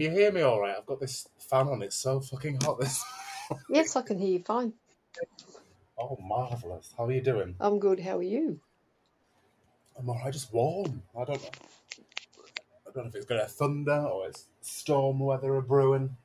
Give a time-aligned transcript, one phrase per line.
[0.00, 0.74] Can you hear me all right?
[0.78, 1.82] I've got this fan on.
[1.82, 2.80] It's so fucking hot.
[2.80, 3.04] This.
[3.68, 4.72] Yes, I can hear you fine.
[5.98, 6.94] oh, marvelous.
[6.96, 7.54] How are you doing?
[7.60, 8.00] I'm good.
[8.00, 8.60] How are you?
[9.98, 10.32] I'm all right.
[10.32, 11.02] Just warm.
[11.14, 11.50] I don't know.
[12.88, 16.16] I don't know if it's going to thunder or it's storm weather a brewing.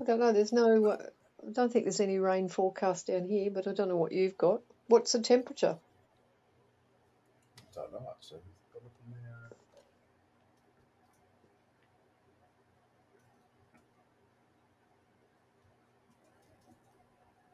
[0.00, 0.32] I don't know.
[0.32, 0.84] There's no.
[0.84, 0.98] Uh,
[1.44, 4.38] I don't think there's any rain forecast down here, but I don't know what you've
[4.38, 4.60] got.
[4.86, 5.76] What's the temperature?
[7.58, 8.42] I don't know actually.
[8.72, 9.54] Got up in the, uh,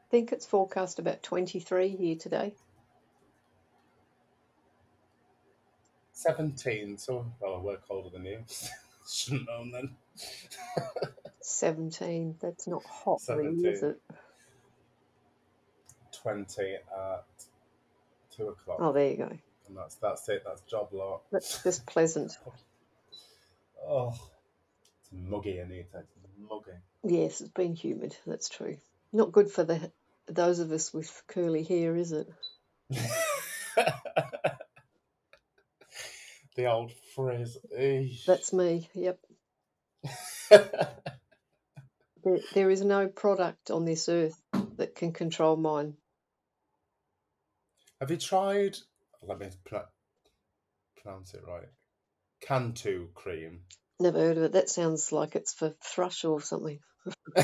[0.11, 2.53] think it's forecast about 23 here today.
[6.11, 8.43] 17, so well, oh, I work colder than you.
[9.09, 9.95] Shouldn't know then.
[11.39, 12.35] 17.
[12.41, 13.99] That's not hot, really, is it?
[16.21, 17.25] 20 at
[18.35, 18.77] 2 o'clock.
[18.79, 19.37] Oh, there you go.
[19.69, 20.43] And that's that's it.
[20.45, 21.21] That's job lot.
[21.31, 22.37] That's just pleasant.
[23.83, 24.13] Oh,
[24.99, 25.85] it's muggy in here.
[25.91, 26.07] It's
[26.37, 26.77] muggy.
[27.03, 28.15] Yes, it's been humid.
[28.27, 28.77] That's true.
[29.11, 29.91] Not good for the
[30.35, 32.27] those of us with curly hair, is it?
[36.55, 37.57] the old frizz.
[37.77, 38.25] Eesh.
[38.25, 38.89] That's me.
[38.93, 39.19] Yep.
[42.23, 44.39] There, there is no product on this earth
[44.77, 45.95] that can control mine.
[47.99, 48.77] Have you tried?
[49.23, 49.77] Let me pr-
[51.01, 51.69] pronounce it right.
[52.41, 53.61] Cantu cream.
[53.99, 54.51] Never heard of it.
[54.53, 56.79] That sounds like it's for thrush or something.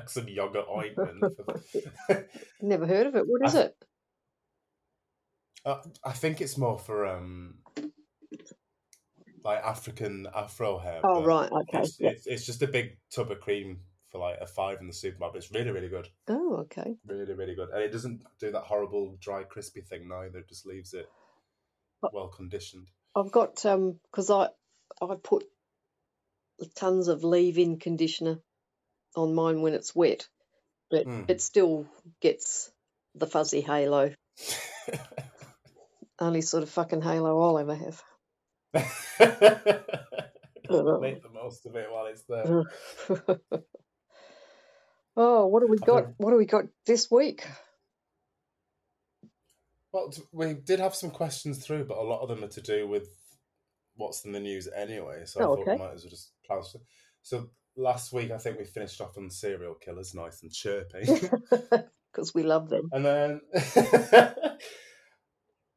[0.08, 1.24] some yogurt ointment.
[2.60, 3.24] Never heard of it.
[3.26, 3.76] What is I- it?
[5.64, 7.58] uh, I think it's more for um,
[9.44, 11.00] like African Afro hair.
[11.04, 11.50] Oh, right.
[11.50, 11.80] Okay.
[11.80, 12.10] It's, Yeah.
[12.10, 13.80] it's, it's just a big tub of cream
[14.10, 15.42] for like a five in the supermarket.
[15.44, 16.08] It's really, really good.
[16.28, 16.96] Oh, okay.
[17.06, 17.68] Really, really good.
[17.70, 20.38] And it doesn't do that horrible dry, crispy thing neither.
[20.38, 21.06] It just leaves it
[22.12, 22.88] well conditioned.
[23.14, 24.48] I've got um because I
[25.02, 25.44] I put
[26.74, 28.38] tons of leave-in conditioner
[29.16, 30.28] on mine when it's wet,
[30.90, 31.24] but Mm.
[31.28, 31.86] it still
[32.20, 32.70] gets
[33.14, 34.12] the fuzzy halo.
[36.18, 38.02] Only sort of fucking halo I'll ever have.
[38.74, 38.84] Make
[41.22, 42.64] the most of it while it's there.
[45.16, 46.08] oh, what do we got?
[46.18, 47.46] What do we got this week?
[49.92, 52.86] Well, we did have some questions through, but a lot of them are to do
[52.86, 53.08] with
[53.96, 55.22] what's in the news anyway.
[55.24, 55.72] So I Oh, thought okay.
[55.72, 56.82] we might as well just plow through.
[57.22, 61.06] So last week, I think we finished off on serial killers, nice and chirpy.
[62.12, 62.88] Because we love them.
[62.92, 63.40] and then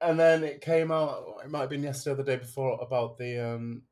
[0.02, 3.18] and then it came out it might have been yesterday or the day before about
[3.20, 3.84] the um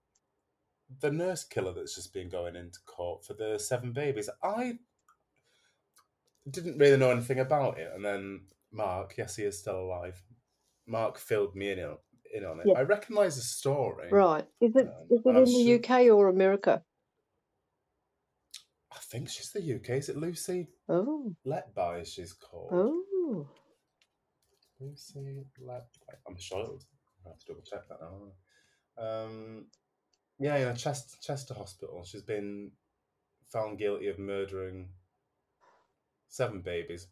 [1.02, 4.74] the nurse killer that's just been going into court for the seven babies i
[6.50, 8.42] didn't really know anything about it and then
[8.72, 10.22] mark yes he is still alive
[10.88, 11.98] mark filled me in on,
[12.34, 12.80] in on it Yeah.
[12.80, 14.46] i recognize the story Right.
[14.60, 16.84] Is it Um, is it in the sure- UK or America?
[18.94, 21.34] I think she's the uk is it lucy Oh.
[21.46, 23.48] letby she's called Oh.
[24.80, 25.84] Lucy Lab.
[26.28, 26.86] I'm sure it was.
[27.24, 29.04] I have to double check that now.
[29.24, 29.66] Um,
[30.40, 32.72] yeah, in a Chester, Chester hospital, she's been
[33.54, 34.90] found guilty of murdering
[36.30, 37.06] seven babies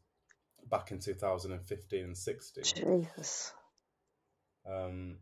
[0.69, 2.63] back in 2015 and 16.
[2.63, 3.53] Jesus.
[4.67, 5.17] Um,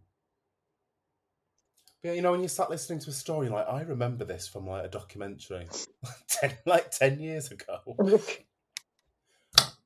[2.08, 4.66] yeah, you know, when you start listening to a story, like I remember this from
[4.66, 5.68] like a documentary,
[6.30, 7.80] ten, like ten years ago.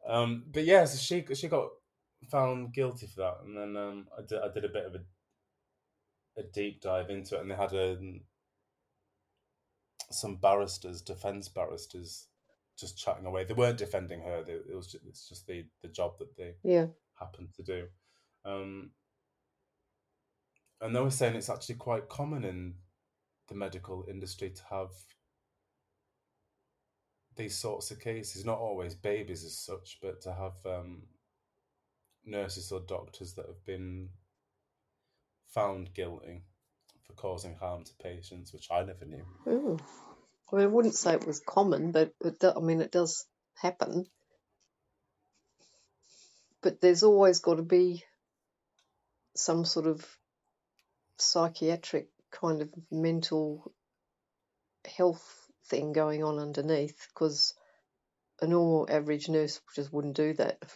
[0.03, 1.69] Um, but yeah, so she she got
[2.29, 4.99] found guilty for that, and then um, I did I did a bit of a
[6.37, 8.21] a deep dive into it, and they had um,
[10.09, 12.27] some barristers, defense barristers,
[12.77, 13.45] just chatting away.
[13.45, 14.43] They weren't defending her.
[14.43, 16.87] They, it was just, it's just the the job that they yeah.
[17.17, 17.85] happened to do.
[18.43, 18.91] Um,
[20.81, 22.73] and they were saying it's actually quite common in
[23.47, 24.89] the medical industry to have
[27.35, 31.03] these sorts of cases, not always babies as such, but to have um,
[32.25, 34.09] nurses or doctors that have been
[35.53, 36.43] found guilty
[37.05, 39.25] for causing harm to patients, which I never knew.
[39.47, 39.79] Oh.
[40.51, 43.25] Well, I wouldn't say it was common, but it do, I mean, it does
[43.55, 44.05] happen.
[46.61, 48.03] But there's always got to be
[49.35, 50.05] some sort of
[51.21, 53.71] psychiatric kind of mental
[54.85, 57.53] health thing going on underneath because
[58.41, 60.59] a normal average nurse just wouldn't do that.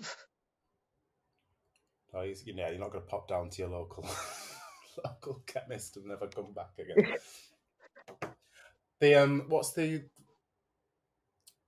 [2.14, 4.08] No, you know, you're not going to pop down to your local
[5.06, 7.18] local chemist and never come back again.
[9.02, 10.06] the um, what's the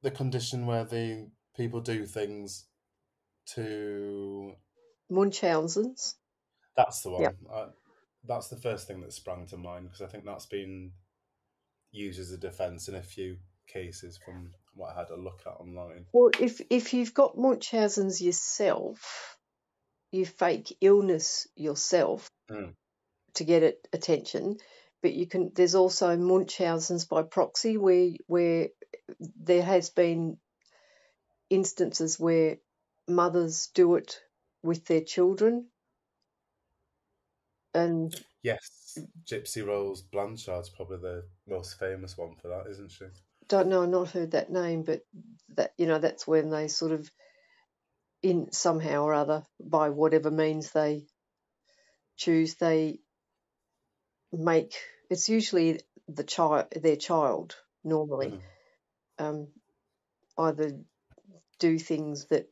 [0.03, 1.27] the condition where the
[1.57, 2.63] people do things
[3.55, 4.53] to?
[5.09, 6.15] Munchausen's.
[6.77, 7.35] That's the one.
[7.53, 7.65] I,
[8.27, 10.91] that's the first thing that sprang to mind because I think that's been
[11.91, 13.37] used as a defence in a few
[13.67, 16.05] cases from what I had a look at online.
[16.13, 19.37] Well, if if you've got Munchausen's yourself,
[20.11, 22.73] you fake illness yourself Mm.
[23.33, 24.57] to get it attention.
[25.01, 25.51] But you can.
[25.53, 28.69] There's also Munchausen's by proxy, where where
[29.19, 30.37] there has been
[31.49, 32.57] instances where
[33.07, 34.19] mothers do it
[34.63, 35.67] with their children,
[37.73, 43.05] and Yes, Gypsy Rose Blanchard's probably the most famous one for that, isn't she?
[43.47, 45.01] don't know, I've not heard that name, but
[45.55, 47.09] that you know that's when they sort of
[48.21, 51.05] in somehow or other by whatever means they
[52.15, 52.99] choose they
[54.31, 54.75] make
[55.09, 58.41] it's usually the child their child normally Mhm.
[59.19, 59.47] um,
[60.37, 60.79] either
[61.59, 62.49] do things that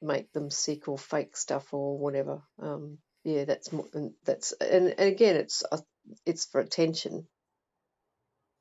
[0.00, 2.98] make them sick or fake stuff or whatever um,
[3.28, 5.78] yeah that's mo- and that's and, and again it's uh,
[6.24, 7.26] it's for attention.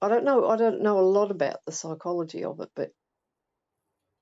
[0.01, 2.91] I don't know I don't know a lot about the psychology of it but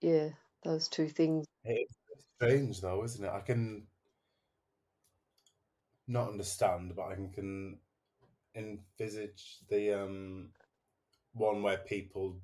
[0.02, 0.30] yeah
[0.64, 1.46] those two things.
[1.64, 1.94] It's
[2.36, 3.32] strange though, isn't it?
[3.32, 3.88] I can
[6.08, 7.78] not understand, but I can, can
[8.56, 10.50] envisage the um,
[11.34, 12.38] one where people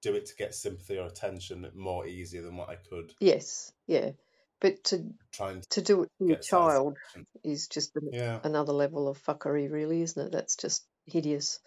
[0.00, 3.12] do it to get sympathy or attention more easier than what I could.
[3.20, 4.12] Yes yeah
[4.62, 6.96] but to try and to do it to your child
[7.42, 8.38] is just an, Yeah.
[8.44, 10.30] another level of fuckery, really, isn't it?
[10.30, 11.58] That's just hideous.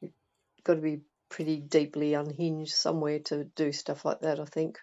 [0.00, 0.12] You've
[0.64, 4.78] got to be pretty deeply unhinged somewhere to do stuff like that, I think.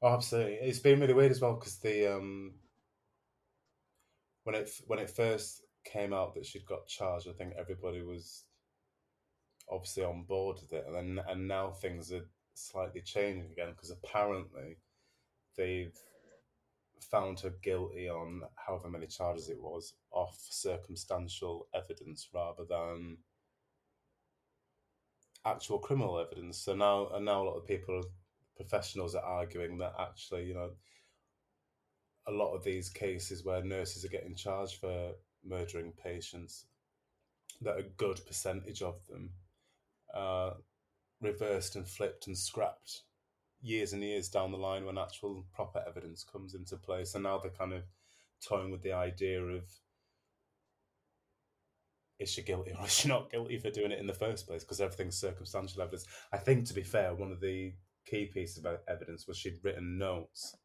[0.00, 0.54] Oh, absolutely.
[0.54, 2.54] It's been really weird as well because the um
[4.44, 8.44] when it when it first came out that she'd got charged, I think everybody was
[9.70, 13.90] obviously on board with it, and then and now things are slightly changing again because
[13.90, 14.76] apparently
[15.56, 15.96] they've
[17.10, 23.18] found her guilty on however many charges it was off circumstantial evidence rather than
[25.44, 26.58] actual criminal evidence.
[26.58, 28.02] So now and now a lot of people
[28.56, 30.70] professionals are arguing that actually, you know,
[32.26, 35.12] a lot of these cases where nurses are getting charged for
[35.44, 36.66] murdering patients,
[37.62, 39.30] that a good percentage of them
[40.14, 40.54] are
[41.22, 43.02] reversed and flipped and scrapped
[43.62, 47.14] years and years down the line when actual proper evidence comes into place.
[47.14, 47.82] And now they're kind of
[48.46, 49.62] toying with the idea of
[52.18, 54.62] is she guilty or is she not guilty for doing it in the first place?
[54.62, 56.06] Because everything's circumstantial evidence.
[56.32, 57.72] I think, to be fair, one of the
[58.06, 60.56] key pieces of evidence was she'd written notes,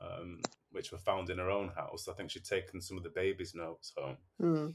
[0.00, 2.08] um, which were found in her own house.
[2.08, 4.16] I think she'd taken some of the baby's notes home.
[4.40, 4.74] Mm.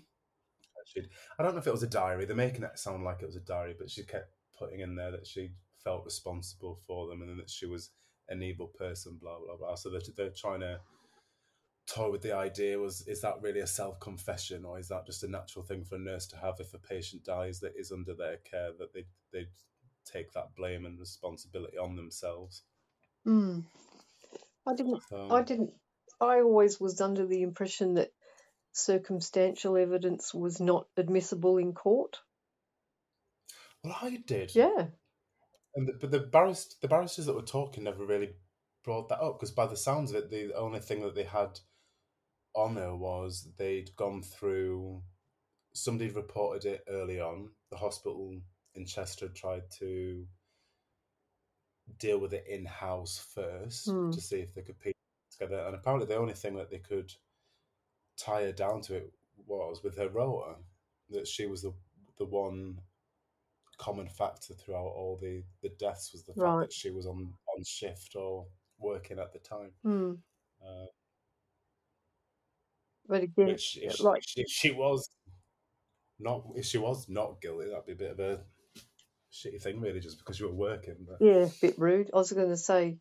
[0.86, 2.26] She'd, I don't know if it was a diary.
[2.26, 4.32] They're making it sound like it was a diary, but she kept
[4.62, 5.52] putting in there that she
[5.84, 7.90] felt responsible for them and that she was
[8.30, 9.18] an evil person.
[9.22, 9.76] Blah blah blah.
[9.76, 10.80] So they're, they're trying to
[11.88, 15.24] toy with the idea: was is that really a self confession, or is that just
[15.24, 18.14] a natural thing for a nurse to have if a patient dies that is under
[18.14, 19.48] their care that they they
[20.06, 22.64] take that blame and responsibility on themselves?
[23.28, 23.64] Mm.
[24.68, 25.02] I didn't.
[25.10, 25.74] So, I didn't.
[26.20, 28.12] I always was under the impression that
[28.74, 32.20] circumstantial evidence was not admissible in court.
[33.84, 34.54] Well, I did.
[34.56, 34.88] Yeah.
[35.76, 38.32] And the, but the barrist, the barristers that were talking never really
[38.84, 41.60] brought that up because by the sounds of it, the only thing that they had
[42.56, 45.02] on her was they'd gone through.
[45.74, 47.50] Somebody reported it early on.
[47.70, 48.42] The hospital
[48.76, 50.26] in Chester tried to
[51.98, 54.12] deal with it in house first Hmm.
[54.12, 54.94] to see if they could piece
[55.32, 55.60] together.
[55.66, 57.14] And apparently, the only thing that they could
[58.18, 59.14] tie her down to it
[59.46, 60.56] was with her rota
[61.10, 61.74] that she was the
[62.18, 62.80] the one
[63.82, 66.60] common factor throughout all the the deaths was the fact Right.
[66.68, 68.46] that she was on on shift or
[68.78, 69.72] working at the time.
[69.84, 70.20] Mm.
[70.64, 70.86] Uh,
[73.08, 75.10] But again, which if she, if she was
[76.20, 78.44] not if she was not guilty, that'd be a bit of a
[79.34, 81.08] shitty thing, really, just because you were working.
[81.08, 82.12] But yeah, a bit rude.
[82.14, 83.00] I was going to say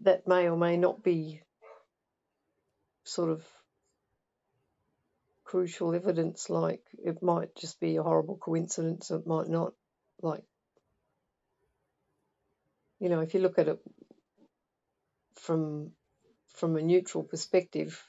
[0.00, 1.42] that may or may not be
[3.04, 3.46] sort of
[5.52, 6.48] crucial evidence.
[6.48, 9.10] Like it might just be a horrible coincidence.
[9.10, 9.74] Or it might not.
[10.22, 10.44] Like
[13.00, 13.78] you know, if you look at it
[15.34, 15.92] from
[16.54, 18.02] from a neutral perspective,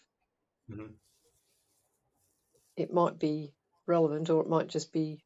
[0.70, 0.94] Mhm.
[2.78, 3.54] it might be
[3.88, 5.22] relevant, or it might just be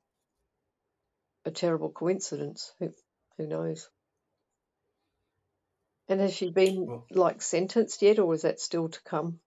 [1.46, 2.74] a terrible coincidence.
[2.80, 2.94] Who
[3.38, 3.90] who knows?
[6.08, 9.40] And has she been Well- like sentenced yet, or is that still to come?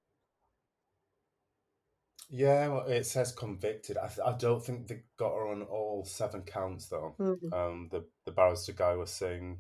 [2.31, 3.97] Yeah, well, it says convicted.
[3.99, 7.17] I, th- I don't think they got her on all seven counts though.
[7.19, 7.53] Mm.
[7.53, 9.59] Um, the the barrister guy was saying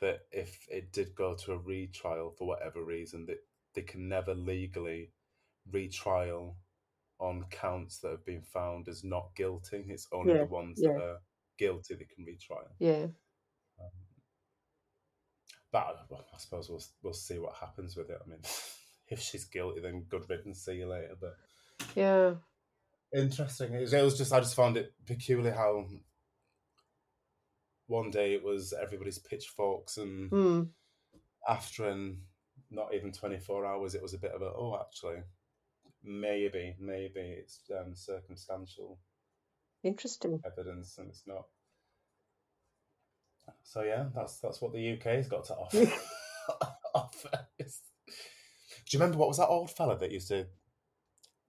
[0.00, 3.38] that if it did go to a retrial for whatever reason, that
[3.74, 5.12] they can never legally
[5.70, 6.56] retrial
[7.18, 9.84] on counts that have been found as not guilty.
[9.88, 10.92] It's only Yeah, the ones yeah.
[10.92, 11.18] that are
[11.58, 12.74] guilty that can retrial.
[12.78, 13.06] Yeah.
[13.78, 13.90] Um,
[15.72, 18.18] but well, I suppose we'll we'll see what happens with it.
[18.24, 18.40] I mean,
[19.08, 20.64] if she's guilty, then good riddance.
[20.64, 21.16] See you later.
[21.20, 21.36] But
[21.94, 22.34] Yeah.
[23.14, 23.72] interesting.
[23.74, 25.86] It was, just I just found it peculiar how
[27.86, 30.62] one day it was everybody's pitchforks and Hmm.
[31.48, 32.18] after and
[32.70, 35.22] not even 24 hours it was a bit of a oh actually
[36.02, 38.98] maybe maybe it's um, circumstantial
[39.84, 40.42] Interesting.
[40.44, 41.46] evidence and it's not
[43.62, 45.86] so yeah that's that's what the uk's got to offer
[46.94, 47.46] offer.
[47.58, 47.66] do
[48.90, 50.44] you remember what was that old fella that used to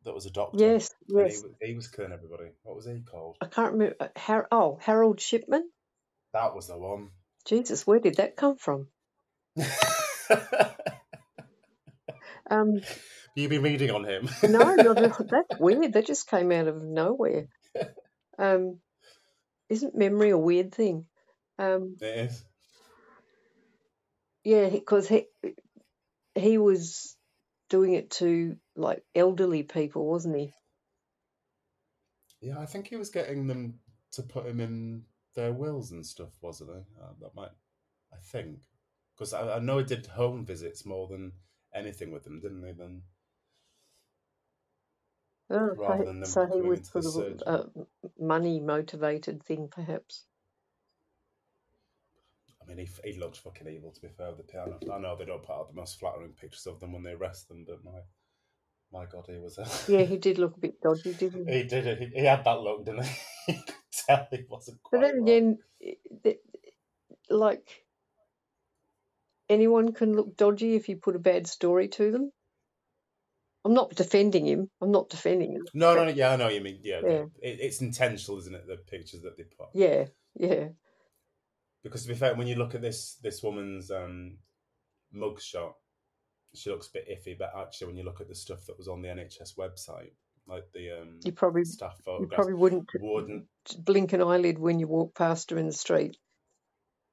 [0.07, 0.89] that was a doctor Yes.
[1.07, 1.43] he, Yes.
[1.43, 3.95] was- he was killing everybody what was he called I can't remember.
[3.99, 5.69] uh, Har- oh, Harold Shipman.
[6.33, 7.09] that was the one
[7.45, 8.87] Jesus, where did that come from?
[12.49, 12.81] Um,
[13.35, 14.95] You've been reading on him no, all.
[15.29, 15.91] That's weird.
[15.93, 17.47] That just came out of nowhere.
[18.39, 18.79] Um,
[19.69, 21.05] isn't memory a weird thing?
[21.59, 22.43] Um, it is
[24.45, 25.25] yeah, because he
[26.35, 27.16] he was
[27.69, 30.53] doing it to like elderly people, wasn't he?
[32.41, 33.79] Yeah, I think he was getting them
[34.11, 35.03] to put him in
[35.35, 37.01] their wills and stuff, wasn't he?
[37.01, 37.51] Uh, that might,
[38.13, 38.59] I think,
[39.15, 41.31] because I, I know he did home visits more than
[41.73, 42.71] anything with them, didn't he?
[42.73, 43.01] Then
[45.49, 47.39] Oh, Rather he, than them so he was sort of surgery.
[47.45, 47.65] a
[48.19, 50.25] money motivated thing, perhaps.
[52.67, 53.91] I mean, he, he looked fucking evil.
[53.91, 54.77] To be fair, with the piano.
[54.91, 57.47] I know they don't put out the most flattering pictures of them when they arrest
[57.47, 57.99] them, but my
[58.91, 61.57] my god, he was a Yeah, he did look a bit dodgy, didn't he?
[61.59, 61.99] he did it.
[61.99, 63.15] He, he had that look, didn't he?
[63.53, 65.23] you could tell he wasn't quite But then right.
[65.23, 66.39] again, i- th-
[67.29, 67.85] like
[69.49, 72.31] anyone can look dodgy if you put a bad story to them.
[73.65, 74.69] I'm not defending him.
[74.81, 75.65] I'm not defending him.
[75.73, 76.79] No, no, yeah, I know what you mean.
[76.83, 77.25] Yeah, Yeah.
[77.41, 78.65] It, it's intentional, isn't it?
[78.67, 79.67] The pictures that they put.
[79.73, 80.05] Yeah,
[80.35, 80.69] yeah,
[81.87, 84.37] Because to be fair, when you look at this this woman's um,
[85.15, 85.73] mugshot,
[86.53, 87.37] she looks a bit iffy.
[87.37, 90.11] But actually, when you look at the stuff that was on the NHS website,
[90.47, 93.45] like the um, you probably staff you probably wouldn't wouldn't
[93.79, 96.17] blink an eyelid when you walk past her in the street.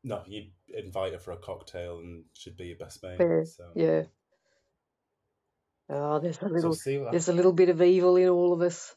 [0.03, 3.17] no, you'd invite her for a cocktail and she'd be your best mate.
[3.19, 4.03] Yeah, so, yeah.
[5.89, 8.95] Oh, there's a little what there's a little bit of evil in all of us.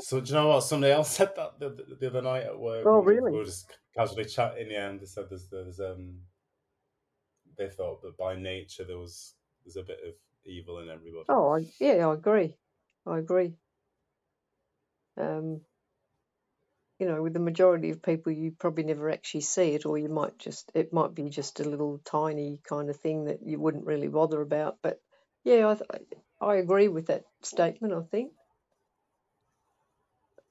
[0.00, 0.60] So do you know what?
[0.60, 2.84] Somebody else said that the, the, the other night at work.
[2.86, 3.32] Oh, We- really?
[3.32, 6.20] We were just casually chatting, yeah, and they said there's there's um
[7.56, 9.34] they thought that by nature there was
[9.64, 11.24] there's a bit of evil in everybody.
[11.28, 12.56] Oh, I, yeah, I agree.
[13.06, 13.54] I agree.
[15.16, 15.62] Um,
[16.98, 20.08] you know, with the majority of people, you probably never actually see it, or you
[20.08, 23.86] might just, it might be just a little tiny kind of thing that you wouldn't
[23.86, 24.78] really bother about.
[24.82, 25.00] But
[25.44, 25.98] yeah, I,
[26.44, 28.32] I agree with that statement, I think.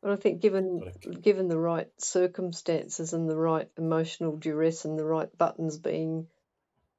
[0.03, 4.97] And I think given But given the right circumstances and the right emotional duress and
[4.97, 6.27] the right buttons being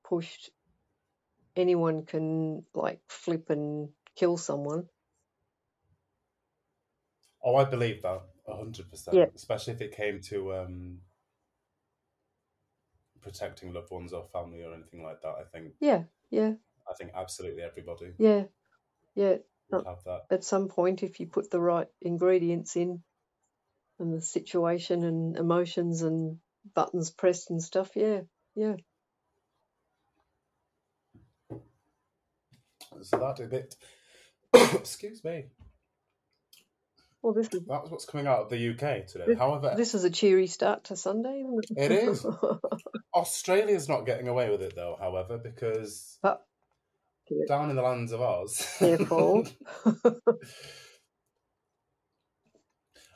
[0.04, 0.50] pushed,
[1.56, 4.88] anyone can like flip and kill someone.
[7.42, 9.16] Oh, I believe that a hundred percent.
[9.16, 9.26] Yeah.
[9.34, 10.98] Especially if it came to um
[13.20, 15.34] protecting loved ones or family or anything like that.
[15.40, 16.54] I think Yeah, yeah,
[16.88, 18.44] I think absolutely everybody yeah,
[19.14, 19.36] yeah.
[19.72, 20.22] Have that.
[20.30, 23.02] At some point, if you put the right ingredients in,
[23.98, 26.38] and the situation and emotions and
[26.74, 28.20] buttons pressed and stuff, yeah,
[28.54, 28.76] yeah.
[33.02, 33.76] So that did it.
[34.74, 35.46] Excuse me.
[37.22, 39.24] Well, this is That was what's coming out of the UK today.
[39.26, 41.90] This- However, this is a cheery start to Sunday, isn't it?
[41.90, 42.24] It is.
[43.14, 44.96] Australia's not getting away with it though.
[44.98, 46.44] However, because But-
[47.46, 48.66] down in the lands of Oz.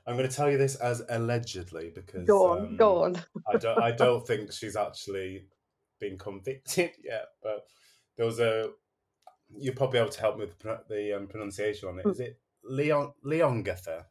[0.07, 3.17] I'm going to tell you this as allegedly because go on, um, go on.
[3.53, 3.83] I don't.
[3.83, 5.47] I don't think she's actually
[6.01, 7.27] been convicted yet.
[7.43, 7.65] But
[8.17, 8.71] there was a.
[9.55, 12.07] You'll probably able to help me with the, the um, pronunciation on it.
[12.07, 14.05] Is it Leon Leongatha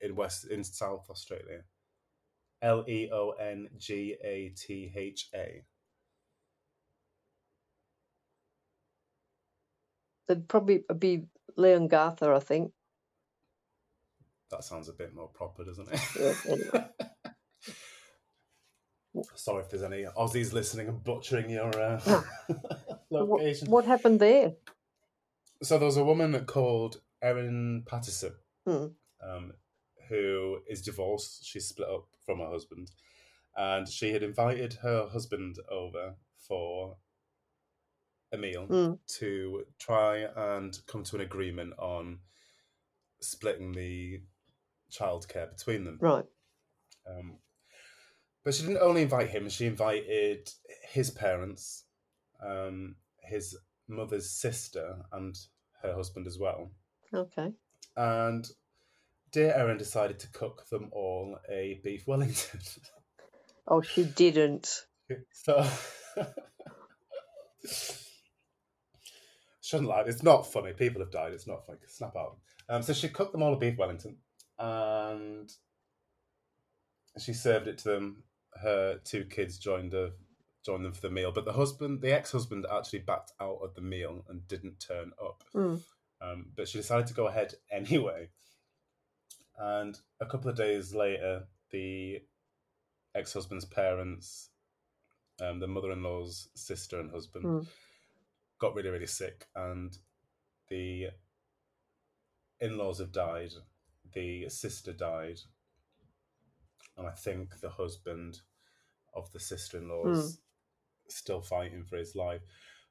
[0.00, 1.62] in West in South Australia?
[2.62, 5.62] L E O N G A T H A.
[10.30, 11.24] It'd probably be
[11.56, 12.72] Leon Gartha, I think.
[14.50, 16.00] That sounds a bit more proper, doesn't it?
[16.18, 16.88] Yeah, anyway.
[19.34, 22.00] Sorry if there's any Aussies listening and butchering your uh,
[23.08, 23.70] What, location.
[23.70, 24.52] what happened there?
[25.62, 28.34] So there was a woman called Erin Patterson,
[28.66, 28.86] Hmm.
[29.22, 29.52] um,
[30.08, 31.44] who is divorced.
[31.44, 32.90] She's split up from her husband,
[33.56, 36.96] and she had invited her husband over for
[38.38, 38.98] meal Mm.
[39.18, 42.20] to try and come to an agreement on
[43.20, 44.22] splitting the
[44.90, 45.98] childcare between them.
[46.00, 46.26] Right.
[47.06, 47.38] Um,
[48.44, 50.50] but she didn't only invite him; she invited
[50.88, 51.84] his parents,
[52.40, 53.56] um, his
[53.88, 55.36] mother's sister, and
[55.82, 56.70] her husband as well.
[57.12, 57.52] Okay.
[57.96, 58.48] And
[59.32, 62.60] dear Erin decided to cook them all a beef Wellington.
[63.66, 64.86] Oh, she didn't.
[65.32, 65.66] so
[69.70, 70.02] shouldn't lie.
[70.04, 70.72] It's not funny.
[70.72, 71.32] People have died.
[71.32, 71.78] It's not funny.
[71.86, 72.38] Snap out.
[72.68, 74.16] Um, so she cooked them all a beef Wellington,
[74.58, 75.50] and
[77.18, 78.24] she served it to them.
[78.60, 80.10] Her two kids joined her,
[80.66, 83.80] joined them for the meal, but the husband, the ex-husband, actually backed out of the
[83.80, 85.44] meal and didn't turn up.
[85.54, 85.80] Mm.
[86.20, 88.28] Um, but she decided to go ahead anyway.
[89.56, 92.20] And a couple of days later, the
[93.14, 94.48] ex-husband's parents,
[95.40, 97.66] um, the mother-in-law's sister and husband, Mm.
[98.60, 99.96] Got really, really sick, and
[100.68, 101.08] the
[102.60, 103.50] in-laws have died.
[104.12, 105.40] The sister died,
[106.96, 108.40] and I think the husband
[109.14, 110.38] of the sister-in-law's
[111.08, 112.42] still fighting for his life.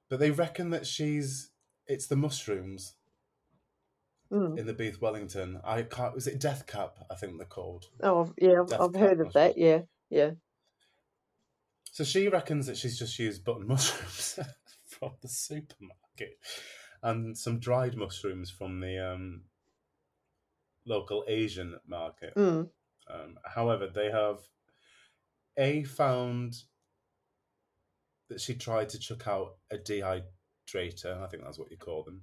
[0.10, 1.52] But they reckon that she's
[1.88, 2.96] it's the mushrooms
[4.32, 4.60] Mm.
[4.60, 5.60] in the beef Wellington.
[5.64, 6.14] I can't.
[6.14, 6.98] Was it Death Cap?
[7.10, 7.88] I think they're called.
[8.04, 9.58] Oh, yeah, I've, Death I've cap heard of that.
[9.58, 10.32] Yeah, yeah.
[11.92, 14.38] So she reckons that she's just used button mushrooms
[15.00, 16.38] from the supermarket
[17.02, 19.44] and some dried mushrooms from the um,
[20.86, 22.34] local Asian market.
[22.36, 22.70] Mm.
[23.10, 24.40] Um, however, they have
[25.58, 26.56] a found
[28.30, 31.22] that she tried to chuck out a dehydrator.
[31.22, 32.22] I think that's what you call them.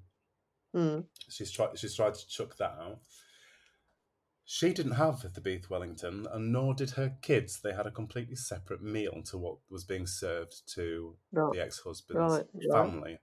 [0.75, 1.05] Mm.
[1.29, 1.79] She's tried.
[1.79, 3.01] She's tried to chuck that out.
[4.49, 7.59] She didn't have the beef Wellington, and nor did her kids.
[7.61, 11.53] They had a completely separate meal to what was being served to Right.
[11.53, 12.87] the ex-husband's Right, right.
[12.87, 13.19] family.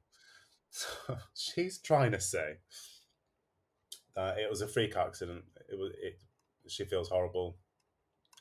[0.69, 2.57] So she's trying to say
[4.15, 5.45] that it was a freak accident.
[5.69, 5.93] It was.
[6.01, 6.19] It.
[6.67, 7.57] She feels horrible.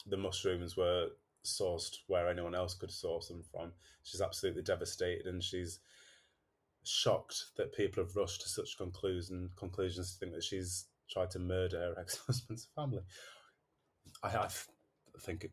[0.07, 1.11] The mushrooms were
[1.45, 3.73] sourced where anyone else could source them from.
[4.03, 5.79] She's absolutely devastated, and she's
[6.85, 11.38] shocked that people have rushed to such conclusion conclusions to think that she's tried to
[11.38, 13.03] murder her ex-husband's family.
[14.23, 14.49] I, I
[15.21, 15.53] think it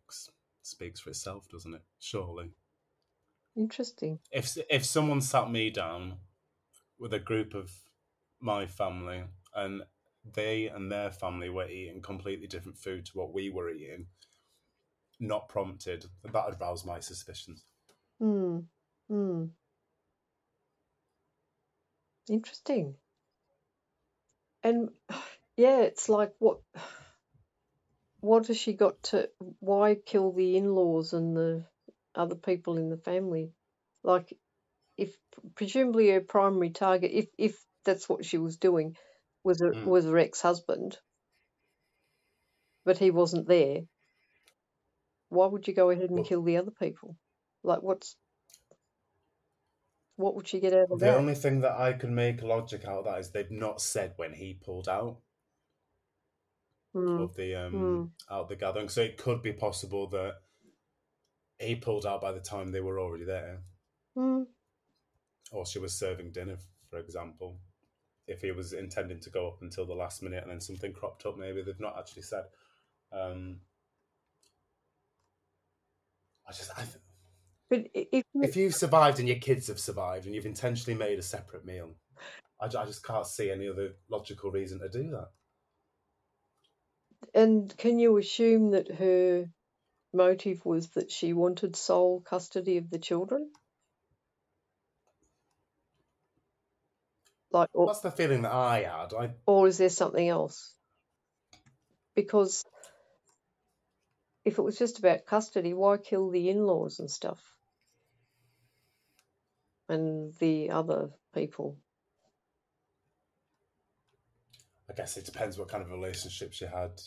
[0.62, 1.82] speaks for itself, doesn't it?
[2.00, 2.52] Surely,
[3.56, 4.20] Interesting.
[4.32, 6.18] if if someone sat me down
[7.00, 7.72] with a group of
[8.40, 9.24] my family
[9.56, 9.82] and
[10.34, 14.08] they and their family were eating completely different food to what we were eating,
[15.20, 17.64] not prompted, that would rouse my suspicions.
[18.20, 18.60] Hmm.
[19.10, 19.50] Mm.
[22.30, 22.96] Interesting.
[24.64, 24.90] And
[25.60, 26.60] yeah, it's like what
[28.22, 31.66] what has she got to why kill the in-laws and the
[32.16, 33.52] other people in the family?
[34.04, 34.34] Like
[34.98, 35.14] if
[35.56, 38.96] presumably her primary target if if that's what she was doing
[39.44, 39.86] was her, Mm.
[39.86, 40.98] was her ex-husband
[42.86, 43.82] but he wasn't there
[45.30, 47.16] why would you go ahead and kill the other people
[47.64, 48.16] like what's
[50.18, 51.00] what would she get out of that?
[51.00, 53.82] The that only thing that I can make logic out of that is they've not
[53.82, 55.18] said when he pulled out.
[56.96, 58.10] Mm, of the um Mm.
[58.32, 58.90] out of the gathering.
[58.90, 60.36] So it could be possible that
[61.60, 63.60] he pulled out by the time they were already there,
[64.18, 64.48] mm,
[65.52, 66.58] or she was serving dinner,
[66.90, 67.60] for example.
[68.28, 71.26] If he was intending to go up until the last minute and then something cropped
[71.26, 72.46] up, maybe they've not actually said.
[73.12, 73.62] Um,
[76.48, 76.96] I just, I, th-
[77.70, 81.24] but if if you've survived and your kids have survived and you've intentionally made a
[81.24, 81.96] separate meal,
[82.62, 85.30] I, I just can't see any other logical reason to do that.
[87.34, 89.50] And can you assume that her
[90.14, 93.52] motive was that she wanted sole custody of the children?
[97.52, 99.14] Like or, That's the feeling that I had.
[99.14, 100.76] I or is there something else?
[102.16, 102.64] Because
[104.46, 107.42] if it was just about custody why kill the in-laws and stuff?
[109.88, 111.78] And the other people
[114.90, 117.02] I guess it depends what kind of relationship she had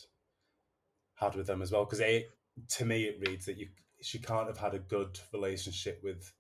[1.16, 1.84] had with them as well.
[1.84, 2.30] Because it,
[2.76, 3.68] to me, it reads that you
[4.00, 6.32] she can't have had a good relationship with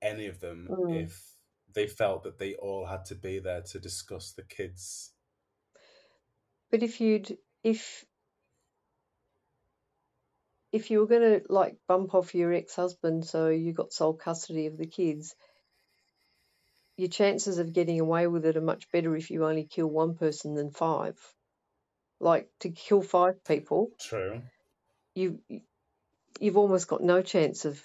[0.00, 1.04] any of them Mm.
[1.04, 1.20] if
[1.74, 5.12] they felt that they all had to be there to discuss the kids.
[6.70, 8.04] But if you'd if
[10.72, 14.66] if you were going to like bump off your ex-husband so you got sole custody
[14.66, 15.34] of the kids,
[16.96, 20.14] your chances of getting away with it are much better if you only kill one
[20.14, 21.16] person than five.
[22.20, 24.42] Like to kill five people, True.
[25.14, 25.40] you
[26.40, 27.82] you've almost got no chance of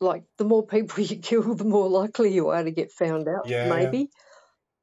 [0.00, 3.48] like the more people you kill, the more likely you are to get found out.
[3.48, 3.68] Yeah.
[3.68, 4.10] Maybe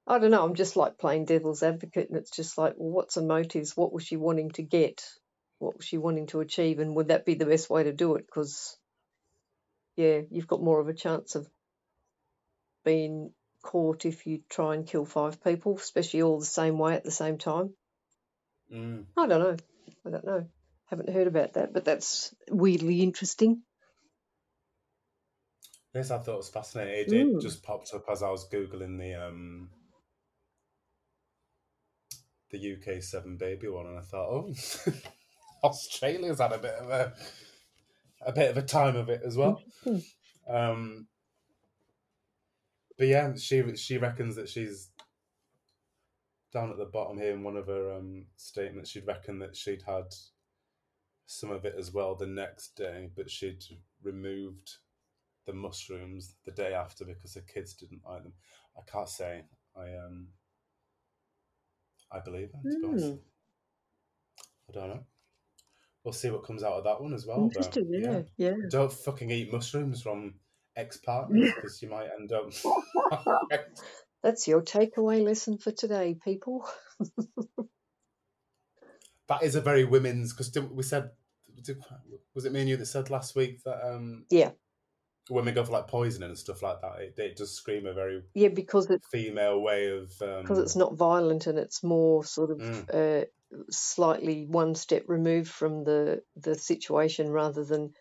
[0.05, 0.43] I don't know.
[0.43, 3.75] I'm just like playing devil's advocate, and it's just like, well, what's her motives?
[3.75, 5.03] What was she wanting to get?
[5.59, 6.79] What was she wanting to achieve?
[6.79, 8.25] And would that be the best way to do it?
[8.25, 8.77] Because
[9.95, 11.47] yeah, you've got more of a chance of
[12.83, 13.31] being
[13.63, 17.11] caught if you try and kill five people, especially all the same way at the
[17.11, 17.73] same time.
[18.73, 19.05] Mm.
[19.17, 19.57] I don't know.
[20.05, 20.45] I don't know.
[20.89, 23.61] Haven't heard about that, but that's weirdly interesting.
[25.93, 27.13] Yes, I thought it was fascinating.
[27.13, 27.37] It, Mm.
[27.37, 29.69] it just popped up as I was googling the um
[32.51, 34.53] the UK seven baby one, and I thought, oh,
[35.63, 37.13] Australia's had a bit of a
[38.25, 39.61] a bit of a time of it as well.
[39.85, 40.11] Interesting.
[40.47, 41.07] Um,
[43.03, 44.87] but yeah, she she reckons that she's
[46.53, 48.91] down at the bottom here in one of her um, statements.
[48.91, 50.05] She'd reckon that she'd had
[51.25, 53.61] some of it as well the next day, but she'd
[54.01, 54.77] removed
[55.45, 58.31] the mushrooms the day after because her kids didn't like them.
[58.77, 59.41] I can't say
[59.75, 60.27] I um
[62.09, 62.71] I believe her.
[62.71, 63.19] To be Mm.
[64.69, 65.03] I don't know.
[66.05, 67.49] We'll see what comes out of that one as well.
[67.53, 67.89] But Interesting.
[67.89, 68.21] Yeah.
[68.37, 68.55] Yeah.
[68.69, 70.35] don't fucking eat mushrooms from
[70.75, 72.51] ex partners because you might end up.
[74.23, 76.65] That's your takeaway lesson for today, people.
[79.27, 81.09] that is a very women's because we said
[81.63, 81.77] did,
[82.33, 84.51] was it me and you that said last week that um Yeah.
[85.29, 88.21] women go for like poisoning and stuff like that it, it does scream a very
[88.33, 92.51] Yeah, because it female way of um because it's not violent and it's more sort
[92.51, 93.21] of Mm.
[93.21, 93.25] uh,
[93.69, 97.93] slightly one step removed from the the situation rather than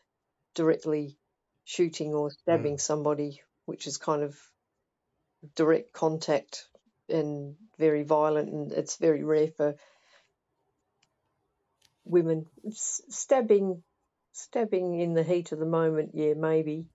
[0.55, 1.19] directly
[1.65, 4.39] shooting or stabbing somebody, which is kind of
[5.55, 6.67] direct contact
[7.09, 9.75] and very violent, and it's very rare for
[12.05, 12.47] women.
[12.67, 13.83] S- stabbing,
[14.33, 16.87] stabbing in the heat of the moment, yeah, maybe,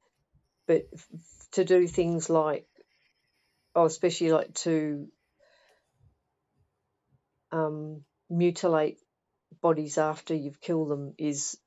[0.68, 1.08] but f-
[1.52, 2.68] to do things like,
[3.76, 5.08] oh, especially like to
[7.52, 9.00] um, mutilate
[9.62, 11.58] bodies after you've killed them is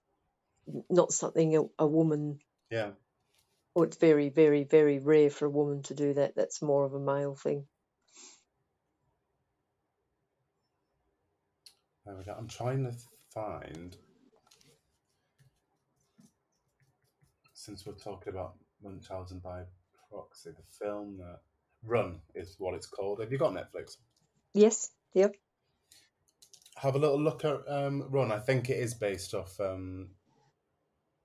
[0.89, 2.39] not something a, a woman
[2.71, 2.91] yeah.
[3.75, 6.35] Or it's very very very rare for a woman to do that.
[6.35, 7.67] That's more of a male thing.
[12.07, 12.35] There we go.
[12.37, 12.93] i'm trying to
[13.33, 13.97] find
[17.53, 19.63] since we're talking about munchausen by
[20.11, 21.41] proxy the film that
[21.85, 23.21] run is what it's called.
[23.21, 23.97] Have you got netflix?
[24.55, 24.91] Yes.
[25.15, 25.35] Yep.
[26.77, 28.33] Have a little look at um, Run.
[28.33, 30.09] I think it is based off um,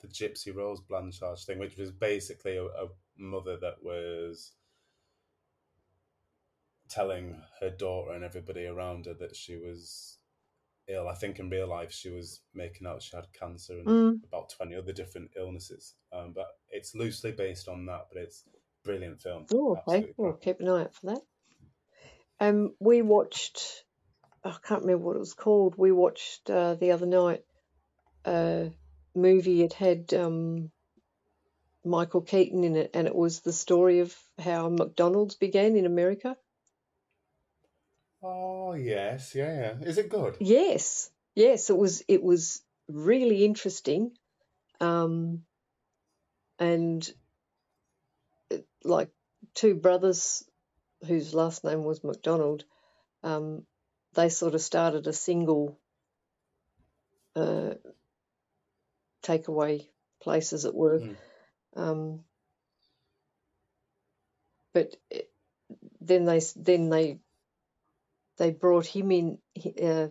[0.06, 2.88] the Gypsy Rose Blanchard thing, which was basically a, a
[3.18, 4.52] mother that was
[6.90, 10.18] telling her daughter and everybody around her that she was
[10.88, 11.08] ill.
[11.08, 14.24] I think in real life she was making out she had cancer and mm.
[14.28, 15.96] about 20 other different illnesses.
[16.12, 19.46] Um, but it's loosely based on that, but it's a brilliant film.
[19.54, 21.22] oh okay well keep an eye out for that
[22.40, 23.84] um we watched
[24.44, 27.44] i can't remember what it was called we watched uh, the other night
[28.26, 28.70] a
[29.16, 30.72] movie it had um
[31.84, 36.36] michael keaton in it and it was the story of how mcdonald's began in america
[38.28, 39.36] Oh, yes.
[39.36, 39.88] Yeah, yeah.
[39.88, 40.38] Is it good?
[40.40, 42.04] Yes, yes, it was.
[42.08, 44.12] It was really interesting,
[44.82, 45.44] um,
[46.58, 47.08] and
[48.50, 49.10] it, like
[49.54, 50.44] two brothers
[51.06, 52.64] whose last name was McDonald.
[53.22, 53.64] Um,
[54.14, 55.78] they sort of started a single
[57.36, 57.76] uh,
[59.26, 59.88] takeaway
[60.22, 61.00] place, as it were.
[61.00, 61.16] Mm.
[61.76, 62.20] Um,
[64.74, 65.30] but it,
[66.02, 67.20] then they then they
[68.38, 69.38] they brought him in.
[69.82, 70.08] Uh,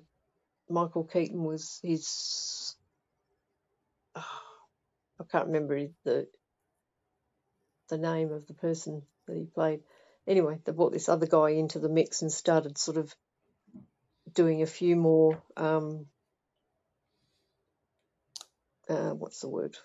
[0.68, 2.74] Michael Keaton was his.
[4.16, 6.26] I can't remember the
[7.88, 9.80] the name of the person that he played.
[10.26, 13.14] Anyway, they brought this other guy into the mix and started sort of
[14.32, 15.42] doing a few more.
[15.56, 16.06] Um,
[18.88, 19.76] uh, what's the word?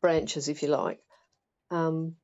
[0.00, 1.00] Branches, if you like.
[1.70, 2.16] Um,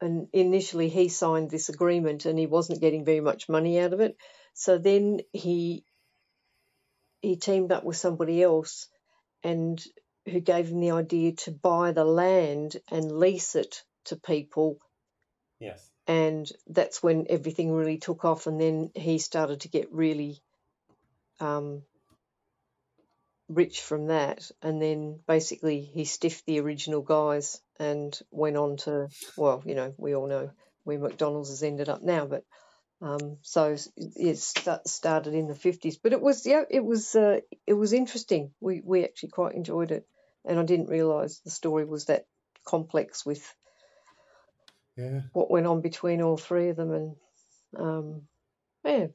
[0.00, 4.00] and initially he signed this agreement and he wasn't getting very much money out of
[4.00, 4.16] it
[4.54, 5.84] so then he
[7.20, 8.88] he teamed up with somebody else
[9.42, 9.82] and
[10.26, 14.78] who gave him the idea to buy the land and lease it to people
[15.58, 15.90] Yes.
[16.06, 20.42] and that's when everything really took off and then he started to get really
[21.40, 21.82] um,
[23.48, 29.08] rich from that and then basically he stiffed the original guys and went on to
[29.36, 30.50] well you know we all know
[30.84, 32.44] where mcdonald's has ended up now but
[33.02, 37.40] um, so it sta- started in the 50s but it was yeah it was uh,
[37.66, 40.06] it was interesting we we actually quite enjoyed it
[40.46, 42.26] and I didn't realise the story was that
[42.64, 43.42] complex with
[44.96, 45.22] Yeah.
[45.32, 47.16] what went on between all three of them, and
[47.76, 48.22] um,
[48.84, 49.06] yeah,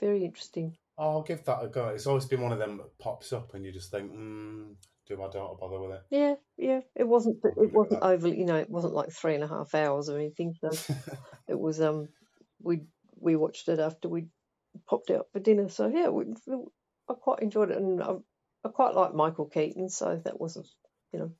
[0.00, 0.76] very interesting.
[0.98, 1.88] I'll give that a go.
[1.88, 4.74] It's always been one of them that pops up and you just think, mm,
[5.06, 6.02] do I don't bother with it?
[6.10, 9.48] Yeah, yeah, it wasn't it wasn't overly, you know, it wasn't like three and a
[9.48, 10.54] half hours or anything.
[10.60, 10.70] So
[11.48, 12.08] it was um,
[12.62, 12.80] we
[13.20, 14.26] we watched it after we
[14.88, 15.68] popped out for dinner.
[15.68, 16.24] So yeah, we,
[17.08, 18.14] I quite enjoyed it, and I,
[18.64, 20.66] I quite like Michael Keaton, so that wasn't,
[21.12, 21.30] you know,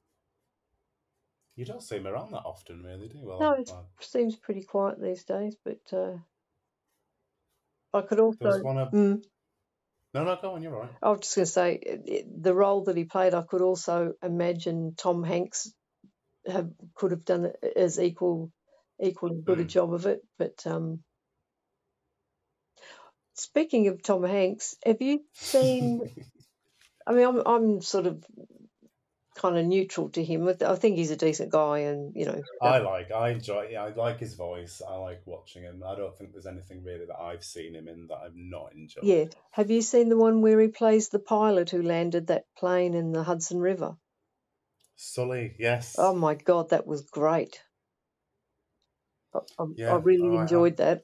[1.57, 3.27] you don't see him around that often, really, do you?
[3.27, 5.57] Well, no, it seems pretty quiet these days.
[5.65, 6.19] But uh,
[7.95, 8.93] I could there was also, one of.
[8.93, 9.25] mm,
[10.17, 10.91] No, no, go on, you're right.
[11.03, 13.35] I was just going to say the role that he played.
[13.35, 15.73] I could also imagine Tom Hanks
[16.47, 18.53] have could have done as equal
[19.03, 19.69] equally good a Mm.
[19.69, 20.21] job of it.
[20.39, 21.05] But um,
[23.35, 26.03] speaking of Tom Hanks, have you seen?
[27.07, 28.25] I mean, I'm I'm sort of
[29.37, 30.49] kind of neutral to him.
[30.49, 33.85] I I think he's a decent guy, and you know, I like, I enjoy, yeah,
[33.85, 34.83] I like his voice.
[34.87, 35.83] I like watching him.
[35.87, 39.05] I don't think there's anything really that I've seen him in that I've not enjoyed.
[39.05, 39.25] yeah.
[39.53, 43.13] Have you seen the one where he plays the pilot who landed that plane in
[43.13, 43.97] the Hudson River?
[44.97, 45.97] Sully, yes.
[45.99, 47.61] Oh my God, that was great.
[49.35, 51.03] I, I, I really oh, I enjoyed that.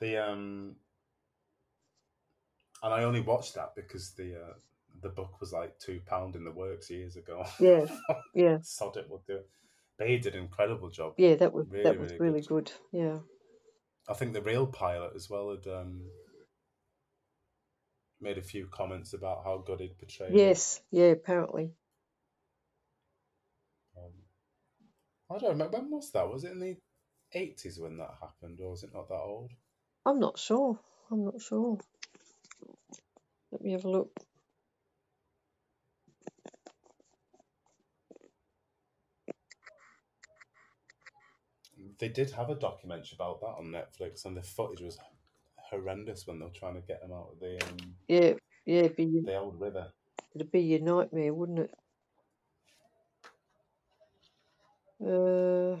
[0.00, 0.74] The um,
[2.82, 4.54] and I only watched that because the uh,
[5.02, 7.44] the book was like two pound in the works years ago.
[7.60, 7.86] Yeah,
[8.34, 9.48] yeah, Sod it, we'll do it.
[9.98, 11.14] But he did an incredible job.
[11.18, 11.34] yeah.
[11.36, 12.70] That was Really, that was really really good.
[12.92, 13.00] good.
[13.00, 13.18] Yeah,
[14.08, 16.02] I think the real pilot as well had um,
[18.20, 20.30] made a few comments about how good he'd portrayed.
[20.32, 20.36] it.
[20.36, 21.06] yes, yeah.
[21.06, 21.72] Apparently,
[23.96, 24.12] Um,
[25.30, 26.28] I don't remember when was that.
[26.28, 26.76] Was it in the
[27.34, 29.50] eighties when that happened, or was it not that old?
[30.06, 30.78] I'm not sure.
[31.10, 31.78] I'm not sure.
[33.52, 34.10] Let me have a look.
[42.02, 44.98] They did have a documentary about that on Netflix, and the footage was
[45.56, 48.34] horrendous when they were trying to get them out of the um, Yeah,
[48.66, 48.88] yeah.
[48.88, 49.92] Be your- the old river.
[50.34, 51.74] it'd be your nightmare, wouldn't it?
[55.00, 55.76] Uh,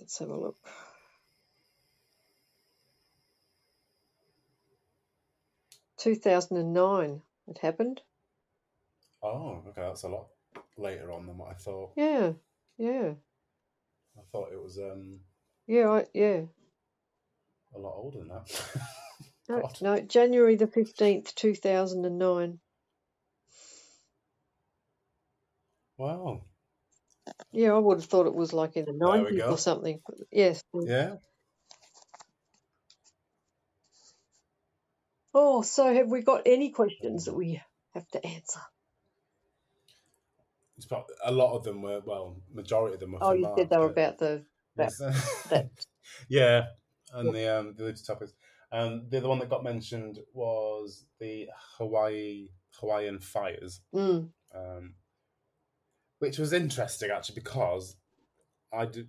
[0.00, 0.56] let's have a look.
[6.04, 7.22] Two thousand and nine.
[7.48, 8.02] It happened.
[9.22, 10.26] Oh, okay, that's a lot
[10.76, 11.92] later on than what I thought.
[11.96, 12.32] Yeah,
[12.76, 13.14] yeah,
[14.14, 15.20] I thought it was um
[15.66, 15.88] yeah.
[15.88, 16.42] I, yeah.
[17.74, 18.62] a lot older than that.
[19.48, 22.58] No, no, January the fifteenth, two thousand and nine.
[25.96, 26.42] Wow.
[27.50, 30.00] Yeah, I would have thought it was like in the nineties or something.
[30.30, 30.62] Yes.
[30.74, 31.16] Yeah.
[35.34, 37.60] Oh, so have we got any questions that we
[37.92, 38.60] have to answer?
[40.76, 43.18] It's prob- a lot of them were well, majority of them were.
[43.20, 44.44] Oh, you Mark, said they were about the
[44.76, 44.98] Yes.
[45.50, 45.70] that.
[46.28, 46.66] yeah,
[47.12, 48.32] and the um, the other two topics.
[48.72, 52.48] Um, the other one that got mentioned was the Hawaii
[52.80, 54.94] Hawaiian fires, Mm, um,
[56.18, 57.96] which was interesting actually because
[58.72, 59.08] I did,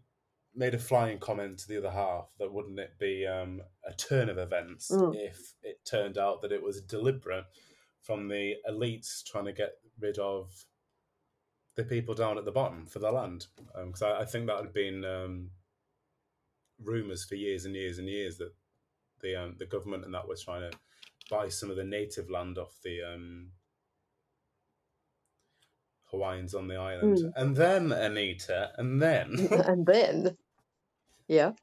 [0.56, 4.30] made a flying comment to the other half that wouldn't it be um, a turn
[4.30, 5.16] of events Mm.
[5.16, 7.46] if it turned out that it was deliberate
[8.02, 10.66] from the elites trying to get rid of
[11.76, 14.74] the people down at the bottom for the land because I, I think that had
[14.74, 15.50] been um,
[16.82, 18.54] rumors for years and years and years that
[19.22, 20.78] the um, the government and that was trying to
[21.30, 23.52] buy some of the native land off the um,
[26.12, 27.32] Hawaiians on the island, Mm.
[27.36, 30.38] and then Anita, and then and then,
[31.28, 31.54] yeah,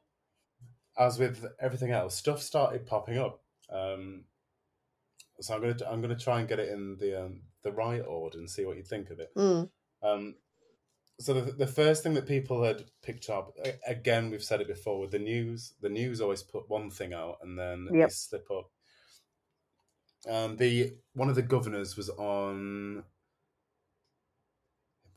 [0.98, 3.42] as with everything else, stuff started popping up.
[3.70, 4.24] Um,
[5.40, 8.38] so I'm gonna I'm gonna try and get it in the um, the right order
[8.38, 9.30] and see what you think of it.
[9.36, 9.70] mm,
[10.02, 10.36] Um,
[11.20, 15.00] so the, the first thing that people had picked up again, we've said it before
[15.00, 15.74] with the news.
[15.80, 18.08] The news always put one thing out and then Yep.
[18.08, 18.70] they slip up.
[20.28, 23.04] Um, the one of the governors was on.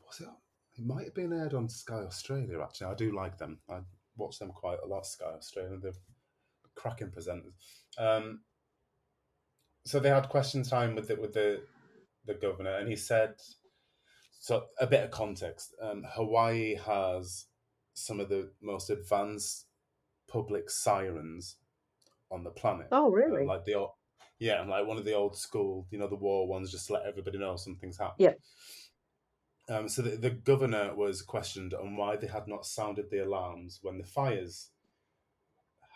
[0.06, 0.28] Was it?
[0.78, 2.60] It might have been aired on Sky Australia.
[2.60, 3.60] Actually, I do like them.
[3.68, 3.80] I
[4.16, 5.06] watch them quite a lot.
[5.06, 5.92] Sky Australia, they're
[6.74, 7.54] cracking presenters.
[7.98, 8.40] Um,
[9.84, 11.62] so they had question time with the with the
[12.26, 13.34] the governor, and he said,
[14.40, 15.74] so a bit of context.
[15.80, 17.46] Um, Hawaii has
[17.94, 19.66] some of the most advanced
[20.28, 21.56] public sirens
[22.30, 22.88] on the planet.
[22.92, 23.46] oh Uh, really?
[23.46, 23.90] like the old,
[24.40, 27.06] yeah, like one of the old school, you know, the war ones, just to let
[27.06, 28.30] everybody know something's happening.
[28.30, 28.34] Yeah.
[29.68, 33.80] Um, so the, the governor was questioned on why they had not sounded the alarms
[33.82, 34.70] when the fires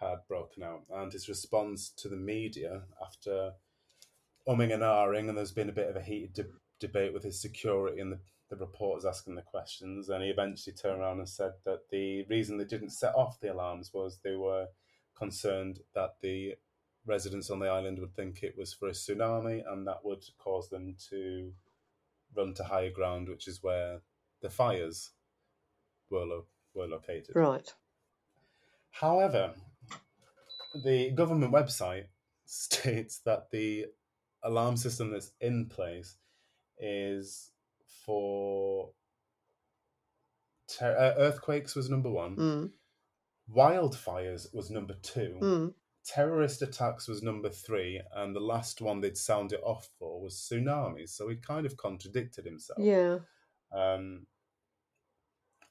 [0.01, 3.53] had broken out, and his response to the media after
[4.49, 6.47] umming and ahhing, and there's been a bit of a heated de-
[6.81, 11.01] debate with his security and the, the reporters asking the questions, and he eventually turned
[11.01, 14.67] around and said that the reason they didn't set off the alarms was they were
[15.15, 16.55] concerned that the
[17.07, 20.71] residents on the island would think it was for a tsunami, and that would cause
[20.71, 21.53] them to
[22.37, 24.01] run to higher ground, which is where
[24.43, 25.11] the fires
[26.11, 27.35] were lo- were located.
[27.35, 27.73] Right.
[28.91, 29.55] However,
[30.85, 32.07] the government website
[32.45, 33.87] states that the
[34.43, 36.17] alarm system that's in place
[36.79, 37.51] is
[38.07, 38.91] for
[40.69, 42.71] ter- uh, earthquakes was number one, Mm.
[43.55, 45.75] wildfires was number two, Mm.
[46.05, 50.35] Terrorist attacks was number three, and the last one they'd sound it off for was
[50.35, 51.11] tsunamis.
[51.11, 52.79] So he kind of contradicted himself.
[52.81, 53.19] Yeah.
[53.73, 54.27] Um,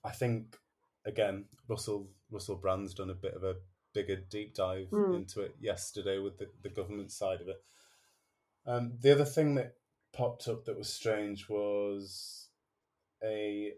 [0.04, 0.58] I think
[1.06, 3.56] again, Russell Russell Brand's done a bit of a
[3.94, 5.16] bigger deep dive Mm.
[5.16, 7.62] into it yesterday with the, the government side of it.
[8.66, 9.74] Um, the other thing that
[10.14, 12.50] popped up that was strange was
[13.24, 13.74] a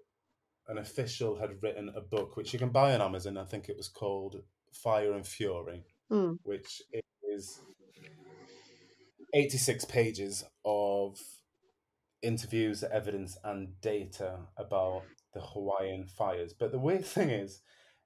[0.68, 3.38] an official had written a book which you can buy on Amazon.
[3.38, 6.40] I think it was called Fire and Fury, Mm.
[6.44, 6.82] which
[7.24, 7.62] is
[9.34, 11.20] 86 pages of
[12.22, 16.54] interviews, evidence, and data about the Hawaiian fires.
[16.54, 17.62] But the weird thing is,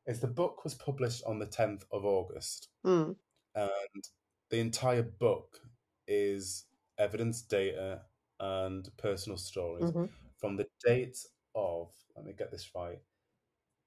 [0.06, 3.16] is the book was published on the 10th of August, Mm.
[3.56, 4.04] and
[4.50, 5.60] the entire book
[6.08, 6.66] is
[6.98, 8.04] evidence, data,
[8.40, 10.06] and personal stories hmm
[10.38, 11.18] from the date
[11.56, 13.00] of, let me get this right,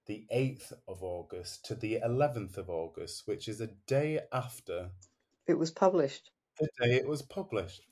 [0.08, 4.90] the 8th of August to the 11th of August, which is a day after
[5.46, 6.30] It was published.
[6.58, 7.82] the day it was published.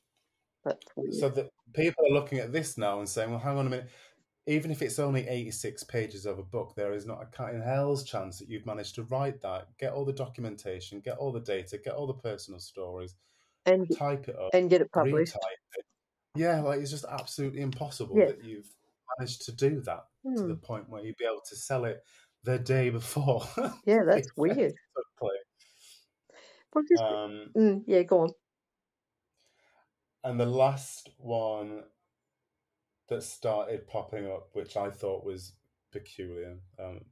[1.13, 3.89] So that people are looking at this now and saying, well, hang on a minute.
[4.49, 7.61] Even if it's only 86 pages of a book, there is not a cat in
[7.61, 11.41] hell's chance that you've managed to write that, get all the documentation, get all the
[11.41, 13.15] data, get all the personal stories,
[13.67, 15.35] and type it up, and get it published.
[15.77, 15.85] it.
[16.37, 18.27] Yeah, like it's just absolutely impossible Yeah.
[18.27, 18.69] that you've
[19.19, 20.05] managed to do that
[20.37, 20.49] to Hmm.
[20.49, 22.03] the point where you'd be able to sell it
[22.45, 23.43] the day before.
[23.87, 24.75] Yeah, that's weird.
[26.89, 28.31] just Um, mm, yeah, go on.
[30.25, 31.85] And the last one
[33.09, 35.53] that started popping up, which I thought was
[35.93, 37.05] peculiar, um,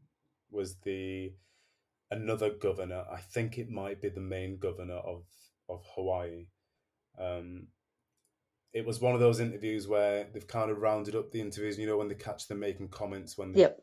[0.51, 1.35] was the
[2.11, 3.07] another governor.
[3.11, 5.27] I think it might be the main governor of
[5.69, 6.49] of Hawaii.
[7.19, 7.69] Um,
[8.75, 11.79] it was one of those interviews where they've kind of rounded up the interviews.
[11.79, 13.81] You know, when they catch them making comments when they, Yep.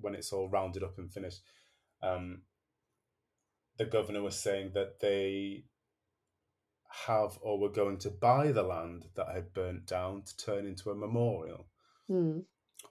[0.00, 1.40] when it's all rounded up and finished.
[2.02, 2.42] Um,
[3.78, 5.64] the governor was saying that they
[7.06, 10.90] have or were going to buy the land that had burnt down to turn into
[10.90, 11.66] a memorial
[12.10, 12.44] Mm.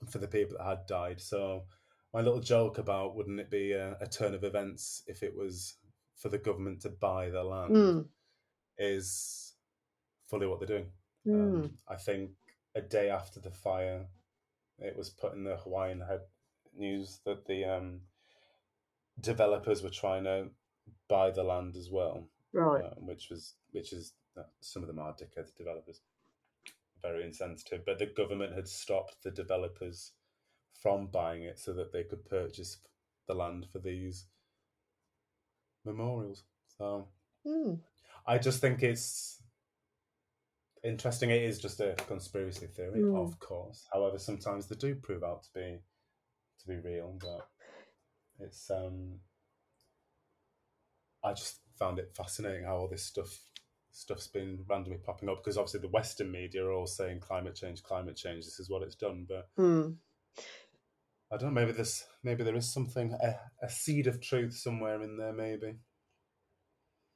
[0.10, 1.22] for the people that had died.
[1.22, 1.68] So
[2.14, 5.78] my little joke about wouldn't it be a, a turn of events if it was
[6.16, 8.10] for the government to buy the land Mm.
[8.80, 9.54] is
[10.28, 10.92] fully what they're doing.
[11.28, 11.64] Mm.
[11.66, 12.32] Um, I think
[12.76, 14.06] a day after the fire,
[14.80, 16.22] it was put in the Hawaiian head
[16.78, 18.02] news that the um,
[19.20, 20.48] developers were trying to
[21.08, 22.84] buy the land as well, Right.
[22.86, 26.02] um, which was which is uh, some of them are dickhead developers,
[27.02, 27.86] very insensitive.
[27.86, 30.14] But the government had stopped the developers
[30.82, 32.78] from buying it so that they could purchase
[33.28, 34.26] the land for these
[35.86, 36.44] memorials.
[36.78, 37.08] So
[37.46, 37.80] Mm.
[38.26, 39.41] I just think it's
[40.84, 41.30] interesting.
[41.30, 43.16] It is just a conspiracy theory, Mm.
[43.16, 43.88] of course.
[43.94, 45.80] However, sometimes they do prove out to be
[46.60, 47.18] to be real.
[47.20, 47.48] But
[48.40, 49.20] it's um,
[51.24, 53.40] I just found it fascinating how all this stuff
[53.94, 57.84] stuff's been randomly popping up because obviously the Western media are all saying climate change,
[57.84, 58.46] climate change.
[58.46, 59.98] This is what it's done, but Mm.
[61.34, 61.62] I don't know.
[61.62, 65.32] Maybe this, maybe there is something, a, a seed of truth somewhere in there.
[65.34, 65.76] Maybe.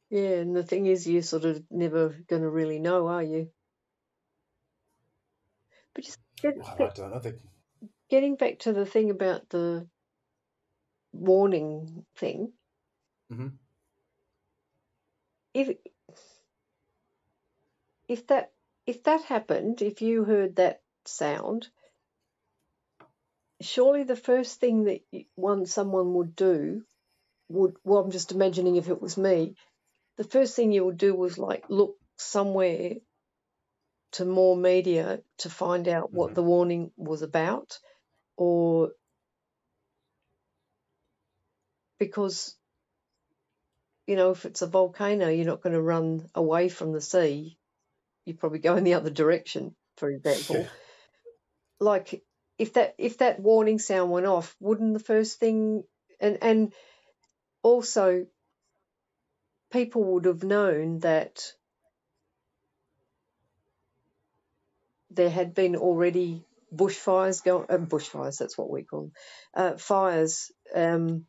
[0.10, 3.52] Yeah, and the thing is, you're sort of never going to really know, are you?
[5.94, 7.34] But just get, Well, I don't know.
[8.10, 9.88] Getting back to the thing about the
[11.14, 12.54] warning thing,
[13.32, 13.58] Mhm.
[15.54, 15.78] if
[18.08, 18.52] if that
[18.86, 21.70] if that happened, if you heard that sound,
[23.62, 25.02] surely the first thing that
[25.36, 26.86] one someone would do
[27.50, 29.56] would well, I'm just imagining if it was me,
[30.18, 32.96] the first thing you would do was like look somewhere
[34.14, 36.36] to more media to find out what Mhm.
[36.36, 37.80] the warning was about,
[38.38, 38.92] or
[42.00, 42.56] because
[44.08, 47.58] you know if it's a volcano, you're not going to run away from the sea.
[48.26, 50.56] You probably go in the other direction, for example.
[50.56, 50.70] Yeah.
[51.80, 52.24] Like
[52.58, 55.84] if that if that warning sound went off, wouldn't the first thing
[56.20, 56.74] and and
[57.64, 58.28] also
[59.76, 61.52] people would have known that
[65.12, 69.12] there had been already bushfires going uh, bushfires that's what we call them
[69.54, 71.26] uh, fires um,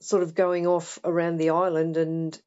[0.00, 2.40] sort of going off around the island and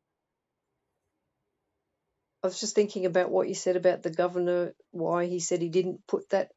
[2.43, 5.69] I was just thinking about what you said about the governor why he said he
[5.69, 6.51] didn't put that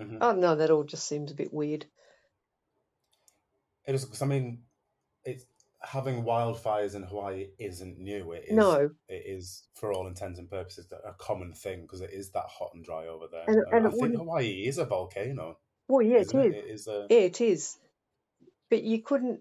[0.00, 0.18] Mhm.
[0.22, 1.84] oh no that all just seems a bit weird
[3.86, 4.64] It is because I mean,
[5.24, 5.44] it's
[5.82, 8.32] having wildfires in Hawaii isn't new.
[8.32, 8.52] It is.
[8.56, 12.46] no It is, for all intents and purposes, a common thing because it is that
[12.48, 13.44] hot and dry over there.
[13.46, 15.58] And- and I think wouldn't- Hawaii is a volcano.
[15.88, 16.54] well yeah it is it?
[16.54, 17.06] It is a.
[17.10, 17.76] Yeah, it is.
[18.70, 19.40] But you couldn't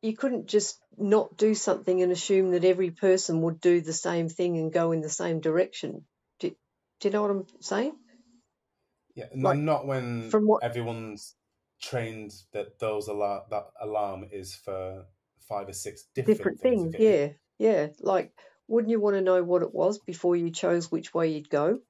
[0.00, 4.28] you couldn't just not do something and assume that every person would do the same
[4.28, 6.04] thing and go in the same direction.
[6.40, 6.50] Do,
[6.98, 7.96] do you know what I'm saying?
[9.14, 11.36] Yeah, Like, not when from what- everyone's
[11.82, 15.04] trained that those alarm that alarm is for
[15.48, 16.92] five or six different, Different things.
[16.92, 17.28] things, yeah.
[17.58, 17.88] Yeah.
[18.00, 18.32] Like
[18.68, 21.80] wouldn't you want to know what it was before you chose which way you'd go?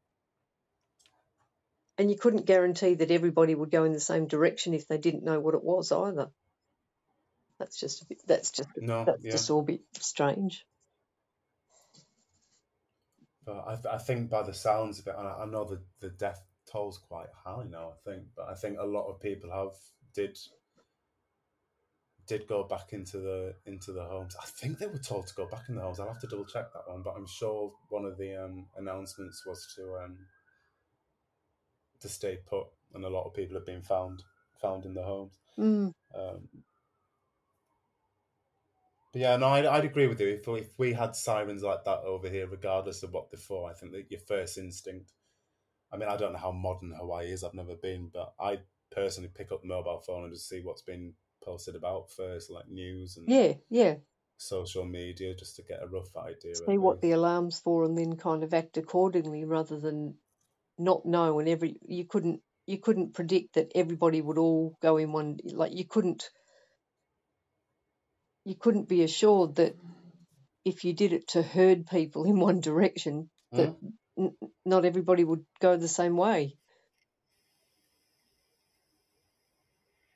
[1.98, 5.24] And you couldn't guarantee that everybody would go in the same direction if they didn't
[5.24, 6.30] know what it was either.
[7.58, 9.30] That's just a bit, that's just No, that's yeah.
[9.30, 10.64] just all a bit strange.
[13.44, 15.80] But I, th- I think by the sounds of it, and I, I know the,
[16.00, 16.40] the death
[16.72, 17.90] toll's quite high now.
[17.90, 19.74] I think, but I think a lot of people have
[20.14, 20.38] did
[22.26, 24.36] did go back into the into the homes.
[24.40, 26.00] I think they were told to go back in the homes.
[26.00, 29.44] I'll have to double check that one, but I'm sure one of the um, announcements
[29.46, 30.16] was to um,
[32.00, 34.22] to stay put, and a lot of people have been found
[34.60, 35.38] found in the homes.
[35.58, 36.48] Mm, Um,
[39.12, 40.28] but yeah, no, I'd, I'd agree with you.
[40.28, 43.74] If, if we had sirens like that over here, regardless of what they're for, I
[43.74, 45.12] think that your first instinct.
[45.92, 47.44] I mean, I don't know how modern Hawaii is.
[47.44, 50.82] I've never been, but I personally pick up the mobile phone and just see what's
[50.82, 51.14] been
[51.44, 53.96] posted about first, like news and yeah, yeah.
[54.38, 56.54] social media, just to get a rough idea.
[56.54, 60.14] see what the, the alarm's for and then kind of act accordingly rather than
[60.78, 65.12] not know and every you couldn't you couldn't predict that everybody would all go in
[65.12, 66.30] one like you couldn't
[68.44, 69.76] you couldn't be assured that
[70.64, 73.88] if you did it to herd people in one direction that hmm.
[74.22, 76.56] N- not everybody would go the same way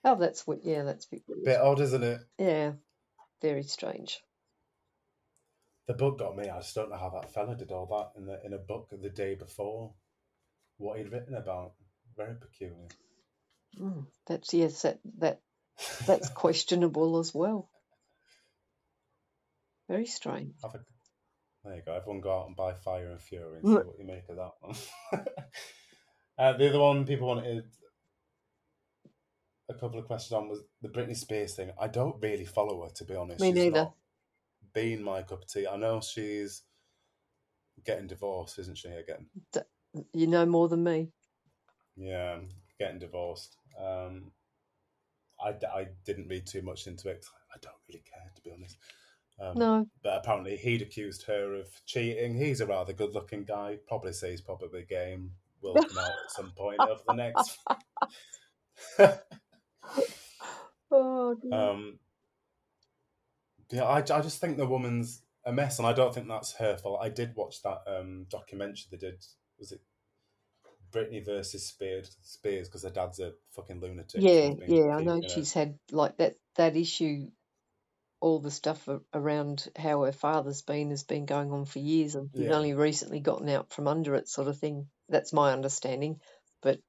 [0.04, 1.44] oh that's what yeah that's a bit weird.
[1.44, 2.20] bit odd, isn't it?
[2.38, 2.72] yeah
[3.42, 4.20] very strange
[5.88, 6.48] The book got me.
[6.48, 8.88] I just don't know how that fella did all that in the in a book
[8.90, 9.94] the day before.
[10.78, 11.72] What he'd written about,
[12.16, 12.88] very peculiar.
[13.80, 15.40] mm, that's yes that that
[16.07, 17.70] that's questionable as well.
[19.88, 20.54] Very strange.
[20.62, 20.80] Have a,
[21.67, 21.93] there you go.
[21.95, 23.81] Everyone go out and buy Fire and Fury and Mm.
[23.83, 24.77] see what you make of that one.
[26.39, 27.64] uh, the other one people wanted
[29.69, 31.73] a couple of questions on was the Britney Spears thing.
[31.81, 33.41] I don't really follow her, to be honest.
[33.41, 33.91] Me She's neither.
[34.73, 35.67] Been my cup of tea.
[35.67, 36.62] I know she's
[37.85, 38.89] getting divorced, isn't she?
[38.89, 39.27] Again,
[40.12, 41.09] You know more than me.
[41.97, 42.39] yeah,
[42.79, 43.57] getting divorced.
[43.79, 44.33] Um,
[45.43, 47.25] I, d- I didn't read too much into it.
[47.55, 48.77] I don't really care, to be honest.
[49.39, 49.87] Um, No.
[50.03, 52.34] but apparently he'd accused her of cheating.
[52.37, 53.78] He's a rather good looking guy.
[53.87, 57.59] Probably says probably game will come out at some point over the next.
[60.91, 61.53] Oh, dear.
[61.53, 61.99] um,
[63.70, 66.76] yeah, I, I just think the woman's a mess, and I don't think that's her
[66.76, 67.01] fault.
[67.03, 69.24] I did watch that um, documentary they did.
[69.59, 69.80] Was it
[70.93, 72.16] Britney versus Spears?
[72.22, 74.22] Spears because her dad's a fucking lunatic.
[74.22, 74.97] yeah, yeah.
[74.97, 77.30] I know she's had like that that issue.
[78.21, 82.31] All the stuff around how her father's been has been going on for years, and
[82.35, 82.55] she's Yeah.
[82.55, 84.89] only recently gotten out from under it, sort of thing.
[85.09, 86.21] That's my understanding.
[86.62, 86.81] But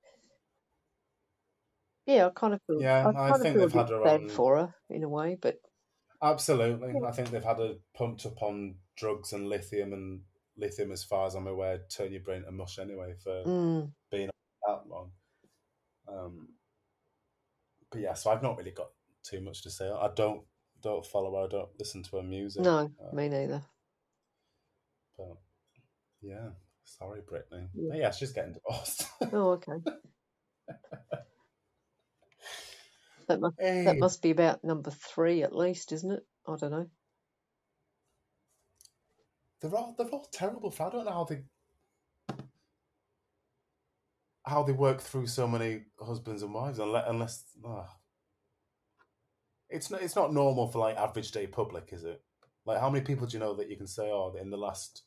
[2.06, 2.82] yeah, I kind of feel.
[2.82, 5.60] Yeah, I I think they've had her bad on- for her in a way, but
[6.22, 6.94] Absolutely.
[7.06, 10.24] I think they've had her pumped up on drugs and lithium, and
[10.56, 14.88] lithium, as far as I'm aware, turn your brain to mush anyway for mm, that
[14.88, 15.12] long.
[16.08, 16.48] Um,
[17.92, 18.90] but yeah, so I've not really got
[19.24, 19.90] too much to say.
[19.90, 20.44] I don't
[20.82, 21.48] don't follow her.
[21.48, 22.62] Don't listen to her music.
[22.64, 23.62] no, uh, me neither.
[25.18, 25.38] But
[26.22, 26.50] yeah,
[26.84, 27.68] sorry, Britney.
[27.74, 27.96] Yeah.
[27.96, 29.06] Yeah, she's getting divorced.
[29.34, 29.74] Oh, okay.
[33.28, 33.84] That must Hey.
[33.84, 36.26] that must be about number three at least, isn't it?
[36.48, 36.90] I don't know.
[39.60, 40.74] They're all they're all terrible.
[40.80, 41.44] I don't know how they
[44.46, 47.90] how they work through so many husbands and wives unless unless ah.
[49.70, 52.22] It's not it's not normal for like average day public, is it?
[52.66, 55.04] Like how many people do you know that you can say, oh, in the last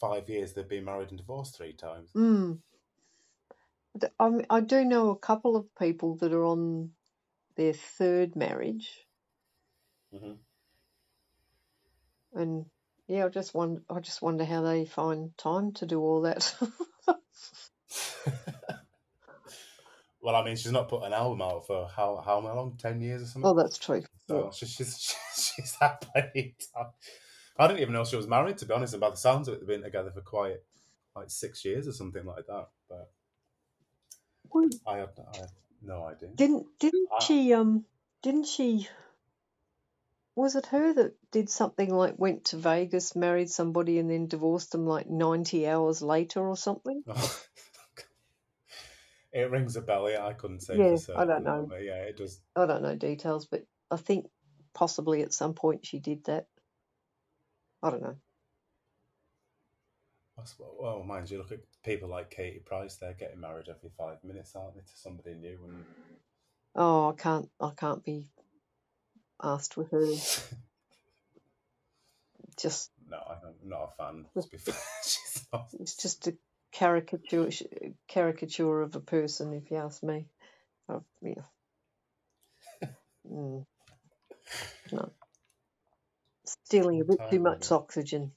[0.00, 2.16] five years they've been married and divorced three times?
[2.16, 2.60] Mm.
[4.18, 6.92] I I do know a couple of people that are on
[7.56, 9.06] their third marriage,
[10.12, 10.32] hmm
[12.34, 12.66] and
[13.08, 16.54] yeah, I just wonder, I just wonder how they find time to do all that.
[20.22, 22.76] well, I mean, she's not put an album out for how how long?
[22.78, 23.50] Ten years or something.
[23.50, 24.02] oh, that's true.
[24.28, 24.50] So Yeah.
[24.50, 25.14] she's she's
[25.56, 26.92] she's had plenty of time.
[27.58, 28.94] I didn't even know she was married, to be honest.
[28.94, 30.56] And by the sounds of it, they've been together for quite
[31.16, 32.68] like six years or something like that.
[32.88, 33.10] But
[34.50, 35.50] Well, I had I had
[35.82, 36.30] no idea.
[36.34, 37.84] Didn't didn't I, she um
[38.22, 38.88] didn't she
[40.36, 44.72] was it her that did something like went to Vegas, married somebody, and then divorced
[44.72, 47.02] them like ninety hours later or something?
[49.32, 50.10] it rings a bell.
[50.10, 51.70] Yeah, I couldn't say Yeah, for I don't know.
[51.80, 52.40] yeah, it does.
[52.56, 54.26] I don't know details, but I think
[54.74, 56.46] possibly at some point she did that.
[57.82, 58.16] I don't know.
[60.80, 62.96] Well, mind you, look at people like Katie Price.
[62.96, 65.58] They're getting married every five minutes, aren't they, to somebody new?
[65.64, 65.84] And
[66.74, 68.28] Oh, I can't I can't be
[69.42, 70.06] asked with her.
[72.56, 74.24] Just no, I'm not a fan.
[74.24, 75.68] To just be fair, she's not.
[75.78, 76.36] it's just a
[76.72, 77.48] caricature
[78.08, 80.26] caricature of a person, if you ask me.
[80.88, 81.42] Oh, yeah.
[83.30, 83.64] Mm,
[84.92, 85.12] no.
[86.46, 88.32] Stealing a bit too Time much oxygen.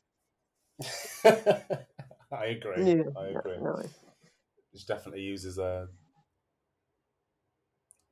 [1.26, 2.84] I agree.
[2.84, 3.58] Yeah, I agree.
[3.62, 3.82] no.
[4.76, 5.88] She definitely uses a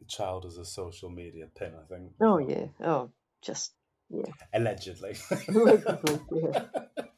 [0.08, 1.74] child as a social media pin.
[1.76, 2.14] I think.
[2.22, 2.68] Oh yeah.
[2.84, 3.12] Oh,
[3.42, 3.74] just
[4.10, 4.32] yeah.
[4.54, 5.16] allegedly.
[5.50, 6.64] Allegedly, yeah.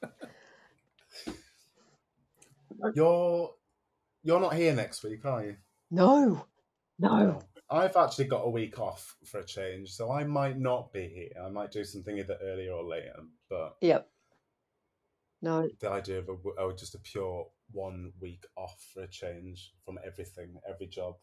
[2.96, 3.54] you're
[4.24, 5.56] you're not here next week, are you?
[5.92, 6.46] No,
[7.00, 7.40] no.
[7.70, 11.44] I've actually got a week off for a change, so I might not be here.
[11.44, 13.16] I might do something either earlier or later.
[13.50, 14.08] But Yep.
[15.42, 15.68] No.
[15.82, 19.98] the idea of a, oh, just a pure one week off for a change from
[20.06, 21.16] everything, every job,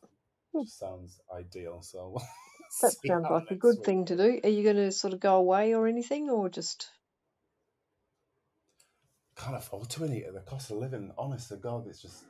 [0.52, 0.62] Hmm.
[0.62, 1.82] just sounds ideal.
[1.82, 2.16] So
[2.82, 4.40] That sounds like a good week thing to do.
[4.44, 6.88] Are you going to sort of go away or anything, or just?
[9.40, 10.32] Can't afford to Anita.
[10.32, 12.24] The cost of living, honest to God, it's just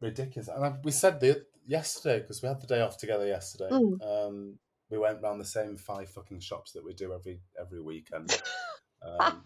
[0.00, 0.48] ridiculous.
[0.48, 3.70] And I, we said the yesterday because we had the day off together yesterday.
[3.70, 4.02] Mm.
[4.02, 4.58] Um,
[4.90, 8.40] we went round the same five fucking shops that we do every every weekend.
[9.00, 9.44] Um,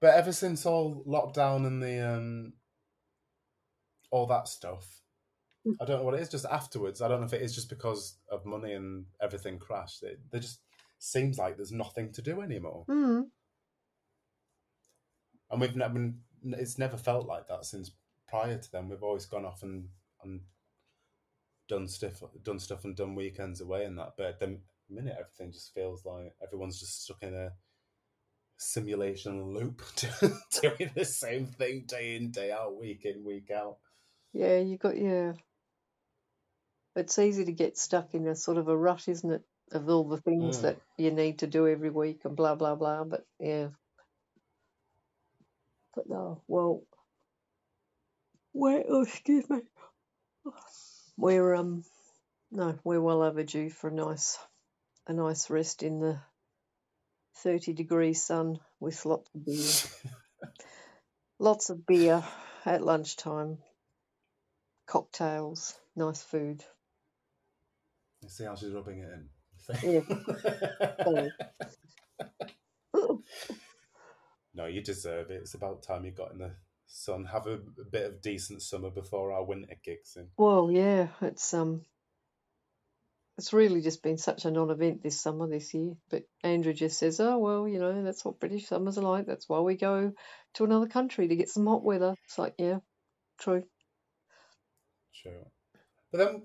[0.00, 2.52] but ever since all lockdown and the um,
[4.12, 4.86] all that stuff,
[5.80, 6.28] I don't know what it is.
[6.28, 10.04] Just afterwards, I don't know if it is just because of money and everything crashed.
[10.04, 10.60] It, there just
[11.00, 13.24] seems like there's nothing to do anymore, mm.
[15.50, 16.12] And we've never.
[16.44, 17.90] It's never felt like that since
[18.28, 18.88] prior to them.
[18.88, 19.88] We've always gone off and
[20.22, 20.40] and
[21.68, 24.14] done stuff, done stuff, and done weekends away and that.
[24.16, 27.52] But the minute everything just feels like everyone's just stuck in a
[28.56, 29.82] simulation loop,
[30.62, 33.76] doing the same thing day in, day out, week in, week out.
[34.32, 35.32] Yeah, you got yeah.
[36.96, 39.42] It's easy to get stuck in a sort of a rut, isn't it?
[39.70, 40.62] Of all the things Mm.
[40.62, 43.04] that you need to do every week and blah blah blah.
[43.04, 43.68] But yeah.
[45.98, 46.84] But no, well,
[48.52, 49.62] we're oh, excuse me.
[51.16, 51.82] We're um
[52.52, 54.38] no, we're well overdue for a nice
[55.08, 56.20] a nice rest in the
[57.38, 59.72] thirty degree sun with lots of beer.
[61.40, 62.22] Lots of beer
[62.64, 63.58] at lunchtime,
[64.86, 66.62] cocktails, nice food.
[68.22, 69.10] You see how she's rubbing it
[69.82, 70.04] in.
[71.10, 71.28] Yeah.
[74.54, 75.40] No, you deserve it.
[75.42, 76.52] It's about time you got in the
[76.86, 77.24] sun.
[77.26, 80.28] Have a, a bit of decent summer before our winter kicks in.
[80.36, 81.82] well, yeah, it's um,
[83.36, 85.92] it's really just been such a non-event this summer this year.
[86.10, 89.26] But Andrew just says, "Oh well, you know, that's what British summers are like.
[89.26, 90.12] That's why we go
[90.54, 92.78] to another country to get some hot weather." It's like, yeah,
[93.38, 93.62] true.
[95.22, 95.46] True.
[96.10, 96.42] But then,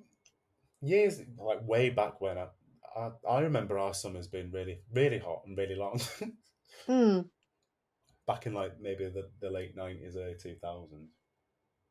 [0.81, 2.47] years, like way back when, I,
[2.95, 5.99] I, I remember our summers being really, really hot and really long.
[6.87, 7.21] Hmm.
[8.27, 10.87] Back in like maybe the, the late 90s, early 2000s.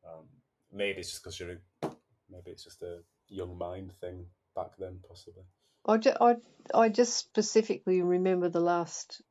[0.05, 0.25] Um,
[0.71, 1.89] maybe it's just because you're, a,
[2.29, 4.25] maybe it's just a young mind thing
[4.55, 5.43] back then, possibly.
[5.87, 6.35] I, ju- I,
[6.73, 9.21] I just specifically remember the last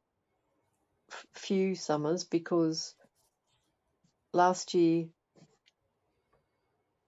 [1.10, 2.94] f- few summers because
[4.32, 5.06] last year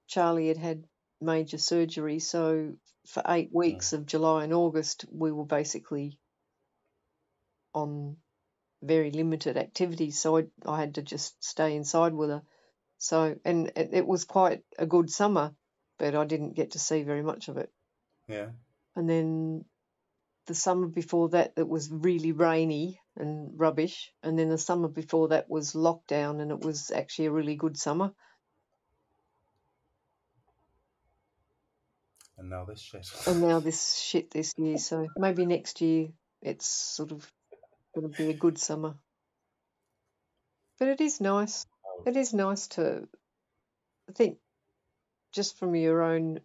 [0.08, 0.84] Charlie had had
[1.20, 2.74] major surgery, so
[3.06, 6.18] for eight weeks of July and August, we were basically
[7.74, 8.16] on
[8.84, 12.42] very limited activities, so I, I had to just stay inside with her.
[12.98, 15.52] So, and it, it, was quite a good summer,
[15.98, 17.70] but I didn't get to see very much of it.
[18.28, 18.48] Yeah.
[18.96, 19.64] And then
[20.46, 24.12] the summer before that, it was really rainy and rubbish.
[24.22, 27.76] And then the summer before that was lockdown, and it was actually a really good
[27.76, 28.12] summer.
[32.36, 33.06] And now this shit.
[33.26, 34.78] and now this shit this year.
[34.78, 36.08] So maybe next year
[36.42, 37.30] it's sort of
[38.02, 38.94] to be a good summer.
[40.78, 41.66] But it is nice.
[41.86, 42.02] Oh.
[42.06, 43.08] It is nice to,
[44.08, 44.38] I think,
[45.32, 46.40] just from your own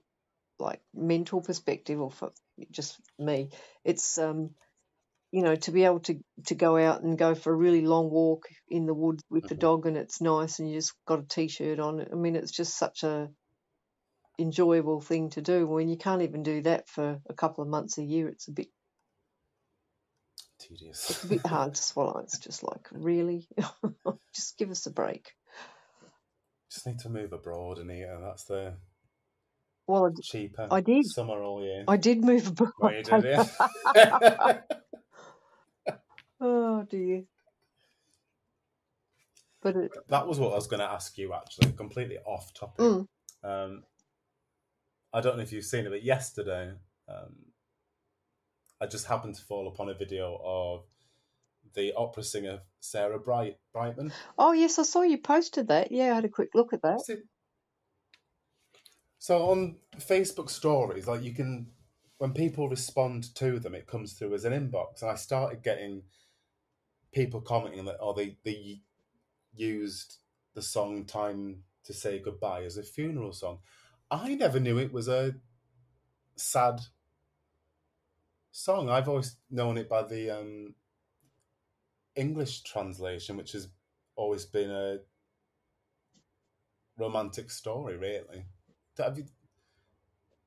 [0.59, 2.31] like mental perspective, or for
[2.69, 3.49] just me,
[3.83, 4.51] it's um,
[5.31, 8.09] you know, to be able to to go out and go for a really long
[8.09, 9.59] walk in the woods with the Mhm.
[9.59, 12.01] dog, and it's nice, and you just got a t-shirt on.
[12.01, 13.29] I mean, it's just such a
[14.37, 15.67] enjoyable thing to do.
[15.67, 18.51] When you can't even do that for a couple of months a year, it's a
[18.51, 18.67] bit
[20.59, 21.09] Tedious.
[21.09, 22.19] it's a bit hard to swallow.
[22.23, 23.47] It's just like really,
[24.35, 25.31] just give us a break.
[26.71, 28.19] Just need to move abroad, Anita.
[28.21, 28.73] That's the
[29.87, 31.05] Well, I cheaper I did.
[31.07, 31.83] summer all year.
[31.87, 32.73] I did move abroad.
[32.79, 33.23] Well, you did,
[33.95, 34.59] yeah.
[36.41, 37.23] oh dear.
[39.61, 42.79] But it, that was what I was going to ask you, actually, completely off topic.
[42.79, 43.07] mm,
[43.43, 43.83] Um,
[45.13, 46.71] I don't know if you've seen it, but yesterday,
[47.09, 47.35] um,
[48.81, 50.83] I just happened to fall upon a video of
[51.73, 54.11] the opera singer Sarah Bright Brightman.
[54.37, 55.91] oh yes, I saw you posted that.
[55.91, 57.01] Yeah, I had a quick look at that.
[57.01, 57.23] See-
[59.17, 61.67] So on Facebook stories, like you can,
[62.19, 66.03] when people respond to them, it comes through as an inbox, and I started getting
[67.11, 68.81] people commenting that, oh, they they
[69.53, 70.17] used
[70.53, 73.59] the song "Time to Say Goodbye" as a funeral song.
[74.09, 75.35] I never knew it was a
[76.35, 76.79] sad
[78.51, 78.89] song.
[78.89, 80.75] I've always known it by the um,
[82.15, 83.69] English translation, which has
[84.15, 84.99] always been a
[86.97, 88.45] romantic story, really.
[89.15, 89.25] You,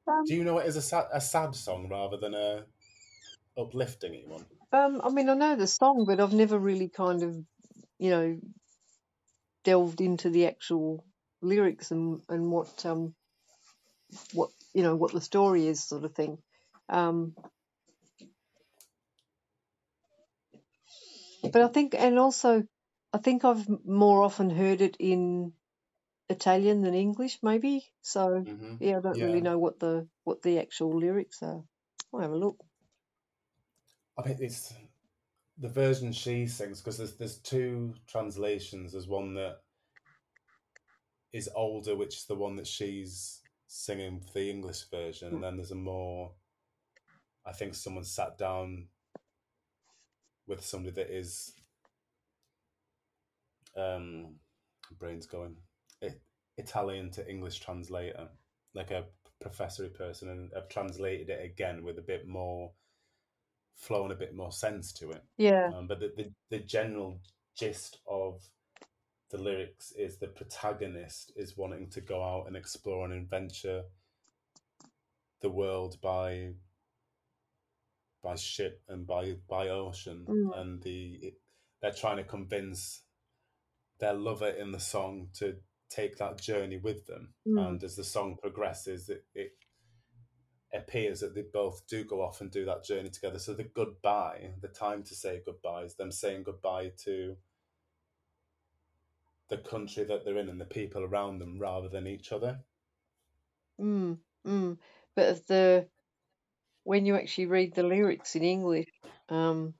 [0.06, 2.64] Um, do you know it as a sad, a sad song rather than a
[3.56, 4.46] uplifting one?
[4.72, 7.36] um, I mean, I know the song, but I've never really kind of,
[7.98, 8.38] you know,
[9.64, 11.04] delved into the actual
[11.40, 13.14] lyrics and and what um
[14.32, 16.38] what you know what the story is, sort of thing.
[16.88, 17.34] Um,
[21.50, 22.66] but I think, and also,
[23.12, 25.54] I think I've more often heard it in
[26.28, 27.92] Italian than English, maybe.
[28.02, 29.26] So hmm yeah, I don't Yeah.
[29.26, 31.64] really know what the what the actual lyrics are.
[32.12, 32.58] I'll have a look.
[34.18, 34.74] I think it's
[35.58, 38.92] the version she sings because there's there's two translations.
[38.92, 39.62] There's one that
[41.32, 45.56] is older, which is the one that she's singing for the English version, and then
[45.56, 46.34] there's a more.
[47.44, 48.88] I think someone sat down
[50.46, 51.52] with somebody that is.
[53.76, 54.36] Um,
[54.98, 55.56] brain's going.
[56.00, 56.20] It,
[56.58, 58.28] Italian to English translator,
[58.74, 59.04] like a
[59.40, 62.72] professory person, and I've translated it again with a bit more
[63.74, 65.24] flow and a bit more sense to it.
[65.38, 65.70] Yeah.
[65.74, 67.20] Um, but the, the the general
[67.56, 68.40] gist of
[69.30, 73.82] the lyrics is the protagonist is wanting to go out and explore and adventure
[75.40, 76.50] the world by
[78.22, 80.58] by ship and by by ocean, Mm.
[80.58, 81.34] and the it,
[81.80, 83.02] they're trying to convince
[83.98, 85.56] their lover in the song to
[85.90, 87.34] take that journey with them.
[87.46, 87.66] Mm.
[87.68, 89.52] And as the song progresses, it, it
[90.72, 93.38] appears that they both do go off and do that journey together.
[93.38, 97.36] So the goodbye, the time to say goodbye, is them saying goodbye to
[99.48, 102.60] the country that they're in and the people around them rather than each other.
[103.80, 104.18] Mm.
[104.46, 104.78] Mm.
[105.14, 105.88] But if the
[106.84, 108.86] when you actually read the lyrics in English,
[109.28, 109.74] um,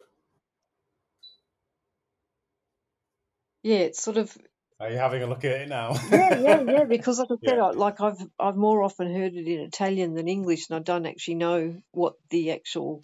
[3.62, 4.36] yeah, it's sort of
[4.80, 5.94] Are you having a look at it now?
[6.10, 6.84] yeah, yeah, yeah.
[6.88, 7.64] Because like I said, Yeah.
[7.64, 11.06] I, like I've I've more often heard it in Italian than English, and I don't
[11.06, 13.02] actually know what the actual,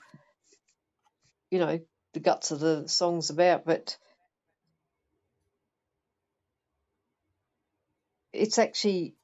[1.51, 1.81] you know,
[2.15, 3.65] the guts of the song's about.
[3.65, 3.97] But
[8.33, 9.15] it's actually,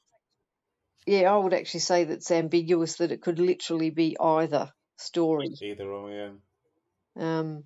[1.07, 5.55] yeah, I would actually say that it's ambiguous that it could literally be either story.
[5.61, 6.31] Either or, yeah.
[7.17, 7.65] Um,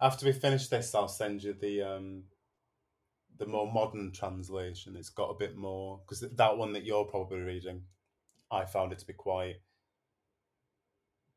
[0.00, 2.24] After we finish this, I'll send you the um,
[3.38, 4.96] the more modern translation.
[4.96, 7.82] It's got a bit more because that one that you're probably reading,
[8.50, 9.56] I found it to be quite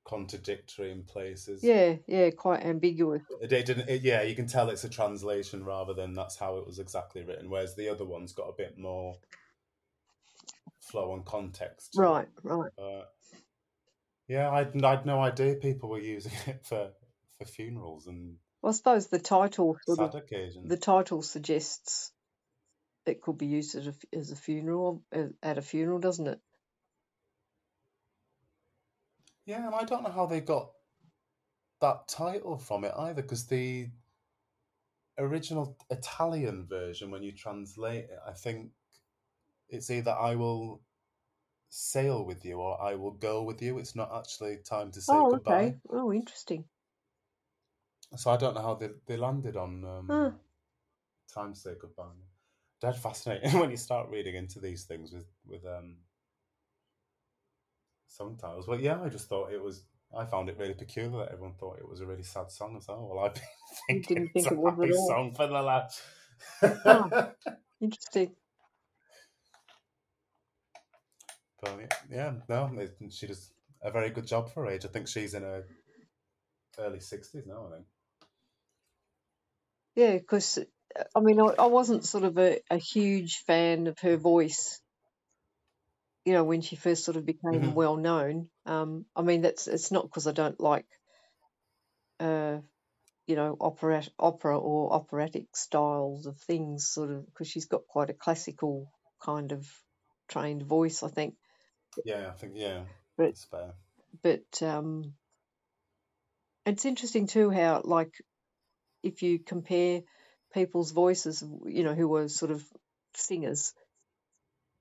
[0.05, 1.63] contradictory in places.
[1.63, 3.24] yeah, yeah, quite ambiguous.
[3.41, 3.89] It, it didn't.
[3.89, 7.24] It, yeah, you can tell it's a translation rather than that's how it was exactly
[7.24, 7.49] written.
[7.49, 9.16] Whereas the other one's got a bit more
[10.86, 11.93] flow and context.
[11.97, 12.71] Right, right.
[12.77, 13.13] But
[14.27, 16.91] yeah, I'd I'd no idea people were using it for
[17.38, 20.11] for funerals and Well, I suppose the title sort of
[20.67, 22.11] the title suggests
[23.05, 26.39] it could be used as a, as a funeral uh, at a funeral, doesn't it?
[29.45, 30.71] Yeah, and I don't know how they got
[31.81, 33.89] that title from it either, because the
[35.19, 38.71] original Italian version, when you translate it, I think
[39.70, 40.82] it's either I will
[41.70, 43.80] sail with you or I will go with you.
[43.80, 45.74] It's not actually time to say Oh, goodbye.
[45.74, 45.80] okay.
[45.89, 46.66] Oh, interesting.
[48.18, 50.32] So I don't know how they, they landed on um, Huh.
[51.34, 52.11] time to say goodbye.
[52.82, 55.97] Dead fascinating when you start reading into these things with with um,
[58.07, 58.68] song titles.
[58.68, 59.84] Well, yeah, I just thought it was.
[60.16, 62.88] I found it really peculiar that everyone thought it was a really sad song as
[62.88, 63.07] well.
[63.07, 63.43] Well, I've been
[63.88, 66.01] thinking didn't it's think a it happy song for the last.
[66.86, 67.11] Oh.
[67.82, 68.36] Interesting.
[71.66, 73.51] But yeah, no, it- she does
[73.82, 74.86] a very good job for her age.
[74.86, 75.66] I think she's in her
[76.78, 77.68] early sixties now.
[77.68, 77.86] I think.
[79.95, 80.59] Yeah, because
[81.16, 84.80] I mean, I, I wasn't sort of a, a huge fan of her voice.
[86.26, 87.74] You know, when she first sort of became Mhm.
[87.74, 88.49] well known.
[88.66, 90.88] Um, I mean, that's it's not because I don't like,
[92.20, 92.59] uh,
[93.28, 98.09] you know, opera, opera or operatic styles of things, sort of, because she's got quite
[98.09, 98.91] a classical
[99.22, 99.68] kind of
[100.28, 101.36] trained voice, I think.
[102.04, 102.84] Yeah, I think yeah,
[103.18, 103.74] But that's fair.
[104.24, 105.14] but um,
[106.66, 108.14] it's interesting too how like
[109.04, 110.02] if you compare
[110.54, 112.64] people's voices, you know, who were sort of
[113.14, 113.74] singers,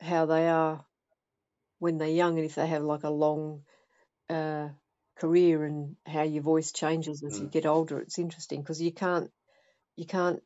[0.00, 0.84] how they are
[1.78, 3.62] when they're young, and if they have like a long
[4.30, 4.68] uh,
[5.16, 7.52] career, and how your voice changes as you Mm.
[7.52, 8.00] get older.
[8.00, 9.30] It's interesting because you can't
[9.96, 10.42] you can't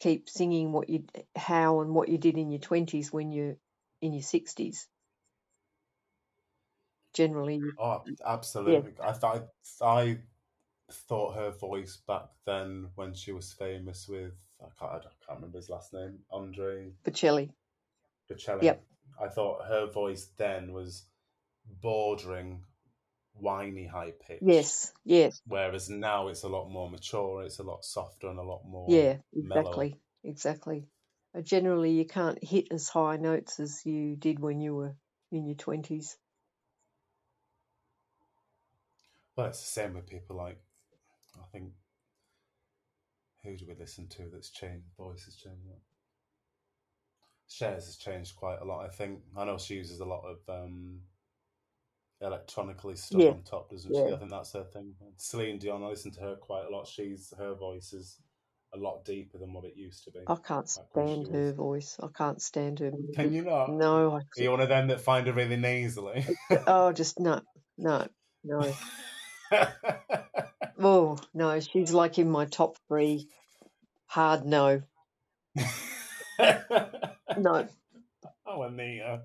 [0.00, 1.04] keep singing what you
[1.36, 3.56] how and what you did in your twenties when you're
[4.00, 4.88] in your sixties.
[7.12, 8.92] Generally, Oh, yeah, absolutely.
[9.02, 9.48] I thought
[9.82, 10.18] I
[10.90, 15.58] thought her voice back then when she was famous with I can't, I can't remember
[15.58, 17.50] his last name, Andre Bocelli.
[18.30, 18.64] Bocelli.
[18.64, 18.82] Yep.
[19.20, 21.04] I thought her voice then was
[21.80, 22.64] bordering
[23.34, 24.92] whiny high pitch, Yes.
[25.04, 25.40] Yes.
[25.46, 27.42] whereas now it's a lot more mature.
[27.44, 29.16] It's a lot softer and a lot more Yeah.
[29.32, 29.60] mellow.
[29.60, 30.00] Exactly.
[30.24, 30.86] Exactly.
[31.34, 34.94] Uh, generally, you can't hit as high notes as you did when you were
[35.30, 36.18] in your twenties.
[39.40, 40.58] Well, it's the same with people like
[41.34, 41.72] I think
[43.42, 45.62] who do we listen to that's changed voice has changed.
[47.48, 48.84] Cher's has changed quite a lot.
[48.84, 51.00] I think I know she uses a lot of um,
[52.20, 53.30] electronically stuff Yeah.
[53.30, 54.12] on top, doesn't she?
[54.12, 54.94] I think that's her thing.
[55.16, 56.86] Celine Dion, I listen to her quite a lot.
[56.86, 58.18] She's her voice is
[58.74, 60.20] a lot deeper than what it used to be.
[60.26, 61.54] I can't Back when she stand her was.
[61.54, 61.96] voice.
[62.02, 63.70] I can't stand her Can you not?
[63.70, 64.10] No.
[64.10, 66.26] I, Are you one of them that find her really nasally?
[66.66, 67.40] oh, just no,
[67.78, 68.06] no,
[68.44, 68.70] no.
[70.82, 73.28] Oh no, she's like in my top three.
[74.06, 74.80] Hard no,
[77.36, 77.68] no.
[78.46, 79.22] oh, Anita.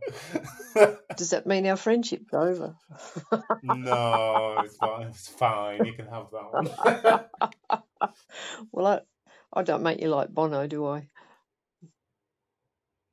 [1.18, 2.76] Does that mean our friendship's over?
[3.64, 5.08] no, it's fine.
[5.08, 5.86] It's fine.
[5.86, 6.68] You can have that one.
[8.72, 9.00] well, I,
[9.54, 11.08] I don't make you like Bono, do I?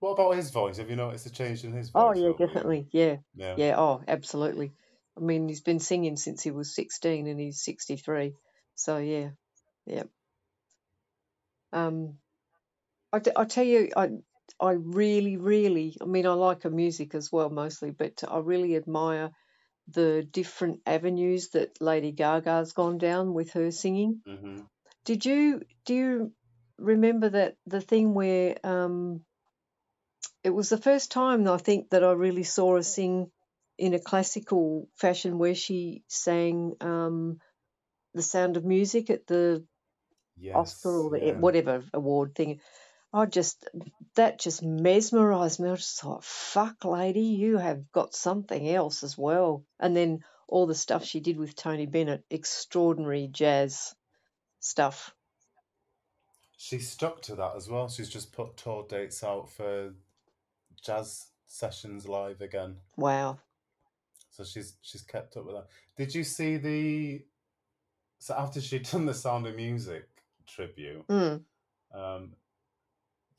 [0.02, 0.78] what about his voice?
[0.78, 2.18] Have you noticed a change in his oh, voice?
[2.18, 2.48] Oh yeah, over the years?
[2.50, 2.88] definitely.
[2.90, 3.54] Yeah, Yeah.
[3.56, 3.74] yeah.
[3.78, 4.72] Oh, absolutely.
[5.16, 8.34] I mean, he's been singing since he was sixteen, and he's sixty-three.
[8.74, 9.30] So yeah,
[9.86, 10.04] yeah.
[11.72, 12.18] Um,
[13.12, 14.10] I, t- I tell you, I
[14.60, 18.76] I really, really, I mean, I like her music as well, mostly, but I really
[18.76, 19.30] admire
[19.88, 24.22] the different avenues that Lady Gaga's gone down with her singing.
[24.26, 24.60] hmm
[25.04, 26.32] Did you do you
[26.78, 29.24] remember that the thing where um
[30.44, 33.30] it was the first time I think that I really saw her sing
[33.78, 37.38] in a classical fashion where she sang um
[38.14, 39.64] the sound of music at the
[40.54, 41.32] Oscar or the Yeah.
[41.32, 42.60] whatever award thing.
[43.12, 43.68] I just
[44.14, 45.70] that just mesmerized me.
[45.70, 50.66] I just thought, "Fuck, lady, you have got something else as well." And then all
[50.66, 53.94] the stuff she did with Tony Bennett, extraordinary jazz
[54.60, 55.14] stuff.
[56.56, 57.88] She stuck to that as well.
[57.88, 59.94] She's just put tour dates out for
[60.80, 62.76] jazz sessions live again.
[62.96, 63.40] Wow.
[64.32, 65.66] So she's she's kept up with that.
[65.96, 67.22] Did you see the?
[68.18, 70.08] So after she'd done the Sound of Music
[70.46, 71.42] tribute, Mm.
[71.94, 72.32] um,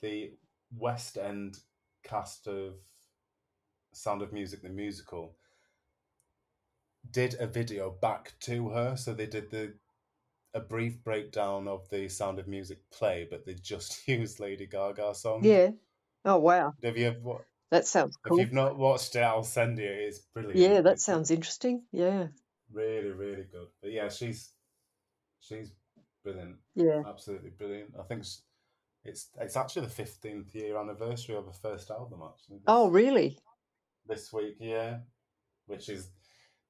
[0.00, 0.32] the
[0.76, 1.58] West End
[2.04, 2.74] cast of
[3.92, 5.36] Sound of Music the musical
[7.10, 8.96] did a video back to her.
[8.96, 9.74] So they did the
[10.54, 15.14] a brief breakdown of the Sound of Music play, but they just used Lady Gaga
[15.14, 15.40] song.
[15.42, 15.70] Yeah.
[16.24, 16.72] Oh wow.
[16.82, 19.90] Have you ever, That sounds if you've not watched it, I'll send you.
[19.90, 20.54] It's brilliant.
[20.54, 21.82] Yeah, that sounds interesting.
[21.90, 22.28] Yeah.
[22.72, 23.66] really, really good.
[23.82, 24.52] But yeah, she's
[25.40, 25.72] she's
[26.22, 26.58] brilliant.
[26.76, 27.02] Yeah.
[27.04, 27.94] Absolutely brilliant.
[27.98, 28.24] I think
[29.02, 32.20] it's it's actually the fifteenth year anniversary of her first album.
[32.22, 33.40] Actually, this, Oh really?
[34.06, 34.98] this week, yeah,
[35.66, 36.10] which is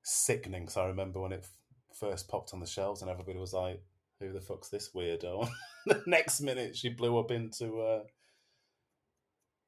[0.04, 0.68] sickening.
[0.68, 1.46] So I remember when it
[1.92, 3.82] first popped on the shelves, and everybody was like,
[4.20, 5.50] "Who the fuck's this weirdo?"
[5.86, 8.04] the next minute, she blew up into uh,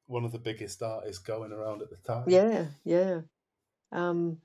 [0.07, 2.23] one of the biggest artists going around at the time.
[2.27, 3.21] Yeah, yeah.
[3.91, 4.39] Um,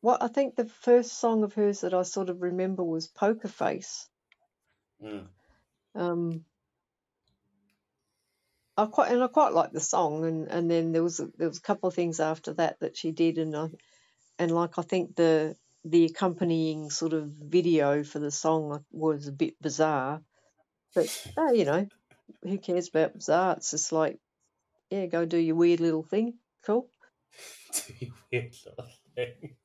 [0.00, 3.48] what I think the first song of hers that I sort of remember was Poker
[3.48, 4.08] Face.
[5.02, 5.26] Mm.
[5.94, 6.44] Um,
[8.76, 11.48] I quite and I quite liked the song, and, and then there was a, there
[11.48, 13.68] was a couple of things after that that she did, and I,
[14.38, 19.32] and like I think the the accompanying sort of video for the song was a
[19.32, 20.22] bit bizarre,
[20.94, 21.86] but uh, you know,
[22.42, 23.54] who cares about bizarre?
[23.56, 24.18] It's just like,
[24.90, 26.34] yeah, go do your weird little thing,
[26.66, 26.88] cool.
[27.74, 29.56] Do you weird little thing.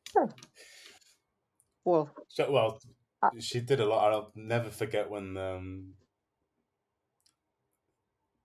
[1.83, 2.79] Well, So- well,
[3.23, 4.11] Uh, she did a lot.
[4.11, 5.93] I'll never forget when um,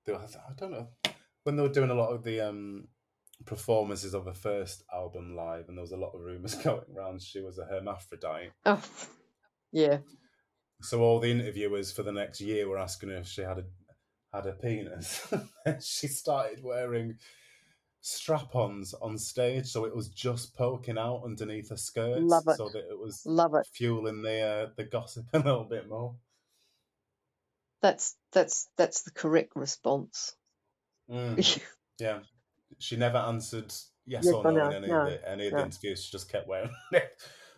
[0.06, 0.88] they were, I don't know
[1.44, 2.88] when they were doing a lot of the um,
[3.44, 7.20] performances of her first album live, and there was a lot of rumors going around
[7.22, 8.52] she was a hermaphrodite.
[8.66, 8.82] oh,
[9.72, 9.98] yeah,
[10.82, 13.64] So all the interviewers for the next year were asking her if she had a
[14.32, 15.32] had a penis.
[15.80, 17.16] she started wearing
[18.00, 22.56] strap-ons on stage, so it was just poking out underneath her skirt, Love it.
[22.56, 23.66] so that it was love it.
[23.72, 26.14] fueling the uh, the gossip a little bit more.
[27.82, 30.34] That's that's that's the correct response.
[31.10, 31.62] Mm,
[31.98, 32.20] yeah,
[32.78, 33.72] she never answered
[34.06, 36.04] yes, Yes or no, no, in any no, of the any of the interviews.
[36.04, 36.70] She just kept wearing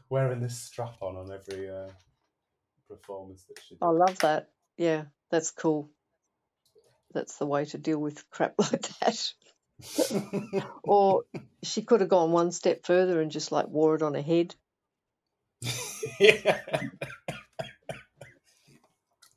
[0.09, 1.89] wearing this strap on on every uh,
[2.89, 3.83] performance that she did.
[3.83, 4.49] I love that.
[4.77, 5.91] Yeah, that's cool.
[7.15, 9.33] That's the way to deal with crap like that.
[10.85, 11.23] Or
[11.63, 14.55] she could have gone one step further and just like wore it on her head.
[16.21, 16.61] yeah.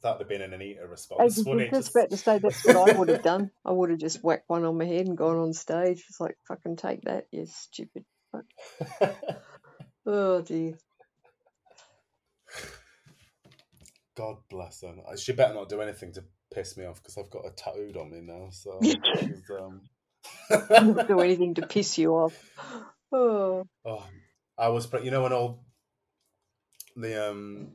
[0.02, 1.20] That would have been an Anita response.
[1.20, 1.36] I was
[1.72, 3.50] just about to say that's what I would have done.
[3.66, 6.04] I would have just whacked one on my head and gone on stage.
[6.08, 8.06] It's like fucking take that, you stupid.
[8.32, 8.46] fuck."
[10.06, 10.74] Oh dear.
[14.16, 14.94] God bless her.
[15.18, 16.24] She better not do anything to
[16.56, 18.48] piss me off because I've got a tattooed on me now.
[18.52, 19.82] So, she's, um...
[20.50, 22.34] Not do anything to piss you off.
[23.12, 24.06] Oh, oh,
[24.58, 25.66] I was, pre- you know, when all
[26.96, 27.72] the um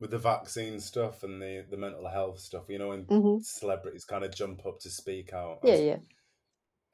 [0.00, 4.04] with the vaccine stuff and the the mental health stuff, you know, when hmm celebrities
[4.04, 5.58] kind of jump up to speak out.
[5.64, 5.96] Yeah, was- yeah.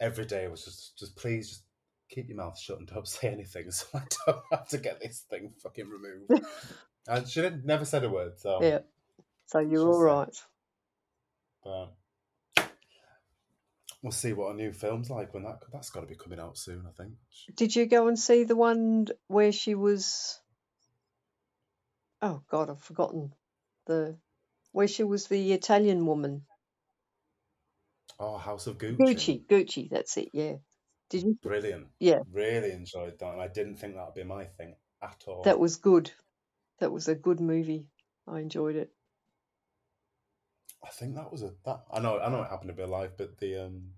[0.00, 1.62] every day was just, just please, just
[2.08, 5.24] keep your mouth shut and don't say anything, so I don't have to get this
[5.30, 6.44] thing fucking removed.
[7.08, 8.80] and she didn't, never said a word, so Yeah.
[9.46, 10.36] So you're all right.
[11.64, 11.92] but
[14.02, 16.58] we'll see what a new film's like when that that's got to be coming out
[16.58, 16.84] soon.
[16.86, 17.14] I think.
[17.54, 20.40] Did you go and see the one where she was?
[22.20, 23.32] Oh God, I've forgotten
[23.86, 24.16] the
[24.72, 26.42] where she was the Italian woman.
[28.18, 28.98] Oh, House of Gucci.
[28.98, 29.90] Gucci, Gucci.
[29.90, 30.28] That's it.
[30.32, 30.54] Yeah.
[31.10, 31.38] Did you?
[31.42, 31.88] Brilliant.
[31.98, 32.20] Yeah.
[32.32, 35.42] Really enjoyed that, and I didn't think that would be my thing at all.
[35.42, 36.10] That was good.
[36.78, 37.86] That was a good movie.
[38.26, 38.90] I enjoyed it.
[40.84, 41.84] I think that was a that.
[41.92, 42.18] I know.
[42.20, 43.94] I know it happened to be alive, but the um,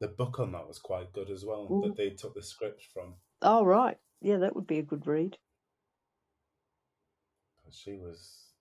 [0.00, 1.68] the book on that was quite good as well.
[1.68, 1.82] Mhm.
[1.82, 3.16] That they took the script from.
[3.42, 3.98] Oh right.
[4.20, 5.38] Yeah, that would be a good read.
[7.70, 8.54] She was.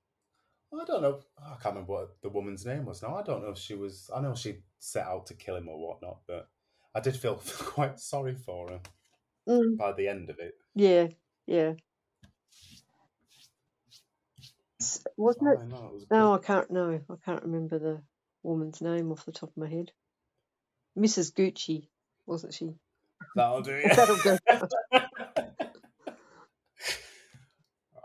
[0.73, 1.21] I don't know.
[1.39, 3.15] I can't remember what the woman's name was now.
[3.15, 4.09] I don't know if she was.
[4.13, 6.49] I know she set out to kill him or whatnot, but
[6.93, 8.81] I did feel quite sorry for her
[9.47, 10.55] Mm, by the end of it.
[10.75, 11.07] yeah,
[11.45, 11.75] yeah.
[15.17, 15.59] Wasn't oh, it?
[15.59, 16.69] I it was No, I can't.
[16.69, 18.01] No, I can't remember the
[18.43, 19.91] woman's name off the top of my head.
[20.97, 21.33] Mrs.
[21.33, 21.87] Gucci,
[22.25, 22.75] wasn't she?
[23.35, 23.81] That'll do.
[23.83, 24.37] That'll do.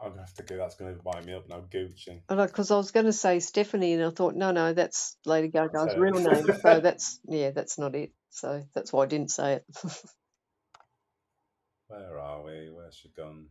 [0.03, 0.57] I'm gonna have to go.
[0.57, 1.63] That's gonna wind me up now.
[1.73, 2.23] Gucci.
[2.29, 5.97] Because I was going to say Stephanie, and I thought, no, no, that's Lady Gaga's
[5.97, 6.47] real name.
[6.61, 8.13] So that's yeah, that's not it.
[8.31, 9.65] So that's why I didn't say it.
[11.87, 12.71] Where are we?
[12.73, 13.47] Where's she gone?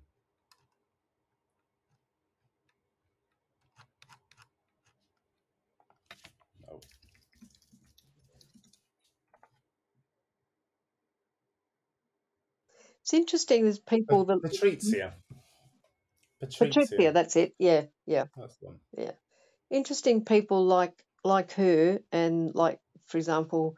[13.12, 13.64] It's interesting.
[13.64, 15.12] There's people that Patrizia.
[16.42, 17.14] Patrizia.
[17.14, 17.54] That's it.
[17.60, 18.26] Yeah, yeah.
[18.38, 18.80] That's one.
[19.70, 20.94] Interesting people like
[21.24, 23.76] like her, and like for example,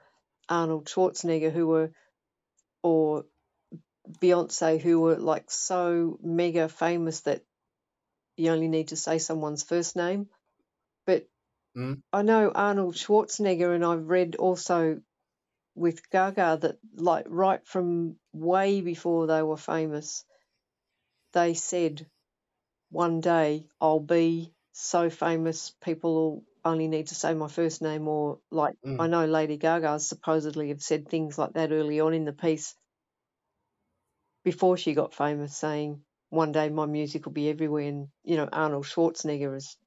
[0.48, 1.92] Arnold Schwarzenegger, who were
[2.84, 3.26] or
[4.20, 7.42] Beyonce, who were like so mega famous that
[8.38, 10.28] you only need to say someone's first name.
[11.06, 11.28] But
[11.76, 12.04] Mm.
[12.14, 15.02] I know Arnold Schwarzenegger, and I've read also
[15.76, 20.26] with Gaga that like right from way before they were famous,
[21.34, 22.08] they said
[22.90, 28.08] one day I'll be so famous people will only need to say my first name
[28.08, 29.00] or like Mm.
[29.00, 32.76] I know Lady Gaga supposedly have said things like that early on in the piece
[34.44, 38.48] before she got famous saying one day my music will be everywhere and you know
[38.52, 39.78] Arnold Schwarzenegger has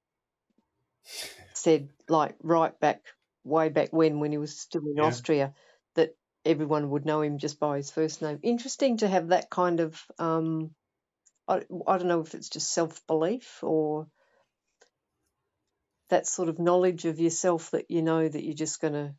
[1.54, 3.02] said like right back
[3.44, 5.06] way back when, when he was still in Yeah.
[5.06, 5.54] Austria,
[6.46, 8.38] everyone would know him just by his first name.
[8.42, 10.70] Interesting to have that kind of, um,
[11.48, 14.06] I, I don't know if it's just self belief or
[16.10, 19.14] that sort of knowledge of yourself that you know that you're just going to,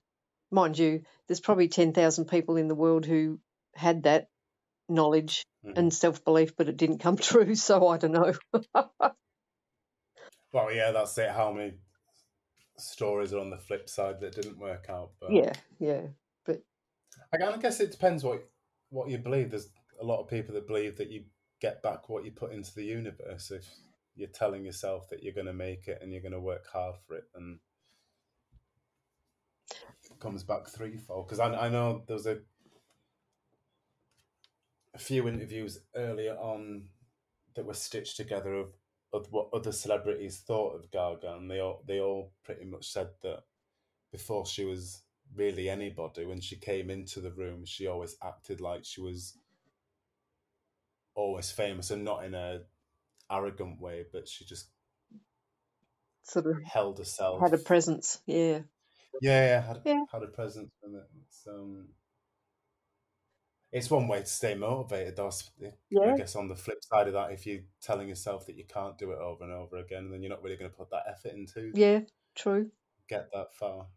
[0.52, 3.40] mind you, there's probably 10,000 people in the world who
[3.76, 4.28] had that
[4.90, 5.78] knowledge Mhm.
[5.78, 7.56] and self belief, but it didn't come true.
[7.56, 8.34] So I don't know.
[10.54, 11.30] Well, yeah, that's it.
[11.30, 11.74] How many
[12.78, 15.12] stories are on the flip side that didn't work out?
[15.20, 16.02] But yeah, yeah.
[17.34, 18.48] I guess it depends what
[18.90, 19.52] what you believe.
[19.52, 19.70] There's
[20.00, 21.26] a lot of people that believe that you
[21.60, 23.52] get back what you put into the universe.
[23.52, 23.68] If
[24.16, 26.96] you're telling yourself that you're going to make it and you're going to work hard
[27.06, 27.60] for it, and
[30.10, 31.28] it comes back threefold.
[31.28, 32.40] Because I, I know there was a
[34.94, 36.86] a few interviews earlier on
[37.56, 38.74] that were stitched together of,
[39.14, 43.10] of what other celebrities thought of Gaga, and they all they all pretty much said
[43.22, 43.44] that
[44.12, 45.04] before she was
[45.36, 49.38] really anybody, when she came into the room, she always acted like she was
[51.16, 52.62] always famous, and not in a
[53.32, 54.70] arrogant way, but she just
[56.24, 57.40] Sort of held herself.
[57.42, 58.22] had a presence.
[58.26, 58.60] Yeah.
[59.22, 60.04] Yeah, yeah, had, Yeah.
[60.12, 60.72] had a presence.
[60.84, 61.88] It's, um,
[63.72, 65.18] it's one way to stay motivated.
[65.90, 66.02] Yeah.
[66.14, 68.98] I guess on the flip side of that, if you're telling yourself that you can't
[68.98, 71.34] do it over and over again, then you're not really going to put that effort
[71.34, 72.02] into Yeah.
[72.36, 72.72] True.
[73.10, 73.88] get that far.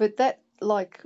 [0.00, 1.04] But that, like,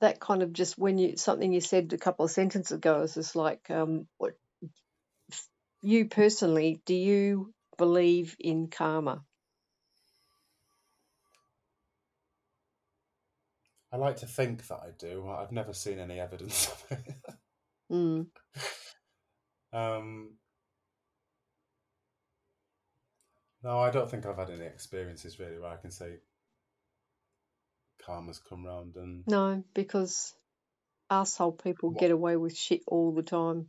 [0.00, 3.14] that kind of just when you something you said a couple of sentences ago is
[3.14, 4.32] just like, um, what
[5.82, 9.22] you personally do you believe in karma?
[13.92, 15.28] I like to think that I do.
[15.28, 17.14] I've never seen any evidence of it.
[17.92, 18.26] Mm.
[19.72, 20.30] um,
[23.66, 26.18] no, I don't think I've had any experiences really where I can say
[28.04, 30.32] karma's come round and No, because
[31.10, 32.00] asshole people What?
[32.00, 33.68] get away with shit all the time.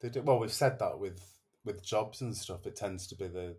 [0.00, 1.20] They do, well, we've said that with
[1.62, 2.66] with jobs and stuff.
[2.66, 3.56] It tends to be the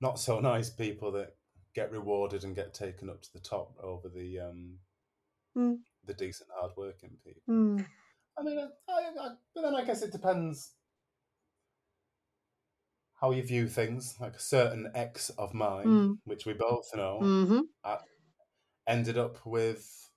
[0.00, 1.34] not so nice people that
[1.74, 4.78] get rewarded and get taken up to the top over the um
[5.56, 5.78] Mm.
[6.04, 7.42] the decent, hardworking people.
[7.48, 7.84] Mm.
[8.36, 10.72] I mean, I, I, I, but then I guess it depends
[13.24, 14.16] how you view things.
[14.20, 16.18] Like a certain ex of mine, Mm.
[16.24, 17.60] which we both know, hmm
[18.86, 20.10] ended up with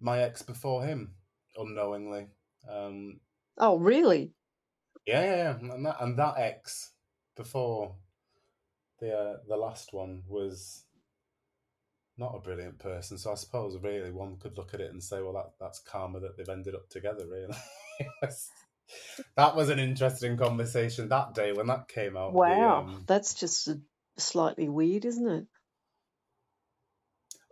[0.00, 1.16] my ex before him,
[1.56, 2.28] unknowingly.
[2.68, 3.20] Um,
[3.58, 4.34] Oh, really?
[5.06, 5.74] Yeah, yeah, yeah.
[5.74, 6.92] And that and that ex
[7.36, 7.96] before
[8.98, 10.86] the uh, the last one was
[12.18, 13.18] not a brilliant person.
[13.18, 16.20] So I suppose really one could look at it and say, well, that that's karma
[16.20, 17.26] that they've ended up together.
[17.26, 17.54] Really.
[19.36, 22.32] that was an interesting conversation that day when that came out.
[22.32, 23.68] the, Wow, um, that's just
[24.16, 25.46] slightly weird, isn't it?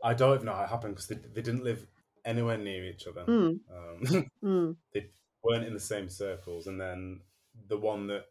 [0.03, 1.87] I don't even know how it happened because they, they didn't live
[2.25, 3.25] anywhere near each other.
[3.25, 3.61] Mm.
[3.71, 4.77] Um, Mm.
[4.93, 5.07] they
[5.43, 7.21] weren't in the same circles, and then
[7.69, 8.25] the one that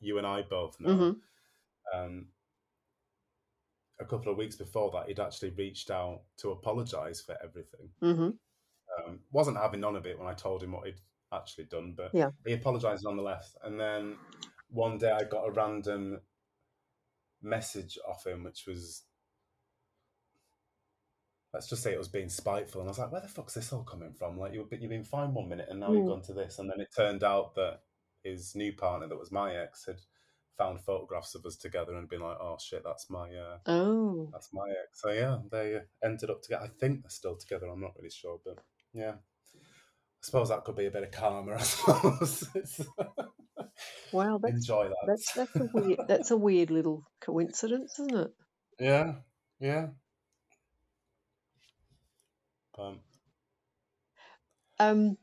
[0.00, 0.90] you and I both know.
[0.90, 1.16] Mhm.
[1.94, 2.26] um,
[4.00, 7.90] a couple of weeks before that, he'd actually reached out to apologise for everything.
[8.00, 8.30] hmm
[9.06, 11.00] Um, wasn't having none of it when I told him what he'd
[11.32, 12.30] actually done, but Yeah.
[12.46, 13.56] he apologised nonetheless.
[13.62, 14.16] And then
[14.68, 16.20] one day I got a random
[17.42, 19.04] message off him, which was,
[21.52, 22.80] let's just say it was being spiteful.
[22.80, 24.38] And I was like, where the fuck's this all coming from?
[24.38, 26.08] Like, you've been, you've been fine one minute and now you've Mm.
[26.08, 26.58] gone to this.
[26.58, 27.80] And then it turned out that
[28.22, 30.00] his new partner, that was my ex, had
[30.56, 34.52] found photographs of us together and been like, oh shit, that's my uh, Oh, that's
[34.52, 35.00] my ex.
[35.00, 36.64] So yeah, they ended up together.
[36.64, 37.66] I think they're still together.
[37.68, 38.58] I'm not really sure, but
[38.92, 39.14] yeah,
[40.22, 41.54] suppose that could be a bit of karma.
[41.54, 42.48] I suppose.
[44.12, 44.96] Wow, that's Enjoy that.
[45.06, 48.30] that's that's a weird that's a weird little coincidence, isn't it?
[48.78, 49.12] yeah,
[49.60, 49.86] yeah.
[52.78, 53.00] Um,
[54.78, 55.16] Um,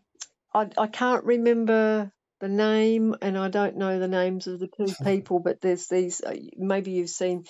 [0.53, 4.93] I I can't remember the name, and I don't know the names of the two
[5.03, 6.21] people, but there's these.
[6.21, 7.45] uh, Maybe you've seen.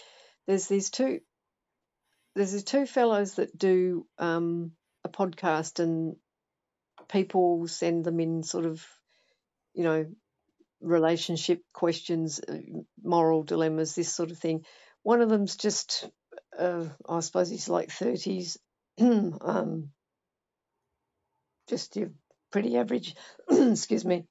[0.47, 1.19] There's these two.
[2.35, 4.73] There's these two fellows that do um,
[5.03, 6.15] a podcast, and
[7.09, 8.85] people send them in sort of,
[9.73, 10.05] you know,
[10.81, 12.57] relationship questions, uh,
[13.03, 14.65] moral dilemmas, this sort of thing.
[15.03, 16.09] One of them's just,
[16.57, 18.57] uh, I suppose he's like thirties,
[18.99, 19.89] um,
[21.67, 22.11] just your
[22.51, 23.15] pretty average.
[23.49, 24.25] excuse me,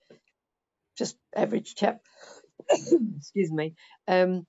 [0.96, 2.00] just average chap.
[2.70, 3.74] excuse me.
[4.08, 4.46] Um,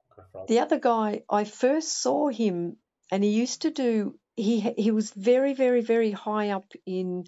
[0.47, 2.77] the other guy, I first saw him,
[3.11, 4.15] and he used to do.
[4.35, 7.25] He he was very very very high up in,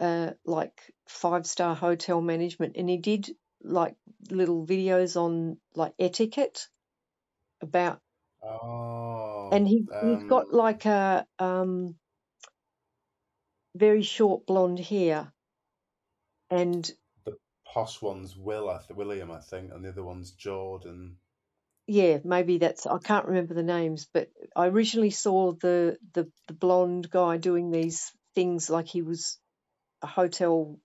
[0.00, 3.30] uh, like five star hotel management, and he did
[3.62, 3.94] like
[4.30, 6.66] little videos on like etiquette
[7.60, 8.00] about,
[8.42, 11.94] Oh, and he he's um, got like a um
[13.74, 15.32] very short blonde hair,
[16.50, 16.90] and
[17.24, 17.36] the
[17.66, 21.16] posh one's Will, I th- William, I think, and the other one's Jordan.
[21.86, 26.54] yeah, maybe that's I can't remember the names, but I originally saw the the the
[26.54, 29.38] blonde guy doing these things like he was
[30.02, 30.78] a hotel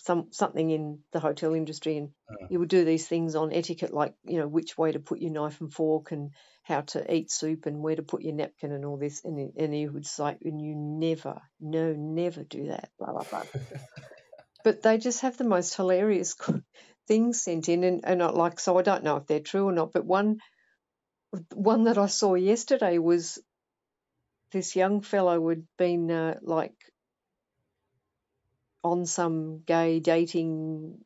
[0.00, 3.92] some something in the hotel industry and Uh, he would do these things on etiquette
[3.92, 6.30] like you know which way to put your knife and fork and
[6.62, 9.24] how to eat soup and where to put your napkin and all this.
[9.24, 13.44] And and he would say and you never no never do that blah blah blah.
[14.64, 16.36] But they just have the most hilarious
[17.08, 19.72] things sent in and, and I like so I don't know if they're true or
[19.72, 20.40] not but one
[21.54, 23.38] one that I saw yesterday was
[24.52, 26.74] this young fellow had been uh, like
[28.88, 31.04] on some gay dating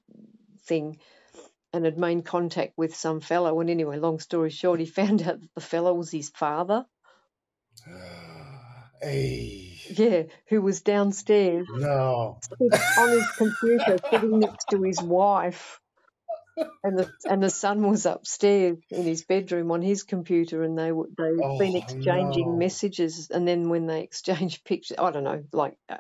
[0.65, 0.99] thing
[1.73, 3.61] and had made contact with some fellow.
[3.61, 6.87] And anyway, long story short, he found out that the fellow was his father.
[9.03, 12.39] hey, Yeah, who was downstairs no.
[12.97, 15.81] on his computer sitting next to his wife.
[16.85, 20.91] And the and the son was upstairs in his bedroom on his computer, and they
[20.93, 22.59] were they've been Oh, exchanging no.
[22.59, 23.31] messages.
[23.31, 25.99] And then when they exchanged pictures, I don't know, like, uh,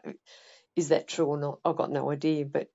[0.76, 1.58] is that true or not?
[1.64, 2.44] I've got no idea.
[2.44, 2.68] But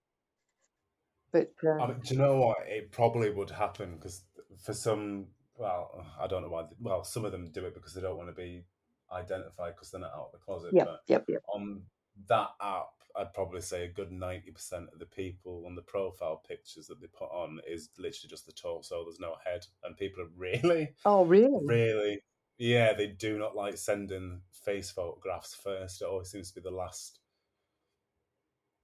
[1.31, 2.57] but uh, I mean, do you know what?
[2.67, 4.23] It probably would happen because
[4.63, 5.27] for some,
[5.57, 6.63] well, I don't know why.
[6.79, 8.63] Well, some of them do it because they don't want to be
[9.11, 10.71] identified because they're not out of the closet.
[10.73, 11.41] yep, But yep, yep.
[11.53, 11.83] on
[12.27, 16.41] that app, I'd probably say a good ninety percent of the people on the profile
[16.47, 19.03] pictures that they put on is literally just the torso.
[19.03, 21.65] There's no head, and people are really, Oh, really?
[21.65, 22.21] really,
[22.57, 26.01] yeah, they do not like sending face photographs first.
[26.01, 27.19] It always seems to be the last.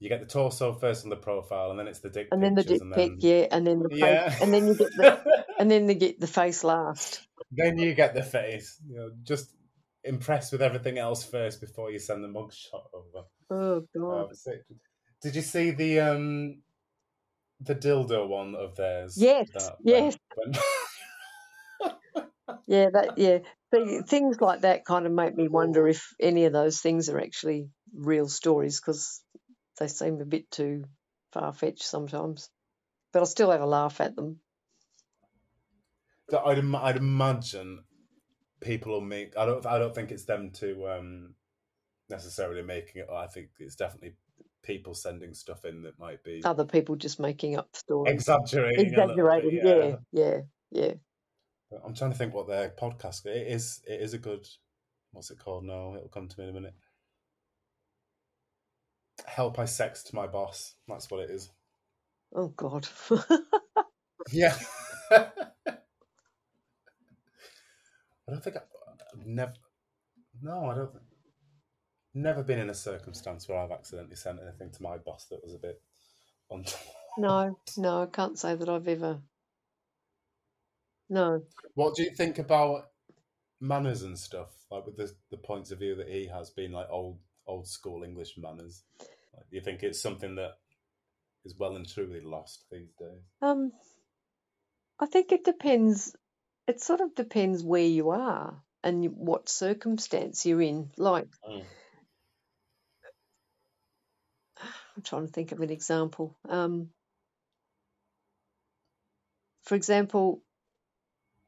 [0.04, 2.56] You get the torso first on the profile, and then it's the dick And then
[2.56, 4.36] the dick and pic, then yeah, and then the face, yeah.
[4.42, 7.26] and then you get the and then they get the face last.
[7.54, 8.82] then you get the face.
[8.86, 9.56] You know, just
[10.04, 13.28] impressed with everything else first before you send the mugshot over.
[13.50, 14.24] Oh God.
[14.24, 14.52] Um, so-
[15.22, 16.64] did you see the um
[17.62, 19.16] the dildo one of theirs?
[19.18, 20.18] Yes, that yes.
[22.68, 23.40] Yeah, that yeah.
[24.08, 27.70] Things like that kind of make me wonder if any of those things are actually
[27.96, 29.22] real stories because
[29.84, 30.86] they seem a bit too
[31.34, 32.50] far fetched sometimes.
[33.12, 34.40] But I still have a laugh at them.
[36.46, 37.84] I'd, im- I'd imagine
[38.62, 39.38] people will make.
[39.38, 39.66] I don't.
[39.66, 41.36] I don't think it's them to um
[42.10, 43.08] necessarily making it.
[43.14, 44.14] I think it's definitely
[44.64, 48.90] people sending stuff in that might be Other people just making up stories, exaggerating.
[48.96, 49.98] little bit, exaggerating.
[50.14, 50.38] Yeah,
[50.72, 50.94] yeah,
[51.72, 51.78] yeah.
[51.86, 53.26] I'm trying to think what their podcast.
[53.26, 53.82] It is.
[53.86, 54.48] It is a good.
[55.12, 55.66] What's it called?
[55.66, 56.74] No, it'll come to me in a minute.
[59.26, 59.60] Help!
[59.60, 60.76] I sexed my boss.
[60.88, 61.50] That's what it is.
[62.36, 62.88] Oh God.
[64.32, 64.58] Yeah.
[65.12, 65.28] I
[68.28, 68.62] don't think I,
[69.14, 69.54] I've never.
[70.42, 70.92] No, I don't.
[70.92, 71.04] think-
[72.16, 75.56] Never been in a circumstance where I've accidentally sent anything to my boss that was
[75.56, 75.82] a bit
[76.52, 76.86] untoward.
[77.18, 79.20] no, no, I can't say that I've ever.
[81.10, 81.42] No.
[81.74, 82.90] What do you think about
[83.60, 84.50] manners and stuff?
[84.70, 87.18] Like with the the points of view that he has been like old
[87.48, 88.84] old school English manners.
[89.34, 90.52] Like, do you think it's something that
[91.46, 93.22] is well and truly lost these days?
[93.42, 93.72] Um,
[95.00, 96.16] I think it depends.
[96.68, 100.92] It sort of depends where you are and what circumstance you're in.
[100.98, 101.66] Like, Mm.
[104.96, 106.38] I'm trying to think of an example.
[106.48, 106.90] Um,
[109.64, 110.44] for example,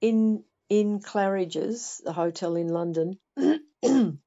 [0.02, 3.20] in in Claridge's, the hotel in London,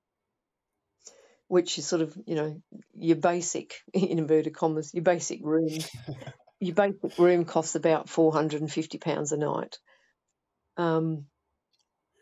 [1.49, 2.63] which is sort of you know
[2.95, 5.69] your basic in inverted commas, your basic room.
[6.61, 9.79] your basic room costs about four hundred and fifty pounds a night.
[10.77, 11.27] Um,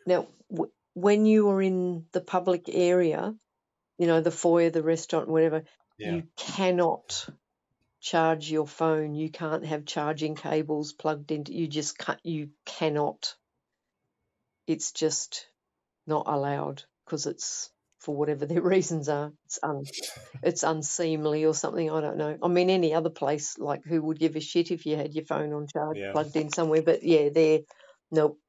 [0.05, 3.35] now, w- when you are in the public area,
[3.97, 5.63] you know the foyer, the restaurant, whatever,
[5.97, 6.13] Yeah.
[6.15, 7.27] you cannot
[7.99, 9.15] charge your phone.
[9.15, 11.53] You can't have charging cables plugged into.
[11.53, 12.19] You just can't.
[12.23, 13.35] You cannot.
[14.67, 15.47] It's just
[16.05, 19.31] not allowed because it's for whatever their reasons are.
[19.45, 19.83] It's un,
[20.43, 21.89] it's unseemly or something.
[21.89, 22.37] I don't know.
[22.41, 25.25] I mean, any other place, like who would give a shit if you had your
[25.25, 26.11] phone on charge Yeah.
[26.11, 26.81] plugged in somewhere?
[26.81, 27.59] But yeah, they're
[28.11, 28.39] nope,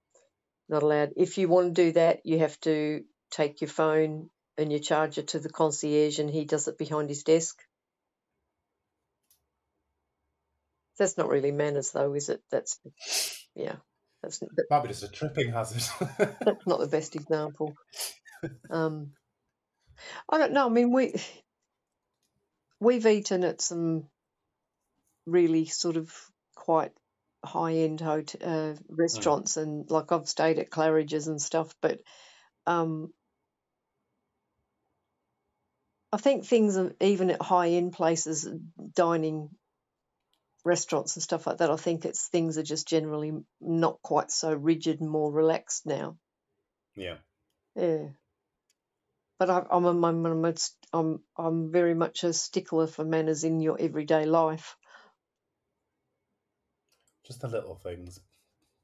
[0.68, 1.12] not allowed.
[1.16, 5.22] If you want to do that, you have to take your phone and your charger
[5.22, 7.56] to the concierge, and he does it behind his desk.
[10.98, 12.42] That's not really manners, though, is it?
[12.50, 12.80] That's
[13.54, 13.76] yeah,
[14.22, 15.82] that's be just a tripping hazard.
[16.40, 17.74] that's not the best example.
[18.70, 19.14] Um,
[20.28, 20.66] I don't know.
[20.66, 21.14] I mean, we
[22.80, 24.08] we've eaten at some
[25.26, 26.14] really sort of
[26.54, 26.92] quite
[27.44, 32.00] high end hotel uh, restaurants and like I've stayed at Claridge's and stuff, but
[32.66, 33.12] um,
[36.12, 38.48] I think things are even at high end places,
[38.94, 39.50] dining
[40.64, 41.70] restaurants and stuff like that.
[41.70, 46.16] I think it's things are just generally not quite so rigid and more relaxed now.
[46.96, 47.16] Yeah.
[47.74, 48.08] Yeah.
[49.39, 50.55] But I, I'm, a, I'm, I'm, a,
[50.93, 54.77] I'm, I'm very much a stickler for manners in your everyday life.
[57.24, 58.20] Just the little things.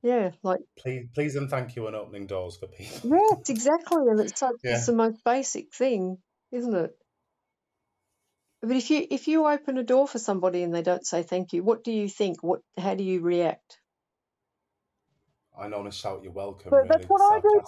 [0.02, 3.10] Yeah, like Please, please, and thank you on opening doors for people.
[3.10, 4.76] yes, exactly, and it's such Yeah.
[4.76, 6.18] it's the most basic thing,
[6.52, 6.96] isn't it?
[8.60, 11.52] But if you if you open a door for somebody and they don't say thank
[11.52, 12.42] you, what do you think?
[12.42, 13.78] What how do you react?
[15.58, 16.70] I normally shout you're welcome.
[16.70, 17.60] But that's really what I do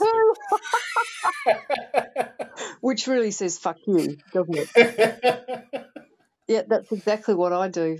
[2.27, 2.65] too.
[2.81, 5.87] Which really says fuck you, doesn't it?
[6.49, 7.99] Yeah, that's exactly what I do.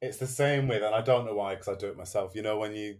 [0.00, 2.36] it's the same with, and I don't know why, because I do it myself.
[2.36, 2.98] You know, when you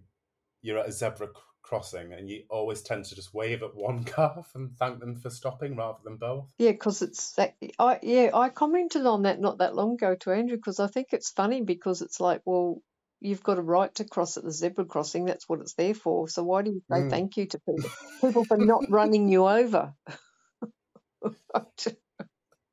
[0.61, 1.29] you're at a zebra
[1.63, 5.31] crossing, and you always tend to just wave at one calf and thank them for
[5.31, 6.53] stopping rather than both.
[6.59, 10.33] Yeah, because it's that- I yeah I commented on that not that long ago to
[10.33, 12.83] Andrew because I think it's funny because it's like well
[13.21, 16.29] you've got a right to cross at the zebra crossing that's what it's there for
[16.29, 17.11] so why do you say Mm.
[17.11, 17.91] thank you to people
[18.23, 19.95] people for not running you over?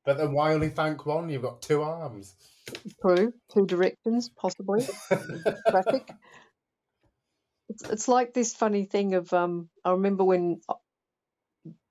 [0.04, 1.30] But then why only thank one?
[1.30, 2.34] You've got two arms.
[3.00, 4.86] True, two directions possibly
[5.70, 6.10] traffic.
[7.70, 10.74] It's it's like this funny thing of um I remember when uh,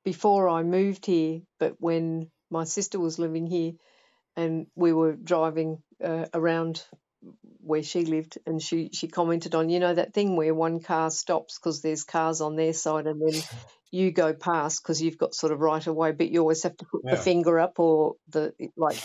[0.06, 3.74] before I moved here, but when my sister was living here
[4.36, 6.86] and we were driving uh, around
[7.62, 11.10] where she lived and she she commented on you know that thing where one car
[11.10, 13.42] stops because there's cars on their side and then
[13.92, 16.76] you go past because you've got sort of right of way but you always have
[16.78, 18.98] to put the finger up or the like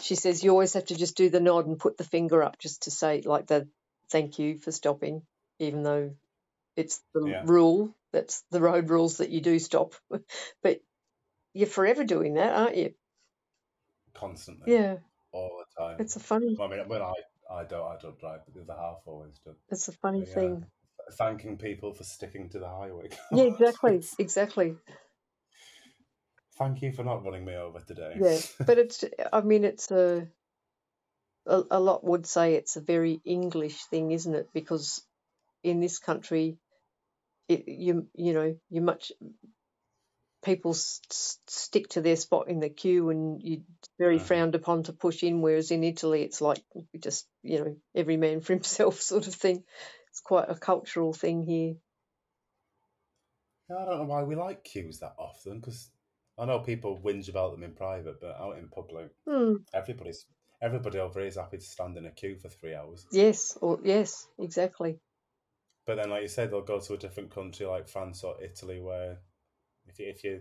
[0.00, 2.58] she says you always have to just do the nod and put the finger up
[2.58, 3.68] just to say like the
[4.10, 5.22] thank you for stopping
[5.58, 6.14] even though
[6.76, 7.42] it's the Yeah.
[7.44, 9.94] rule that's the road rules that you do stop
[10.62, 10.80] but
[11.52, 12.94] you're forever doing that aren't you
[14.14, 14.72] Constantly.
[14.72, 14.96] yeah
[15.32, 16.00] All the time.
[16.00, 17.12] it's a funny I mean, when I,
[17.50, 19.52] I don't, I don't drive, but the other half always do.
[19.70, 20.66] it's a funny But yeah, thing
[21.12, 23.08] Thanking people for sticking to the highway.
[23.32, 24.76] yeah exactly exactly
[26.58, 28.18] Thank you for not running me over today.
[28.18, 29.04] Yeah, but it's.
[29.32, 30.26] I mean, it's a,
[31.46, 31.62] a.
[31.70, 34.48] A lot would say it's a very English thing, isn't it?
[34.54, 35.02] Because
[35.62, 36.56] in this country,
[37.48, 39.12] it, you you know you much
[40.46, 41.00] people s-
[41.48, 43.62] stick to their spot in the queue, and you're
[43.98, 44.26] very Mhm.
[44.26, 45.42] frowned upon to push in.
[45.42, 46.64] Whereas in Italy, it's like
[46.98, 49.64] just you know every man for himself sort of thing.
[50.08, 51.74] It's quite a cultural thing here.
[53.68, 55.90] I don't know why we like queues that often because
[56.38, 59.56] I know people whinge about them in private, but out in public, Hmm.
[59.74, 60.24] everybody's
[60.62, 63.06] everybody over here is happy to stand in a queue for three hours.
[63.10, 65.00] Yes, or yes, exactly.
[65.86, 68.80] But then, like you said, they'll go to a different country like France or Italy,
[68.80, 69.18] where
[69.88, 70.40] if you, if you're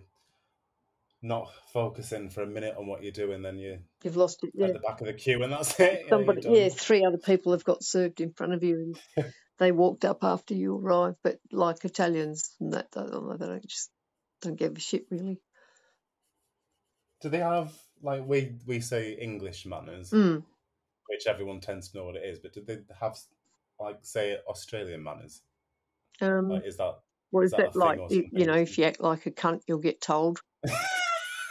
[1.21, 4.51] not focusing for a minute on what you're doing, then you're You've lost it.
[4.53, 4.67] Yeah.
[4.67, 6.01] at the back of the queue, and that's it.
[6.03, 6.61] Yeah, somebody, you're done.
[6.63, 9.25] yeah, three other people have got served in front of you, and
[9.59, 11.17] they walked up after you arrived.
[11.23, 13.89] But like Italians, and that they don't, they don't just
[14.41, 15.39] don't give a shit really.
[17.21, 17.73] Do they have
[18.03, 20.43] like we we say English manners, Mm.
[21.07, 23.17] which everyone tends to know what it is, but do they have
[23.79, 25.41] like say Australian manners?
[26.21, 26.99] Um, Like, is that
[27.35, 27.99] what is that that like?
[28.09, 30.39] You, you know, if you act like a cunt, you'll get told.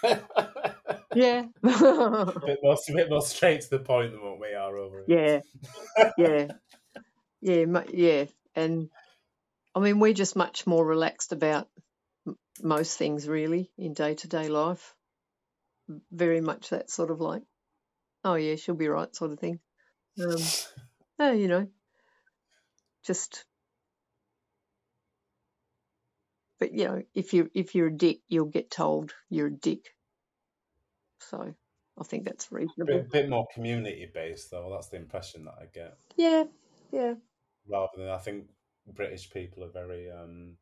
[1.15, 4.77] Yeah, a bit more, a bit more straight to the point than what we are
[4.77, 5.43] over here.
[5.97, 6.47] yeah, yeah,
[7.41, 8.25] yeah, mu- yeah.
[8.57, 8.89] And
[9.77, 11.69] I mean, we're just much more relaxed about
[12.27, 14.95] m- most things, really, in day to day life.
[16.11, 17.43] Very much that sort of like,
[18.25, 19.61] oh yeah, she'll be right, sort of thing.
[20.21, 20.43] Um,
[21.21, 21.69] no, you know,
[23.07, 23.45] just.
[26.65, 29.85] But you know, if you if you're a dick, you'll get told you're a dick.
[31.21, 31.55] So
[32.01, 32.87] I think that's reasonable.
[32.87, 34.71] bit, bit more community based though.
[34.73, 35.99] That's the impression that I get.
[36.17, 36.45] Yeah,
[36.91, 37.15] yeah,
[37.69, 38.47] Rather than I think
[38.95, 40.57] British people are very um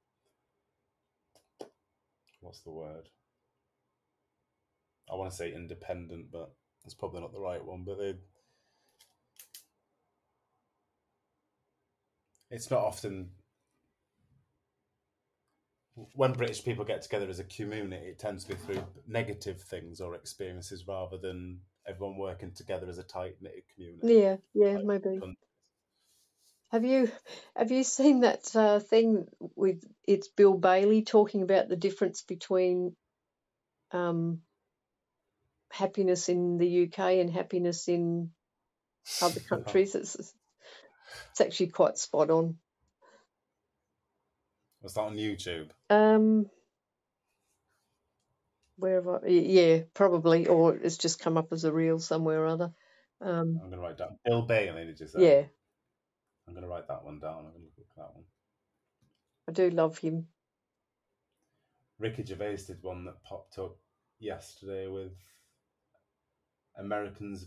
[2.40, 3.08] what's the word?
[5.08, 6.50] I want to say independent, but
[6.84, 7.84] it's probably not the right one.
[7.84, 8.14] But they
[12.50, 13.30] it's not often
[16.14, 20.00] when British people get together as a community, it tends to be through negative things
[20.00, 24.14] or experiences rather than everyone working together as a tight knit community.
[24.14, 25.18] yeah, yeah, Like maybe.
[25.18, 25.36] countries.
[26.70, 27.12] Have you
[27.54, 32.96] have you seen that uh, thing with it's Bill Bailey talking about the difference between
[33.90, 34.40] um,
[35.70, 38.30] happiness in the UK and happiness in
[39.20, 39.94] other countries?
[39.94, 40.16] It's,
[41.32, 42.56] It's actually quite spot on.
[44.82, 45.70] Was that on YouTube?
[45.90, 46.46] Um,
[48.76, 49.28] where have I?
[49.28, 52.72] Yeah, probably, or it's just come up as a reel somewhere or other.
[53.20, 54.18] Um, I'm going to write down.
[54.24, 55.20] Bill Bailey, did you say?
[55.20, 55.42] yeah,
[56.46, 57.38] I'm going to write that one down.
[57.38, 58.24] I'm going to look at that one.
[59.48, 60.26] I do love him.
[61.98, 63.76] Ricky Gervais did one that popped up
[64.18, 65.12] yesterday with
[66.76, 67.46] Americans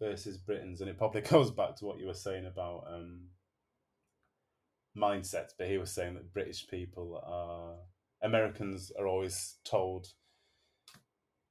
[0.00, 3.20] versus Britons, and it probably goes back to what you were saying about um,
[4.96, 5.50] mindsets.
[5.58, 7.76] But he was saying that British people are
[8.22, 10.08] Americans are always told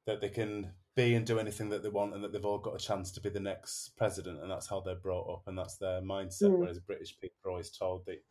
[0.07, 2.75] that they can be and do anything that they want, and that they've all got
[2.75, 5.77] a chance to be the next president, and that's how they're brought up, and that's
[5.77, 6.51] their mindset.
[6.51, 6.59] Mm.
[6.59, 8.23] Whereas British people are always told that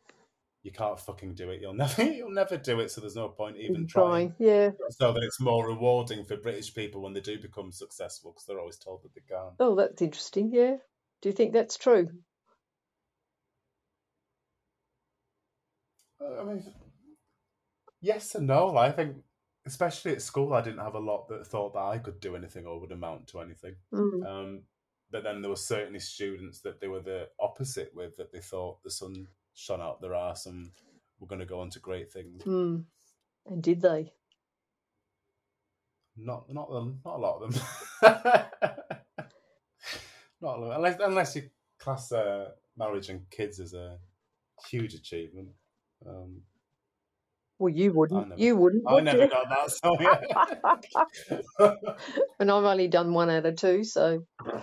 [0.63, 1.61] you can't fucking do it.
[1.61, 2.89] You'll never, you'll never do it.
[2.89, 4.71] So there's no point even trying Trying, yeah.
[4.89, 8.59] so that it's more rewarding for British people when they do become successful because they're
[8.59, 9.53] always told that they can't.
[9.59, 10.49] Oh, that's interesting.
[10.51, 10.77] Yeah.
[11.21, 12.09] Do you think that's true?
[16.21, 16.63] I mean,
[18.01, 18.77] yes and no.
[18.77, 19.17] I think,
[19.65, 22.65] especially at school, I didn't have a lot that thought that I could do anything
[22.65, 23.75] or would amount to anything.
[23.93, 24.25] Mm.
[24.25, 24.61] Um,
[25.11, 28.83] but then there were certainly students that they were the opposite with, that they thought
[28.83, 30.71] the sun shone out their arse and
[31.19, 32.43] were going to go on to great things.
[32.43, 32.85] Mm.
[33.47, 34.13] And did they?
[36.17, 37.01] Not, not them.
[37.05, 37.61] Not a lot of them.
[40.41, 43.97] not a lot, unless unless you class uh, marriage and kids as a
[44.69, 45.49] huge achievement.
[46.07, 46.41] Um,
[47.59, 48.29] Well, you wouldn't.
[48.29, 48.83] never- You wouldn't.
[48.87, 49.29] I would never you?
[49.29, 51.75] got that, so yeah.
[52.39, 54.25] and I've only done one out of two, so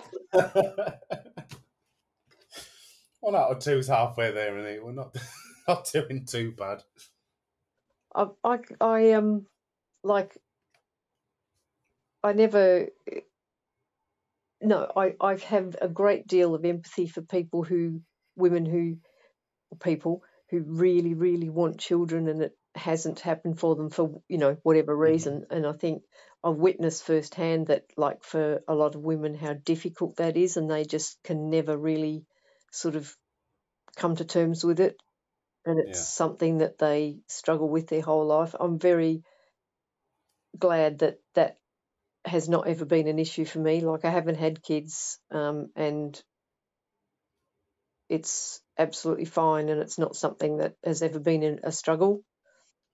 [3.20, 5.14] One out of two's halfway there, and we're not
[5.68, 6.82] not doing too bad.
[8.14, 9.46] I, I, I um,
[10.02, 10.36] like,
[12.24, 12.88] I never.
[14.60, 18.00] No, I, I have a great deal of empathy for people who,
[18.36, 18.96] women who,
[19.80, 20.22] people
[20.52, 24.96] who really, really want children and it hasn't happened for them for you know whatever
[24.96, 25.46] reason.
[25.50, 26.04] And I think
[26.44, 30.70] I've witnessed firsthand that, like, for a lot of women, how difficult that is, and
[30.70, 32.26] they just can never really
[32.72, 33.16] sort of
[33.96, 34.96] come to terms with it
[35.66, 36.04] and it's Yeah.
[36.04, 38.54] something that they struggle with their whole life.
[38.58, 39.24] I'm very
[40.58, 41.58] glad that that
[42.24, 43.80] has not ever been an issue for me.
[43.80, 46.22] Like I haven't had kids, um, and
[48.12, 52.22] it's absolutely fine, and it's not something that has ever been a struggle.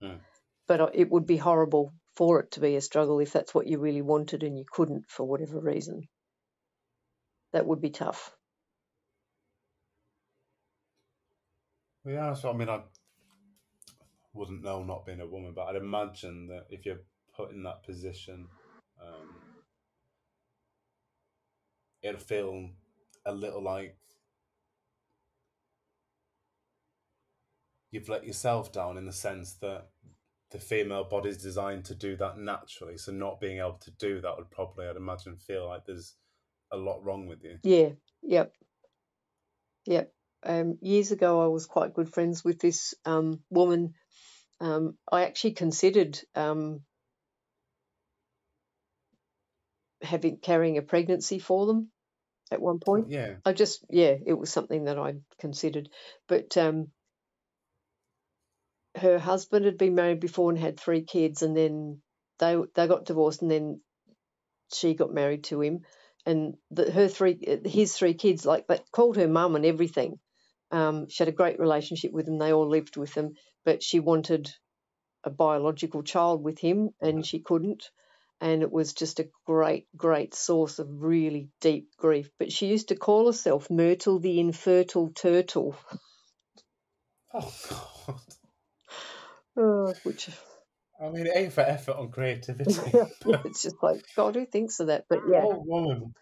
[0.01, 0.19] Mm.
[0.65, 3.79] But it would be horrible for it to be a struggle if that's what you
[3.79, 6.07] really wanted and you couldn't for whatever reason.
[7.51, 8.31] That would be tough.
[12.05, 12.81] Yeah, so I mean, I
[14.33, 17.03] wouldn't know not being a woman, but I'd imagine that if you're
[17.35, 18.47] put in that position,
[19.01, 19.35] um,
[22.01, 22.69] it'll feel
[23.25, 23.97] a little like
[27.91, 29.89] you've let yourself down in the sense that
[30.51, 32.97] the female body's designed to do that naturally.
[32.97, 36.15] So not being able to do that would probably, I'd imagine, feel like there's
[36.71, 37.57] a lot wrong with you.
[37.63, 37.89] Yeah,
[38.21, 38.53] yep,
[39.85, 40.13] yep.
[40.43, 43.93] Um, years ago, I was quite good friends with this um, woman.
[44.61, 46.81] Um, I actually considered um,
[50.01, 51.91] having carrying a pregnancy for them
[52.51, 53.09] at one point.
[53.09, 53.35] Yeah.
[53.45, 55.89] I just, yeah, it was something that I'd considered.
[56.27, 56.87] But um,
[58.95, 62.01] her husband had been married before and had three kids, and then
[62.39, 63.81] they they got divorced, and then
[64.73, 65.85] she got married to him,
[66.25, 70.19] and the, her three, his three kids, like they called her mum and everything.
[70.71, 72.37] Um, she had a great relationship with them.
[72.37, 73.33] They all lived with them,
[73.65, 74.51] but she wanted
[75.23, 77.89] a biological child with him, and she couldn't.
[78.41, 82.29] And it was just a great, great source of really deep grief.
[82.39, 85.75] But she used to call herself Myrtle the infertile turtle,
[87.33, 87.53] Oh,
[88.07, 88.21] God.
[89.59, 90.29] Uh, which
[91.01, 92.99] I mean, A for effort on creativity.
[93.45, 95.05] it's just like God, who thinks of that?
[95.09, 96.13] But yeah, Oh, woman.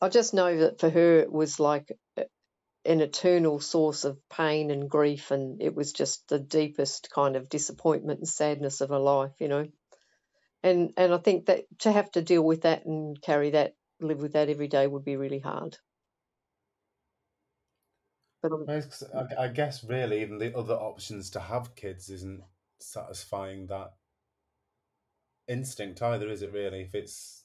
[0.00, 1.96] I just know that for her it was like
[2.84, 7.48] an eternal source of pain and grief, and it was just the deepest kind of
[7.48, 9.66] disappointment and sadness of her life, you know.
[10.62, 14.20] And and I think that to have to deal with that and carry that, live
[14.20, 15.78] with that every day would be really hard.
[18.42, 21.74] But I'm, Well, it's 'cause I, I guess really even the other options to have
[21.74, 22.42] kids isn't
[22.80, 23.92] satisfying that
[25.48, 26.82] instinct either, is it really?
[26.82, 27.44] If it's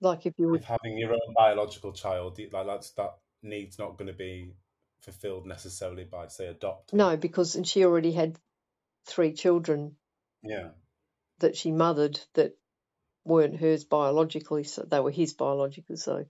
[0.00, 4.08] like if you if having your own biological child, like that's that need's not going
[4.08, 4.54] to be
[5.00, 6.98] fulfilled necessarily by say adopting.
[6.98, 8.38] no, because and she already had
[9.06, 9.96] three children
[10.42, 10.70] Yeah.
[11.38, 12.56] that she mothered that
[13.24, 15.96] weren't hers biologically, so they were his biologically.
[15.96, 16.26] So,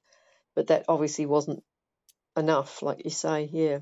[0.55, 1.63] but that obviously wasn't
[2.37, 3.49] enough, like you say.
[3.53, 3.81] Yeah,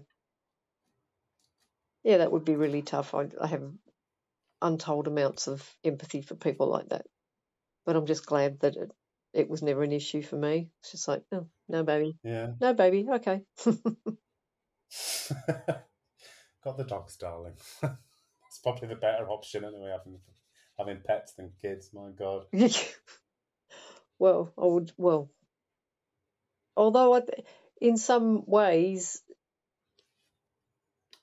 [2.04, 3.14] yeah, that would be really tough.
[3.14, 3.62] I, I have
[4.62, 7.06] untold amounts of empathy for people like that,
[7.84, 8.92] but I'm just glad that it,
[9.32, 10.70] it was never an issue for me.
[10.80, 12.52] It's just like, oh, no, baby, Yeah.
[12.60, 13.42] no, baby, okay.
[16.64, 17.54] Got the dogs, darling.
[17.82, 20.20] it's probably the better option anyway, having
[20.78, 21.90] having pets than kids.
[21.92, 22.44] My God.
[24.18, 25.30] well, I would, well,
[26.76, 27.22] although I,
[27.80, 29.20] in some ways,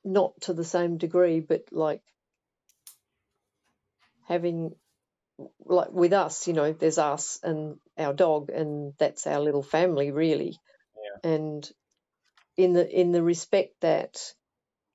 [0.04, 2.02] not to the same degree, but like
[4.28, 4.76] having,
[5.66, 10.12] like with us, you know, there's us and our dog, and that's our little family,
[10.12, 10.58] really.
[11.24, 11.32] Yeah.
[11.32, 11.72] And
[12.58, 14.34] in the in the respect that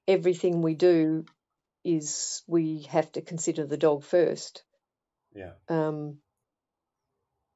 [0.06, 1.24] everything we do
[1.84, 4.64] is we have to consider the dog first.
[5.34, 5.52] Yeah.
[5.68, 6.18] Um,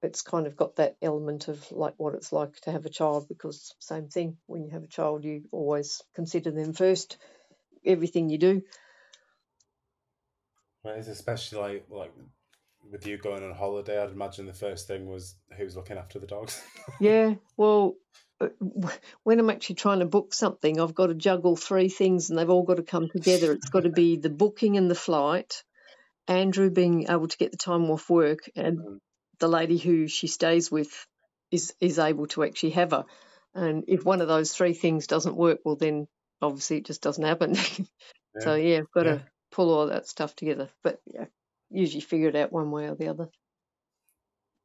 [0.02, 3.28] it's kind of got that element of like what it's like to have a child
[3.28, 7.18] because same thing when you have a child you always consider them first
[7.84, 8.62] everything you do
[10.82, 12.12] Well, it's especially like like
[12.90, 14.02] with you going on holiday.
[14.02, 16.62] I'd imagine the first thing was who's looking after the dogs.
[17.00, 17.94] yeah well
[18.40, 18.48] uh,
[19.22, 22.50] when i'm actually trying to book something i've got to juggle three things and they've
[22.50, 25.62] all got to come together it's got to be the booking and the flight
[26.28, 28.98] andrew being able to get the time off work and Mm.
[29.38, 31.06] the lady who she stays with
[31.50, 33.04] is is able to actually have her
[33.54, 36.06] and if one of those three things doesn't work well then
[36.42, 37.56] obviously it just doesn't happen.
[38.38, 39.16] So yeah i've got Yeah.
[39.16, 41.26] to pull all that stuff together but yeah
[41.70, 43.28] usually figure it out one way or the other.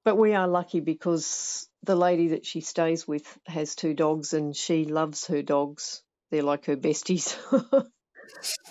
[0.03, 4.56] But we are lucky because the lady that she stays with has two dogs and
[4.56, 6.03] she loves her dogs.
[6.31, 7.35] They're like her besties.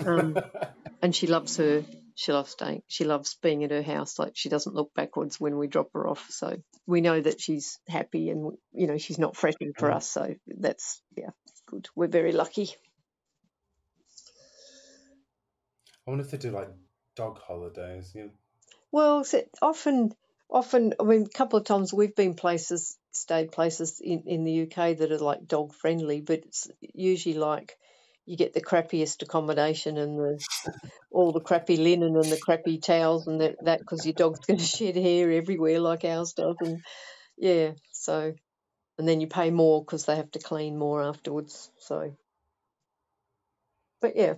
[0.07, 0.35] Um,
[1.03, 1.85] and she loves her
[2.17, 5.57] she loves staying she loves being at her house like she doesn't look backwards when
[5.59, 6.27] we drop her off.
[6.31, 6.57] So
[6.87, 9.97] we know that she's happy and you know she's not fretting for Mm.
[9.97, 11.31] us so that's yeah
[11.67, 11.89] good.
[11.95, 12.71] We're very lucky
[16.07, 16.69] I wonder if they do like
[17.17, 18.13] dog holidays.
[18.15, 18.31] You know?
[18.95, 19.25] well
[19.61, 20.13] often
[20.49, 24.63] often i mean a couple of times we've been places stayed places in, in the
[24.63, 27.77] uk that are like dog friendly but it's usually like
[28.25, 30.45] you get the crappiest accommodation and the
[31.11, 34.59] all the crappy linen and the crappy towels and that that because your dog's going
[34.65, 36.81] to shed hair everywhere like ours does and
[37.37, 38.33] yeah so
[38.97, 42.17] and then you pay more because they have to clean more afterwards so
[44.01, 44.35] but yeah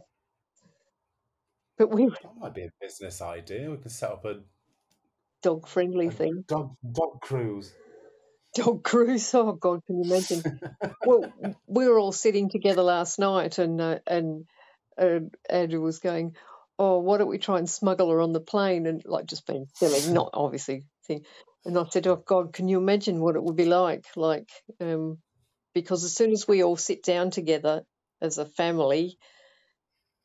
[1.79, 3.71] but we That might be a business idea.
[3.71, 4.41] We can set up a,
[5.43, 6.45] dog friendly a thing.
[6.49, 7.73] dog dog cruise.
[8.55, 9.35] dog cruise?
[9.35, 10.43] Oh god can you imagine?
[11.05, 11.33] Well
[11.67, 14.45] we were all sitting together last night and uh, and
[14.99, 15.21] uh,
[15.51, 16.35] andrew was going
[16.79, 18.87] oh why don't we try and smuggle her on the plane?
[18.87, 21.25] And like just being silly not obviously thing.
[21.65, 24.07] And i said oh god can you imagine what it would be like?
[24.17, 24.49] Like
[24.81, 25.19] um
[25.75, 27.85] because as soon as we all sit down together
[28.23, 29.19] as a family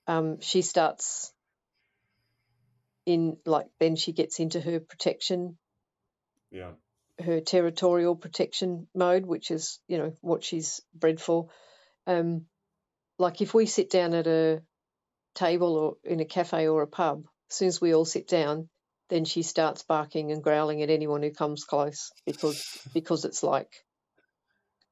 [0.08, 1.34] um she starts
[3.06, 5.58] in like then she gets into her protection
[6.52, 6.72] Yeah.
[7.20, 11.50] her territorial protection mode, which is you know what she's bred for.
[12.08, 12.46] Um,
[13.18, 14.62] like if we sit down at a
[15.36, 18.70] table or in a cafe or a pub, as soon as we all sit down,
[19.10, 22.64] then she starts barking and growling at anyone who comes close because
[22.94, 23.72] because it's like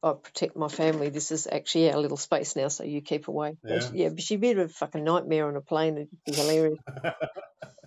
[0.02, 1.10] I protect my family.
[1.10, 3.58] This is actually our little space now, so you keep away.
[3.64, 3.80] Yeah.
[3.80, 5.98] she- yeah, but she'd be a fucking nightmare on a plane.
[5.98, 6.80] It'd be hilarious.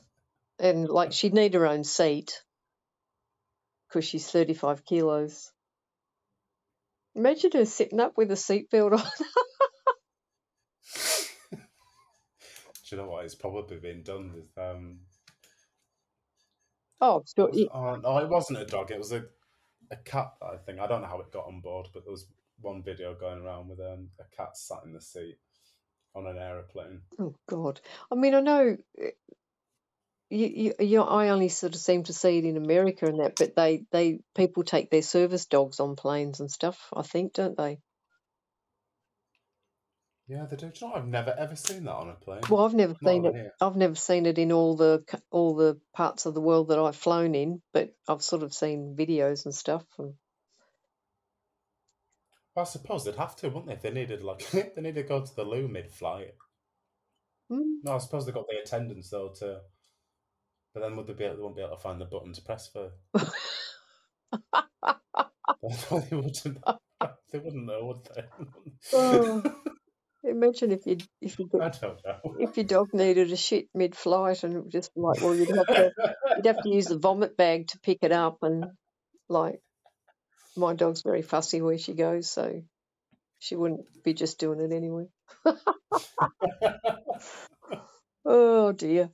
[0.62, 2.40] And like she'd need her own seat
[3.88, 5.50] because she's 35 kilos.
[7.16, 9.04] Imagine her sitting up with a seatbelt on.
[11.50, 13.24] Do you know what?
[13.24, 14.56] It's probably been done with.
[14.56, 15.00] Um,
[17.00, 17.48] Oh, sure.
[17.48, 18.92] was- oh, no, it wasn't a dog.
[18.92, 19.24] It was a,
[19.90, 20.34] a cat.
[20.40, 22.26] I think I don't know how it got on board, but there was
[22.60, 25.38] one video going around with um, a cat sat in the seat
[26.14, 27.00] on an aeroplane.
[27.18, 27.80] Oh God.
[28.12, 28.76] I mean, I know.
[30.32, 33.34] You, you, you, I only sort of seem to see it in America and that,
[33.36, 36.88] but they, they people take their service dogs on planes and stuff.
[36.96, 37.80] I think, don't they?
[40.26, 40.70] Yeah, they do.
[40.70, 40.94] Do you know?
[40.94, 42.40] I've never ever seen that on a plane.
[42.48, 43.34] Well, I've never Not seen it.
[43.34, 43.52] here.
[43.60, 46.96] I've never seen it in all the all the parts of the world that I've
[46.96, 49.84] flown in, but I've sort of seen videos and stuff.
[49.98, 50.14] And
[52.54, 53.74] Well, I suppose they'd have to, wouldn't they?
[53.74, 56.32] If they needed like they needed to go to the loo mid-flight.
[57.50, 57.80] Mm.
[57.84, 59.60] No, I suppose they got the attendants though to.
[60.74, 62.42] But then would they be able, they won't be able to find the button to
[62.42, 62.90] press for?
[65.62, 66.58] they wouldn't.
[67.30, 68.24] They wouldn't know, would they?
[68.92, 69.42] Oh.
[70.24, 72.36] imagine if you if you I don't know.
[72.38, 75.66] if your dog needed a shit mid-flight and it was just like, well, you'd have
[75.66, 75.92] to
[76.36, 78.66] you'd have to use the vomit bag to pick it up, and
[79.28, 79.60] like
[80.56, 82.62] my dog's very fussy where she goes, so
[83.38, 85.06] She wouldn't be just doing it anyway.
[88.24, 89.10] oh dear.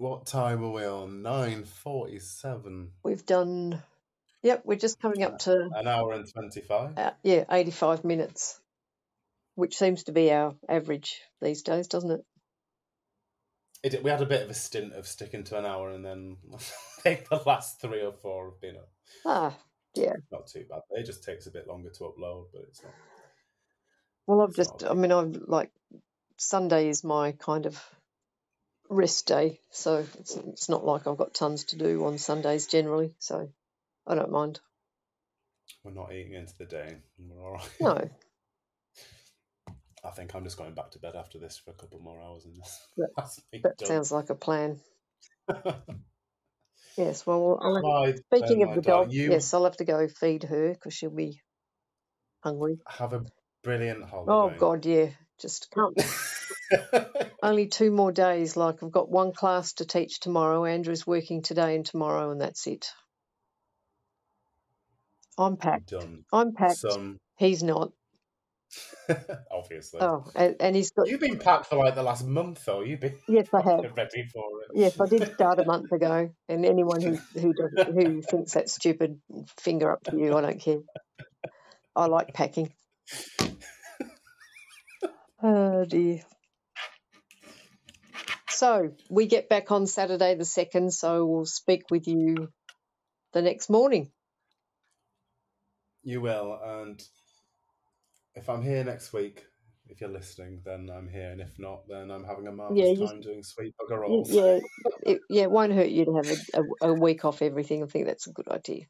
[0.00, 1.22] What time are we on?
[1.22, 2.90] Nine forty-seven.
[3.04, 3.82] We've done.
[4.42, 6.96] Yep, we're just coming up to An hour and twenty-five.
[6.96, 8.58] uh, yeah, 85 minutes,
[9.54, 12.20] which seems to be our average these days, doesn't it?
[13.82, 16.36] It, we had a bit of a stint of sticking to an hour, and then
[16.54, 16.58] I
[17.02, 18.80] think the last three or four have been uh,
[19.26, 19.58] Ah,
[19.94, 20.14] yeah.
[20.32, 20.80] not too bad.
[20.92, 22.92] It just takes a bit longer to upload, but it's not.
[24.26, 25.70] Well, I've It's just, I mean, I've like
[26.38, 27.82] Sunday is my kind of
[28.90, 33.14] rest day, so it's it's not like I've got tons to do on Sundays generally,
[33.18, 33.48] so
[34.06, 34.60] I don't mind.
[35.84, 36.96] We're not eating into the day.
[37.18, 37.70] We're all right.
[37.80, 38.10] No,
[40.04, 42.44] I think I'm just going back to bed after this for a couple more hours,
[42.44, 42.56] and
[42.96, 44.80] That- that sounds like a plan.
[46.96, 49.76] Yes, well, I'll have, right, speaking then, of the darling, dog, you yes, I'll have
[49.76, 51.40] to go feed her because she'll be
[52.42, 52.78] hungry.
[52.86, 53.24] have a
[53.62, 54.56] brilliant holiday.
[54.56, 54.58] Oh.
[54.58, 55.10] God, yeah,
[55.40, 55.96] just can't.
[57.42, 58.56] Only two more days.
[58.56, 60.64] Like I've got one class to teach tomorrow.
[60.64, 62.86] Andrew's working today and tomorrow, and that's it.
[65.38, 65.90] I'm packed.
[65.90, 66.24] Done.
[66.32, 66.78] I'm packed.
[66.78, 67.92] Some, He's not.
[69.50, 70.00] obviously.
[70.00, 71.08] Oh, and, and he's got.
[71.08, 72.82] You've been packed for like the last month, though.
[72.82, 73.78] You've been Yes, I have.
[73.96, 74.70] ready for it.
[74.74, 76.30] Yes, I did start a month ago.
[76.48, 79.20] And anyone who who does, who thinks that's stupid,
[79.58, 80.36] finger up to you.
[80.36, 80.80] I don't care.
[81.96, 82.72] I like packing.
[85.42, 86.20] Oh dear.
[88.60, 90.92] So we get back on Saturday the second.
[90.92, 92.52] So we'll speak with you
[93.32, 94.10] the next morning.
[96.02, 97.02] You will, and
[98.34, 99.46] if I'm here next week,
[99.88, 102.92] if you're listening, then I'm here, and if not, then I'm having a marvelous Yeah,
[102.92, 104.30] you- time doing sweet bugger rolls.
[104.30, 104.58] Yeah,
[105.06, 107.82] it, yeah, it won't hurt you to have a, a, a week off everything.
[107.82, 108.84] I think that's a good idea.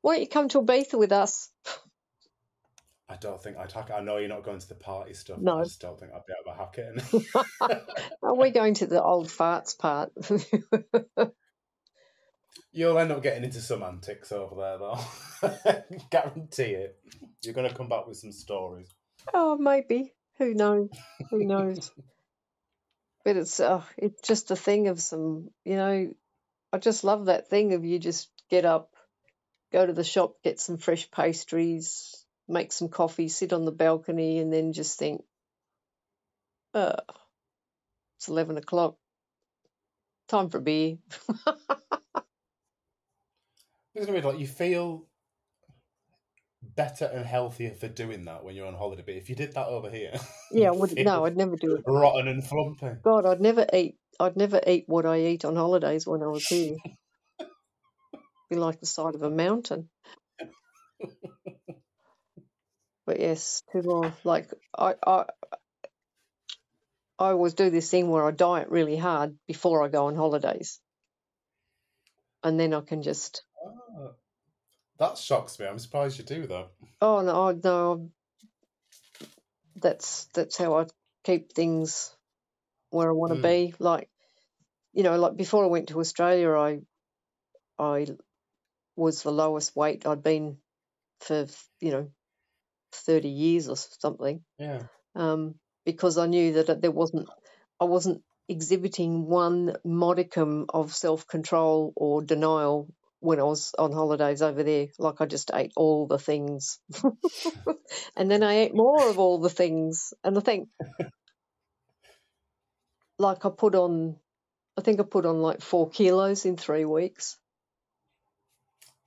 [0.00, 1.50] Why don't you come to Ibiza with us?
[3.10, 3.88] I don't think I'd hack.
[3.88, 3.94] It.
[3.94, 5.38] I know you're not going to the party stuff.
[5.38, 5.60] No.
[5.60, 8.04] I just don't think I'd be able to hack it.
[8.22, 10.12] Are we going to the old farts part?
[12.72, 15.00] You'll end up getting into some antics over there, though.
[16.10, 16.98] Guarantee it.
[17.42, 18.88] You're going to come back with some stories.
[19.32, 20.12] oh, maybe.
[20.36, 20.90] Who knows?
[21.30, 21.90] Who knows?
[23.24, 26.12] But it's uh, it's just a thing of some, you know.
[26.72, 28.92] I just love that thing of you just get up,
[29.72, 34.38] go to the shop, get some fresh pastries, make some coffee, sit on the balcony,
[34.38, 35.22] and then just think,
[36.74, 36.94] oh,
[38.18, 38.96] it's eleven o'clock.
[40.28, 40.96] Time for a beer.
[43.94, 45.06] Going to be like you feel
[46.62, 49.02] better and healthier for doing that when you're on holiday.
[49.04, 50.12] But if you did that over here,
[50.50, 51.84] Yeah, I you'd would feel no, I'd never do it.
[51.86, 52.98] rotten and flumpy.
[53.04, 53.96] God, I'd never eat.
[54.20, 56.76] I'd never eat what I eat on holidays when I was here.
[58.50, 59.88] Be like the side of a mountain.
[63.08, 65.24] But yes, too more like I, I
[67.18, 70.78] I always do this thing where I diet really hard before I go on holidays,
[72.44, 74.10] and then I can just Ah,
[74.98, 75.64] that shocks me.
[75.64, 76.68] I'm surprised you do that.
[77.00, 78.10] oh no oh, no
[79.76, 80.84] that's that's how I
[81.24, 82.14] keep things
[82.90, 83.42] where I want to Mm.
[83.42, 83.74] be.
[83.78, 84.10] Like
[84.92, 86.80] you know, like before I went to Australia, I
[87.78, 88.06] I
[88.96, 90.58] was the lowest weight I'd been
[91.20, 91.46] for
[91.80, 92.10] you know
[92.92, 94.42] thirty years or something.
[94.58, 94.82] Yeah.
[95.14, 95.54] um,
[95.84, 97.28] because I knew that there wasn't,
[97.80, 102.88] I wasn't exhibiting one modicum of self control or denial
[103.20, 104.88] when I was on holidays over there.
[104.98, 106.78] Like I just ate all the things,
[108.16, 110.12] and then I ate more of all the things.
[110.24, 110.68] And I think,
[113.18, 114.16] like I put on,
[114.76, 117.38] I think I put on like four kilos in three weeks.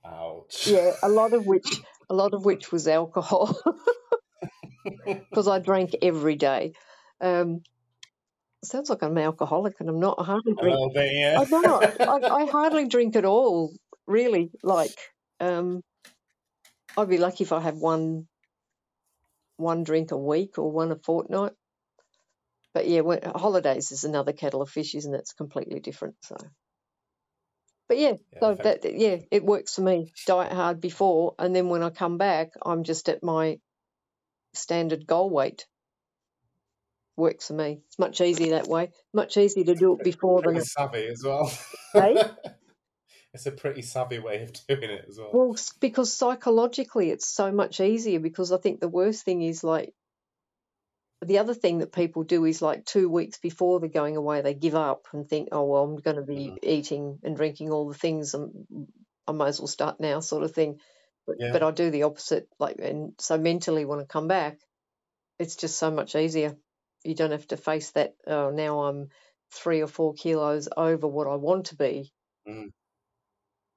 [0.04, 0.66] Ouch.
[0.66, 1.80] Yeah, a lot of which,
[2.12, 3.58] a lot of which was alcohol.
[5.04, 6.74] because I drank every day.
[7.20, 7.62] Um,
[8.62, 10.16] sounds like I'm an alcoholic, and I'm not.
[10.18, 10.92] I hardly drink.
[10.94, 11.40] yeah.
[11.40, 11.80] I know.
[11.80, 13.72] I, I hardly drink at all.
[14.06, 14.94] Really, like
[15.40, 15.80] um,
[16.98, 18.26] I'd be lucky if I have one
[19.56, 21.52] one drink a week or one a fortnight.
[22.74, 25.20] But yeah, when, holidays is another kettle of fish, isn't it?
[25.20, 26.16] It's completely different.
[26.22, 26.36] So,
[27.92, 30.14] but yeah, Yeah, so that yeah, it works for me.
[30.26, 33.58] Diet hard before, and then when I come back, I'm just at my
[34.54, 35.66] standard goal weight.
[37.18, 37.82] Works for me.
[37.86, 38.92] It's much easier that way.
[39.12, 41.52] Much easier to do it before than savvy as well.
[41.92, 42.16] Hey?
[43.34, 45.30] it's a pretty savvy way of doing it as well.
[45.30, 49.92] Well, because psychologically it's so much easier because I think the worst thing is like
[51.22, 54.54] the other thing that people do is like two weeks before they're going away, they
[54.54, 56.58] give up and think, oh, well, I'm going to be Mhm.
[56.62, 58.34] eating and drinking all the things.
[58.34, 58.66] And
[59.26, 60.80] I might as well start now, sort of thing.
[61.26, 61.52] But, Yeah.
[61.52, 62.48] but I do the opposite.
[62.58, 64.58] Like, and so mentally, when I come back,
[65.38, 66.56] it's just so much easier.
[67.04, 68.14] You don't have to face that.
[68.26, 69.08] Oh, now I'm
[69.52, 72.12] three or four kilos over what I want to be.
[72.48, 72.72] Mm.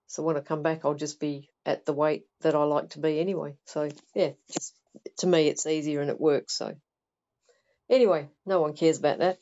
[0.08, 3.00] So when I come back, I'll just be at the weight that I like to
[3.00, 3.58] be anyway.
[3.66, 4.76] So yeah, just
[5.18, 6.54] to me, it's easier and it works.
[6.54, 6.76] So
[7.90, 9.38] anyway, no one cares about that.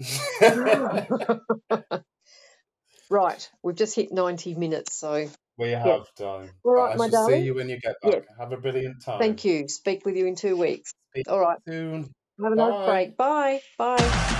[3.10, 4.94] right, we've just hit 90 minutes.
[4.94, 5.28] So
[5.58, 6.50] we have, darling.
[6.64, 8.20] All But right, I my shall see you when you get Yeah.
[8.20, 8.24] back.
[8.38, 9.18] Have a brilliant time.
[9.20, 9.68] thank you.
[9.68, 10.92] Speak with you in two weeks.
[11.12, 11.58] Speak All right.
[11.68, 12.10] Soon.
[12.42, 13.16] Have a nice break.
[13.16, 13.60] Bye.
[13.78, 14.38] Bye.